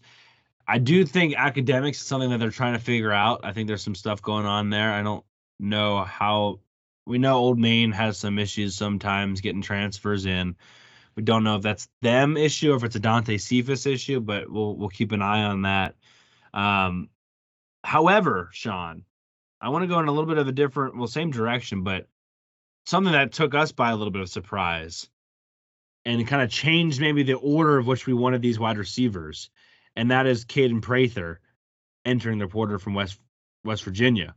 [0.67, 3.41] I do think academics is something that they're trying to figure out.
[3.43, 4.91] I think there's some stuff going on there.
[4.91, 5.23] I don't
[5.59, 6.59] know how.
[7.05, 10.55] We know Old Main has some issues sometimes getting transfers in.
[11.15, 14.49] We don't know if that's them issue or if it's a Dante Cephas issue, but
[14.49, 15.95] we'll we'll keep an eye on that.
[16.53, 17.09] Um,
[17.83, 19.03] however, Sean,
[19.61, 22.07] I want to go in a little bit of a different, well, same direction, but
[22.85, 25.07] something that took us by a little bit of surprise
[26.05, 29.49] and kind of changed maybe the order of which we wanted these wide receivers,
[29.95, 31.39] and that is Kaden Prather
[32.05, 33.19] entering the portal from West
[33.63, 34.35] West Virginia.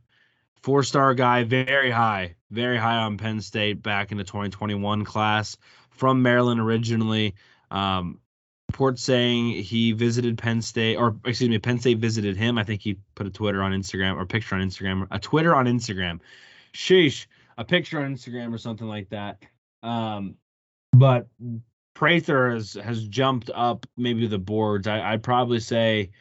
[0.61, 5.57] Four star guy, very high, very high on Penn State back in the 2021 class
[5.97, 7.35] from Maryland originally.
[7.71, 8.19] Um,
[8.69, 12.57] report saying he visited Penn State, or excuse me, Penn State visited him.
[12.57, 15.65] I think he put a Twitter on Instagram or picture on Instagram, a Twitter on
[15.65, 16.19] Instagram.
[16.73, 17.25] Sheesh,
[17.57, 19.41] a picture on Instagram or something like that.
[19.83, 20.35] Um,
[20.93, 21.27] but
[21.95, 24.87] Prather has has jumped up maybe the boards.
[24.87, 26.11] I, I'd probably say,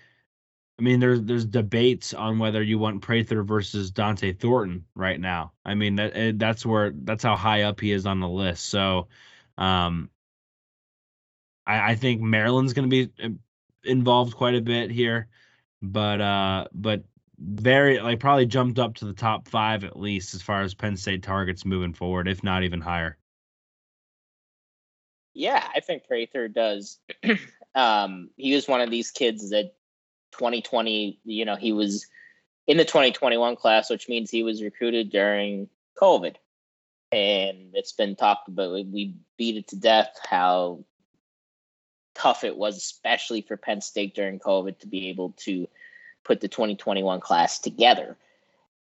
[0.79, 5.53] I mean, there's there's debates on whether you want Prather versus Dont'e Thornton right now.
[5.65, 8.67] I mean that eh, that's where that's how high up he is on the list.
[8.67, 9.09] So,
[9.59, 10.11] um,
[11.67, 13.29] I, I think Maryland's going to be eh,
[13.85, 15.29] involved quite a bit here,
[15.83, 17.05] but uh, but
[17.39, 20.97] very like probably jumped up to the top five at least as far as Penn
[20.97, 23.17] State targets moving forward, if not even higher.
[25.35, 26.99] Yeah, I think Prather does.
[27.75, 29.75] um, he was one of these kids that
[30.33, 32.07] 2020, you know, he was
[32.67, 35.69] in the 2021 class, which means he was recruited during
[36.01, 36.37] COVID.
[37.17, 38.73] And it's been talked about.
[38.73, 40.85] We beat it to death how
[42.15, 45.67] tough it was, especially for Penn State during COVID, to be able to
[46.25, 48.19] put the 2021 class together.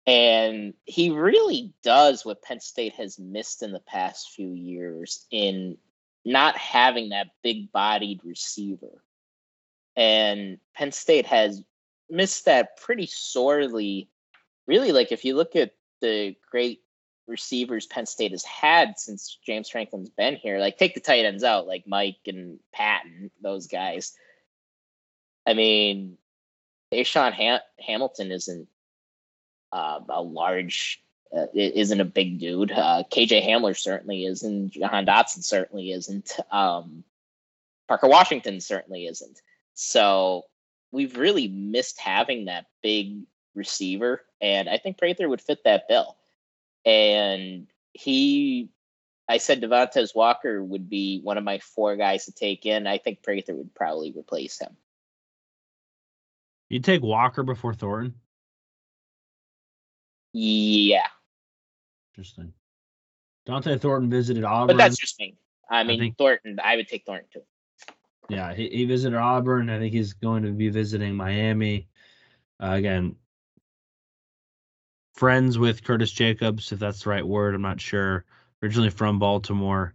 [0.07, 5.77] And he really does what Penn State has missed in the past few years in
[6.25, 9.03] not having that big bodied receiver.
[9.95, 11.63] And Penn State has
[12.09, 14.09] missed that pretty sorely.
[14.67, 16.81] Really, like if you look at the great
[17.27, 21.45] receivers Penn State has had since James Franklin's been here, like take the tight ends
[21.45, 24.15] out, like Mike and Patton, those guys.
[25.47, 26.19] I mean,
[26.93, 28.69] DaeSean Ham- Hamilton isn't
[29.73, 31.03] uh, a large
[31.35, 32.71] uh, isn't a big dude.
[32.73, 34.73] Uh, KJ Hamler certainly isn't.
[34.73, 36.37] Jahan Dotson certainly isn't.
[36.51, 37.05] Um,
[37.89, 39.41] Parker Washington certainly isn't.
[39.75, 40.45] So
[40.91, 43.23] we've really missed having that big
[43.55, 46.17] receiver, and I think Prather would fit that bill.
[46.85, 48.71] And he,
[49.29, 52.87] I said Devontae Walker would be one of my four guys to take in.
[52.87, 54.77] I think Prather would probably replace him.
[56.69, 58.15] You'd take Walker before Thornton.
[60.33, 61.07] Yeah,
[62.15, 62.53] Interesting.
[63.47, 64.77] Dont'e Thornton visited Auburn.
[64.77, 65.37] but that's just me.
[65.69, 66.59] I mean, think- Thornton.
[66.63, 67.43] I would take Thornton too.
[68.29, 69.69] Yeah, he, he visited Auburn.
[69.69, 71.89] I think he's going to be visiting Miami.
[72.63, 73.17] Uh, again,
[75.23, 77.55] friends with Curtis Jacobs, if that's the right word.
[77.55, 78.25] I'm not sure.
[78.61, 79.95] Originally from Baltimore.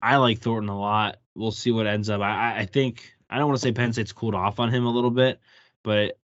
[0.00, 1.16] I like Thornton a lot.
[1.34, 2.20] We'll see what ends up.
[2.20, 4.90] I, I- think I don't want to say Penn State's cooled off on him a
[4.92, 5.40] little bit,
[5.82, 6.16] but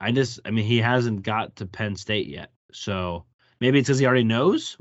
[0.00, 2.50] I just I mean he hasn't got to Penn State yet.
[2.72, 3.26] So
[3.60, 4.76] maybe it's because he already knows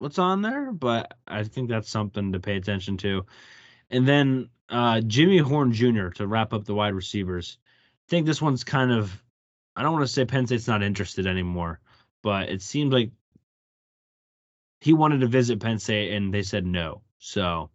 [0.00, 3.26] what's on there, but I think that's something to pay attention to.
[3.90, 6.08] And then uh, Jimmy Horn Jr.
[6.16, 7.58] to wrap up the wide receivers.
[7.62, 9.22] I think this one's kind of
[9.78, 11.78] I don't want to say Penn State's not interested anymore,
[12.24, 13.12] but it seems like
[14.80, 17.02] he wanted to visit Penn State and they said no.
[17.18, 17.70] So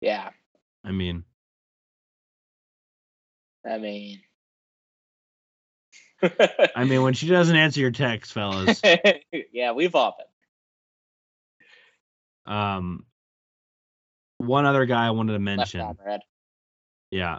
[0.00, 0.30] Yeah,
[0.84, 1.22] I mean,
[3.64, 4.22] I mean.
[6.74, 8.80] I mean when she doesn't answer your text, fellas,
[9.52, 10.16] yeah, we've all
[12.44, 13.06] been um,
[14.38, 15.96] one other guy I wanted to mention.
[17.12, 17.38] Yeah.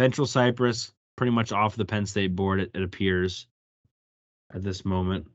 [0.00, 3.46] Ventral Cypress, pretty much off the Penn State board, it, it appears
[4.50, 5.26] at this moment.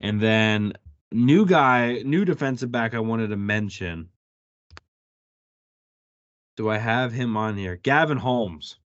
[0.00, 0.74] And then
[1.10, 4.08] new guy, new defensive back I wanted to mention.
[6.56, 7.74] Do I have him on here?
[7.74, 8.78] Gavin Holmes,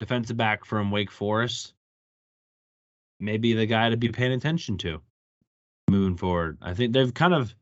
[0.00, 1.74] defensive back from Wake Forest.
[3.20, 5.00] Maybe the guy to be paying attention to
[5.88, 6.58] moving forward.
[6.60, 7.54] I think they've kind of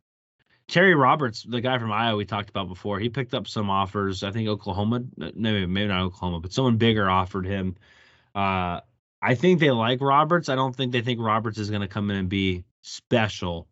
[0.72, 4.22] Terry Roberts, the guy from Iowa we talked about before, he picked up some offers.
[4.22, 7.76] I think Oklahoma, maybe maybe not Oklahoma, but someone bigger offered him.
[8.34, 8.80] Uh,
[9.20, 10.48] I think they like Roberts.
[10.48, 13.68] I don't think they think Roberts is going to come in and be special.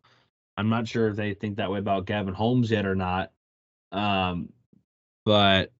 [0.55, 3.31] I'm not sure if they think that way about Gavin Holmes yet or not.
[3.91, 4.53] Um,
[5.25, 5.71] but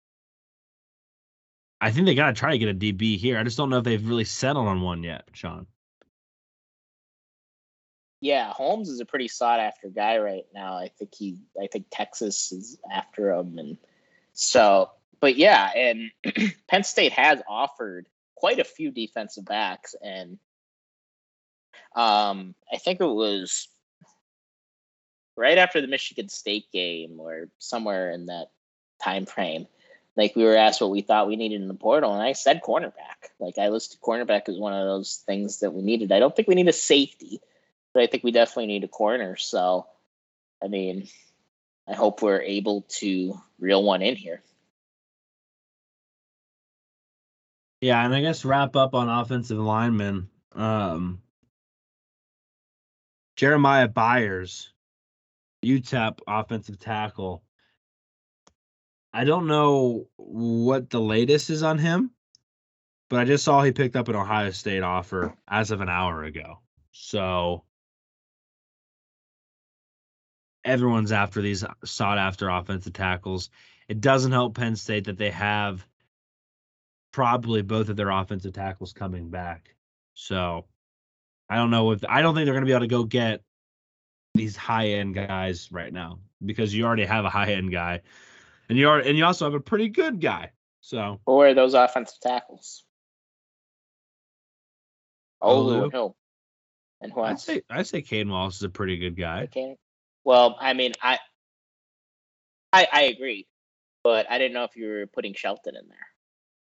[1.80, 3.38] I think they got to try to get a DB here.
[3.38, 5.68] I just don't know if they've really settled on one yet, Sean.
[8.22, 10.78] Yeah, Holmes is a pretty sought after guy right now.
[10.78, 13.78] I think he I think Texas is after him and
[14.34, 16.12] so but yeah, and
[16.68, 20.38] Penn State has offered quite a few defensive backs and
[21.96, 23.68] um I think it was
[25.36, 28.50] right after the Michigan State game or somewhere in that
[29.04, 29.66] time frame.
[30.16, 32.62] Like we were asked what we thought we needed in the portal, and I said
[32.62, 33.32] cornerback.
[33.40, 36.12] Like I listed cornerback as one of those things that we needed.
[36.12, 37.42] I don't think we need a safety
[37.94, 39.36] but I think we definitely need a corner.
[39.38, 39.88] So,
[40.64, 41.08] I mean,
[41.88, 44.42] I hope we're able to reel one in here.
[47.82, 50.30] Yeah, and I guess wrap up on offensive linemen.
[50.54, 51.22] Um,
[53.36, 54.72] Jeremiah Byers,
[55.66, 57.44] UTEP offensive tackle.
[59.14, 62.12] I don't know what the latest is on him,
[63.10, 66.24] but I just saw he picked up an Ohio State offer as of an hour
[66.24, 66.60] ago.
[66.92, 67.64] So
[70.64, 73.50] everyone's after these sought after offensive tackles.
[73.88, 75.86] It doesn't help Penn State that they have
[77.12, 79.76] probably both of their offensive tackles coming back.
[80.14, 80.66] So
[81.50, 83.42] I don't know if I don't think they're going to be able to go get
[84.34, 88.02] these high end guys right now because you already have a high end guy,
[88.70, 90.52] and you are and you also have a pretty good guy.
[90.82, 92.86] So where are those offensive tackles?
[95.44, 95.54] Olu.
[95.54, 96.16] Olu and who?
[97.02, 99.42] And who I'd say I say Caedan Wallace is a pretty good guy.
[100.24, 101.20] Well, I mean, I,
[102.72, 103.48] I, I agree,
[104.04, 106.08] but I didn't know if you were putting Shelton in there.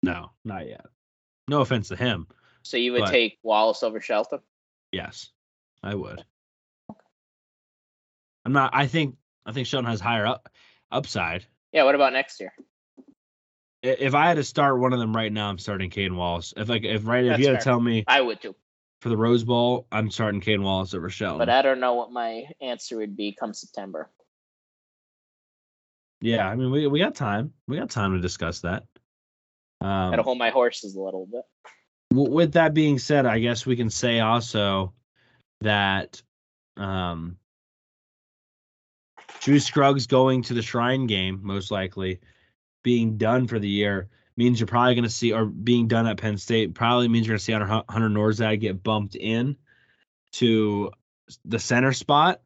[0.03, 0.85] No, not yet.
[1.47, 2.27] No offense to him.
[2.63, 4.39] So you would But- take Wallace over Shelton?
[4.91, 5.29] Yes,
[5.81, 6.23] I would.
[8.43, 8.71] I'm not.
[8.73, 9.15] I think
[9.45, 10.49] I think Shelton has higher up
[10.91, 11.45] upside.
[11.71, 11.83] Yeah.
[11.83, 12.53] What about next year?
[13.83, 16.53] If I had to start one of them right now, I'm starting Caedan Wallace.
[16.57, 17.57] If like if right if you had fair.
[17.57, 18.55] to tell me I would too,
[19.01, 21.39] for the Rose Bowl, I'm starting Caedan Wallace over Shelton.
[21.39, 24.09] but I don't know what my answer would be come September.
[26.21, 27.51] yeah, I mean we we got time.
[27.67, 28.83] We got time to discuss that.
[29.81, 31.41] Um, Gotta hold my horses a little bit.
[32.11, 34.93] w- with that being said, I guess we can say also
[35.61, 36.21] that
[36.77, 37.37] um,
[39.39, 42.19] Drew Scruggs going to the Shrine game, most likely
[42.83, 44.09] being done for the year,
[44.41, 47.33] means you're probably going to see, or being done at Penn State, probably means you're
[47.33, 49.55] going to see Hunter, Hunter Nourzad get bumped in
[50.33, 50.89] to
[51.45, 52.41] the center spot,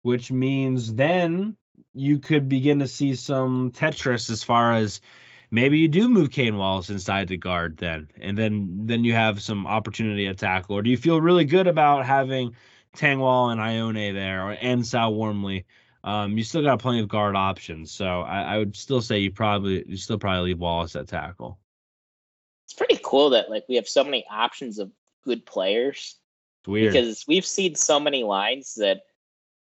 [0.00, 1.56] which means then
[1.92, 5.02] you could begin to see some Tetris as far as
[5.50, 9.42] maybe you do move Kane Wallace inside the guard then, and then then you have
[9.42, 10.78] some opportunity at tackle.
[10.78, 12.56] Or do you feel really good about having
[12.96, 15.66] Tengwall and Ioane there, or and Sal Wormley?
[16.04, 19.30] Um, you still got plenty of guard options, so I, I would still say you
[19.30, 21.58] probably you still probably leave Wallace at tackle.
[22.66, 24.92] It's pretty cool that like we have so many options of
[25.24, 26.18] good players
[26.60, 26.92] It's weird.
[26.92, 29.00] because we've seen so many lines that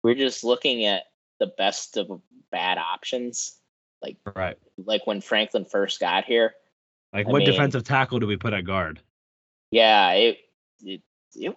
[0.02, 1.04] we're just looking at
[1.40, 2.20] the best of
[2.52, 3.56] bad options.
[4.02, 4.56] Like right.
[4.84, 6.52] like when Franklin first got here.
[7.14, 9.00] Like I what mean- defensive tackle do we put at guard?
[9.70, 10.38] Yeah, it
[10.82, 11.00] it,
[11.34, 11.56] it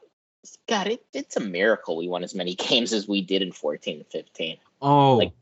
[0.68, 3.98] God, it, it's a miracle we won as many games as we did in 14
[3.98, 4.58] and 15.
[4.82, 5.34] Oh, Like,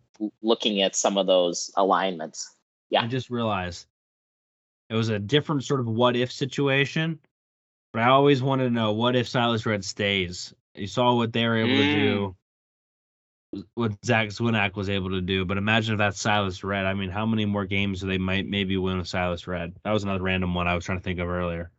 [0.41, 2.53] Looking at some of those alignments.
[2.89, 3.03] yeah.
[3.03, 3.85] I just realized
[4.89, 7.19] it was a different sort of what if situation.
[7.93, 10.53] But I always wanted to know what if Silas Redd stays.
[10.75, 12.35] You saw what they were able to do,
[13.55, 13.63] mm.
[13.73, 15.45] what Zach Zwinak was able to do.
[15.45, 16.85] But imagine if that's Silas Redd.
[16.85, 19.73] I mean, how many more games do they might maybe win with Silas Redd?
[19.83, 21.71] That was another random one I was trying to think of earlier.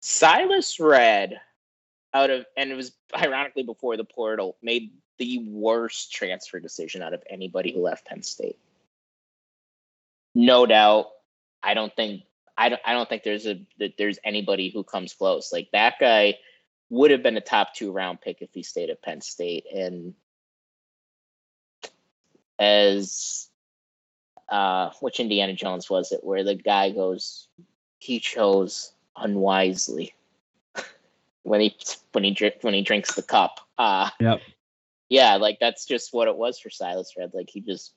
[0.00, 1.40] Silas Redd
[2.16, 7.14] out of and it was ironically before the portal made the worst transfer decision out
[7.14, 8.58] of anybody who left Penn State.
[10.34, 11.10] No doubt.
[11.62, 12.22] I don't think
[12.56, 15.52] I don't I don't think there's a that there's anybody who comes close.
[15.52, 16.38] Like that guy
[16.88, 19.66] would have been a top two round pick if he stayed at Penn State.
[19.74, 20.14] And
[22.58, 23.48] as
[24.48, 27.48] uh which Indiana Jones was it where the guy goes
[27.98, 30.15] he chose unwisely
[31.46, 31.76] when he
[32.12, 33.60] when he when he drinks the cup.
[33.78, 34.40] Uh Yep.
[35.08, 37.30] yeah, like that's just what it was for Silas Redd.
[37.34, 37.94] Like he just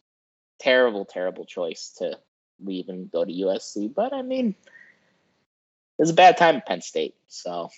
[0.60, 2.20] terrible, terrible choice to
[2.64, 3.94] leave and go to USC.
[3.94, 7.16] But I mean, it was a bad time at Penn State.
[7.28, 7.70] So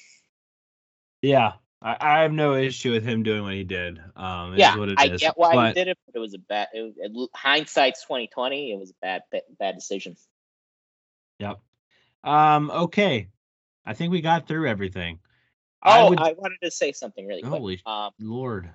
[1.21, 1.53] Yeah.
[1.83, 3.97] I, I have no issue with him doing what he did.
[4.15, 5.19] Um, yeah, I is.
[5.19, 6.67] get why But- he did it, but it was a bad.
[6.73, 8.71] It, it, hindsight's twenty twenty.
[8.71, 10.15] It was a bad, bad, bad decision.
[11.39, 11.59] Yep.
[12.23, 12.69] Um.
[12.69, 13.29] Okay.
[13.83, 15.19] I think we got through everything.
[15.83, 17.53] Oh, I I, wanted to say something really quick.
[17.53, 18.69] Holy Um, Lord.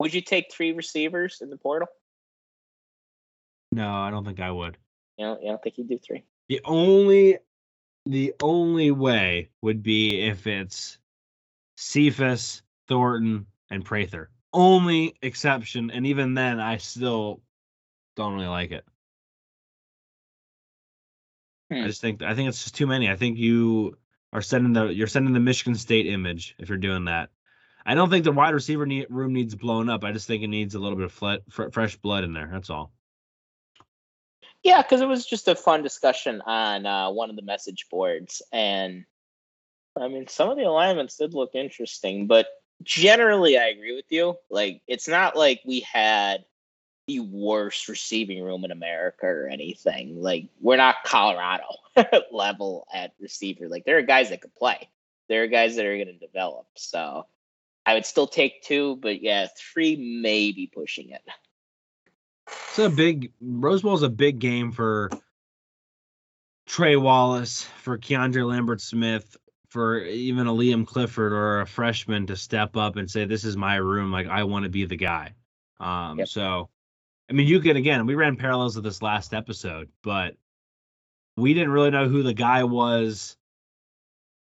[0.00, 1.88] would you take three receivers in the portal?
[3.72, 4.76] No, I don't think I would.
[5.18, 6.24] You know, you don't think you'd do three?
[6.48, 7.38] The only,
[8.06, 10.98] the only way would be if it's
[11.76, 14.30] Cephas, Thornton, and Prather.
[14.52, 17.42] Only exception, and even then, I still
[18.16, 18.84] don't really like it.
[21.70, 21.82] Hmm.
[21.82, 23.10] I just think I think it's just too many.
[23.10, 23.96] I think you
[24.36, 27.30] are sending the you're sending the Michigan State image if you're doing that.
[27.86, 30.04] I don't think the wide receiver need, room needs blown up.
[30.04, 32.50] I just think it needs a little bit of fle- fr- fresh blood in there.
[32.52, 32.92] That's all.
[34.62, 38.42] Yeah, because it was just a fun discussion on uh, one of the message boards,
[38.52, 39.06] and
[39.98, 42.46] I mean, some of the alignments did look interesting, but
[42.82, 44.36] generally, I agree with you.
[44.50, 46.44] Like, it's not like we had
[47.06, 50.20] the worst receiving room in America or anything.
[50.20, 51.76] Like, we're not Colorado
[52.32, 53.68] level at receiver.
[53.68, 54.88] Like, there are guys that could play.
[55.28, 56.66] There are guys that are going to develop.
[56.74, 57.26] So,
[57.86, 61.22] I would still take two, but yeah, three may be pushing it.
[62.48, 65.10] It's a big Rose Bowl is a big game for
[66.66, 69.36] Trey Wallace, for KeAndre Lambert Smith,
[69.68, 73.56] for even a Liam Clifford or a freshman to step up and say, "This is
[73.56, 74.10] my room.
[74.10, 75.34] Like I want to be the guy."
[75.78, 76.28] Um, Yep.
[76.28, 76.68] So,
[77.28, 78.06] I mean, you can again.
[78.06, 80.36] We ran parallels with this last episode, but
[81.36, 83.36] we didn't really know who the guy was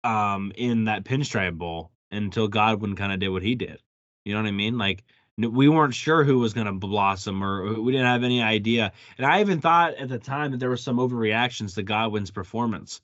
[0.03, 3.79] um, in that Pinstripe Bowl until Godwin kind of did what he did.
[4.25, 4.77] You know what I mean?
[4.77, 5.03] Like
[5.37, 8.91] we weren't sure who was going to blossom or we didn't have any idea.
[9.17, 13.01] And I even thought at the time that there were some overreactions to Godwin's performance.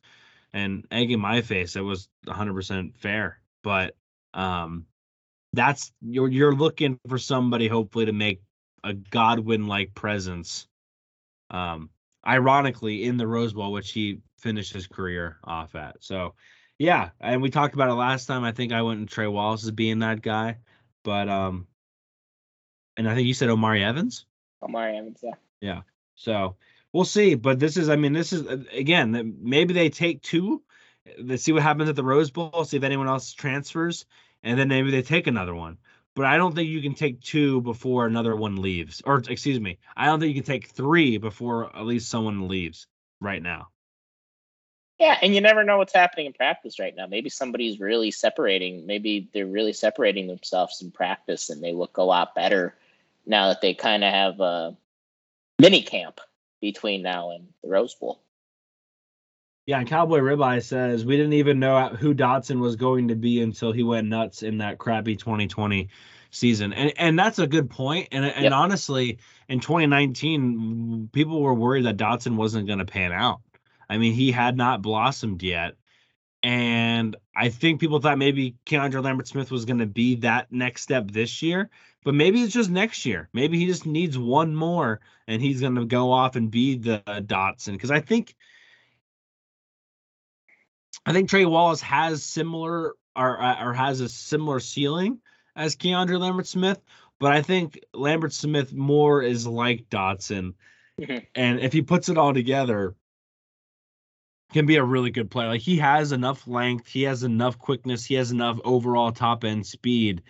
[0.54, 3.40] And egg in my face, it was 100% fair.
[3.64, 3.96] But
[4.34, 4.86] um
[5.54, 8.42] that's you're you're looking for somebody hopefully to make
[8.84, 10.68] a Godwin like presence.
[11.50, 11.90] Um
[12.26, 15.98] ironically in the Rose Bowl which he finished his career off at.
[16.04, 16.36] So
[16.78, 18.44] yeah, and we talked about it last time.
[18.44, 20.58] I think I went and Trey Wallace as being that guy.
[21.04, 21.68] But um
[22.98, 24.26] and I think you said Omari Evans.
[24.62, 25.36] Omari Evans, yeah.
[25.62, 25.82] Yeah.
[26.16, 26.56] So
[26.92, 27.36] we'll see.
[27.36, 30.64] But this is, I mean, this is again, maybe they take two.
[31.20, 32.66] Let's see what happens at the Rose Bowl.
[32.66, 34.06] See if anyone else transfers,
[34.44, 35.78] and then maybe they take another one.
[36.18, 39.04] But I don't think you can take two before another one leaves.
[39.06, 42.88] Or excuse me, I don't think you can take three before at least someone leaves
[43.22, 43.68] right now.
[44.98, 47.06] Yeah, and you never know what's happening in practice right now.
[47.06, 48.88] Maybe somebody's really separating.
[48.88, 52.74] Maybe they're really separating themselves in practice, and they look a lot better
[53.28, 54.76] now that they kind of have a
[55.60, 56.20] mini camp
[56.62, 58.24] between now and the Rose Bowl.
[59.68, 63.42] Yeah, and Cowboy Ribeye says we didn't even know who Dotson was going to be
[63.42, 65.90] until he went nuts in that crappy 2020
[66.32, 66.72] season.
[66.74, 68.08] And and that's a good point.
[68.14, 68.54] And and Yep.
[68.54, 69.20] honestly,
[69.50, 73.42] in 2019, people were worried that Dotson wasn't going to pan out.
[73.90, 75.76] I mean, he had not blossomed yet.
[76.44, 80.84] And I think people thought maybe KeAndre Lambert Smith was going to be that next
[80.84, 81.70] step this year,
[82.06, 83.30] but maybe it's just next year.
[83.34, 87.02] Maybe he just needs one more and he's going to go off and be the
[87.08, 87.74] Dotson.
[87.74, 88.36] Because I think,
[91.08, 95.20] I think Trey Wallace has similar or or has a similar ceiling
[95.56, 96.82] as KeAndre Lambert Smith,
[97.18, 100.54] but I think Lambert Smith more is like Dotson,
[101.00, 101.26] Mhm.
[101.34, 102.94] and if he puts it all together,
[104.52, 105.48] can be a really good player.
[105.48, 109.66] Like he has enough length, he has enough quickness, he has enough overall top end
[109.66, 110.24] speed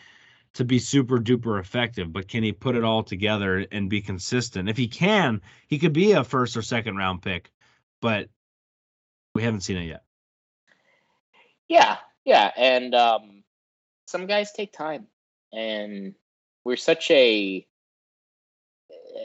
[0.54, 2.14] to be super duper effective.
[2.14, 4.70] But can he put it all together and be consistent?
[4.70, 7.52] If he can, he could be a first or second round pick,
[8.00, 8.30] but
[9.34, 10.04] we haven't seen it yet.
[11.70, 13.44] Yeah, yeah, and um,
[14.06, 15.08] some guys take time,
[15.52, 16.16] and
[16.64, 17.66] we're such a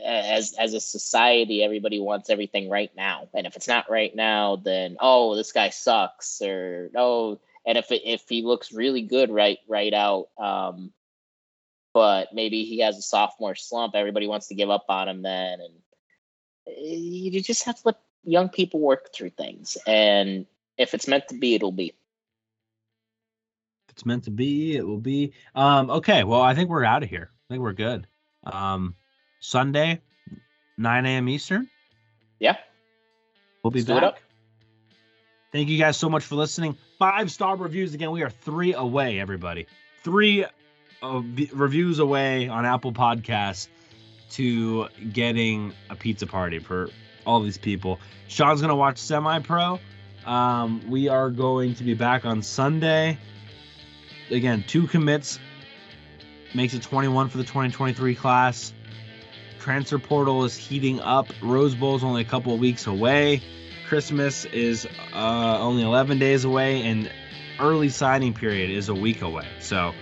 [0.05, 4.57] as as a society, everybody wants everything right now, and if it's not right now,
[4.57, 9.31] then oh, this guy sucks, or oh, and if it, if he looks really good
[9.31, 10.93] right right out, um,
[11.95, 15.61] but maybe he has a sophomore slump, everybody wants to give up on him then,
[15.61, 15.75] and
[16.69, 20.47] eh, you just have to let young people work through things, and
[20.79, 21.95] if it's meant to be, it'll be.
[23.93, 25.33] It's meant to be, it will be.
[25.55, 27.31] Um, okay, well, I think we're out of here.
[27.33, 28.07] I think we're good.
[28.45, 28.95] Um,
[29.41, 30.01] Sunday,
[30.79, 31.29] 9 a.m.
[31.29, 31.69] Eastern.
[32.39, 32.57] Yeah.
[33.63, 34.03] We'll be Let's it back.
[34.03, 34.19] up.
[35.53, 36.77] Thank you guys so much for listening.
[36.99, 38.11] Five star reviews again.
[38.11, 39.67] We are three away, everybody.
[40.03, 40.47] Three
[41.03, 43.69] uh, reviews away on Apple Podcasts
[44.31, 46.89] to getting a pizza party for
[47.27, 48.01] all these people.
[48.29, 49.79] Sean's gonna watch semi pro.
[50.25, 53.19] Um, we are going to be back on Sunday.
[54.31, 55.39] Again, two commits
[56.55, 58.73] makes it 21 for the 2023 class.
[59.59, 61.29] Transfer portal is heating up.
[61.41, 63.43] Rose Bowl is only a couple weeks away.
[63.89, 67.11] Christmas is uh, only 11 days away, and
[67.61, 69.47] early signing period is a week away.
[69.61, 69.93] So,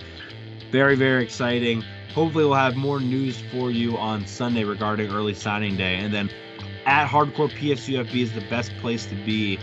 [0.71, 1.83] very, very exciting.
[2.13, 5.95] Hopefully, we'll have more news for you on Sunday regarding early signing day.
[5.95, 6.29] And then
[6.85, 9.59] at Hardcore PSUFB is the best place to be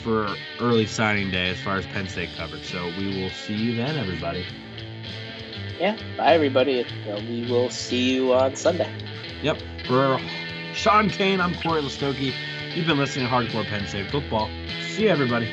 [0.00, 2.64] for early signing day as far as Penn State coverage.
[2.70, 4.44] So, we will see you then, everybody.
[5.78, 5.96] Yeah.
[6.16, 6.84] Bye, everybody.
[6.84, 8.92] Uh, We will see you on Sunday.
[9.42, 9.58] Yep.
[9.86, 10.20] For
[10.74, 12.34] Sean Kane, I'm Corey Listokey.
[12.74, 14.48] You've been listening to Hardcore Penn State Football.
[14.90, 15.52] See you, everybody.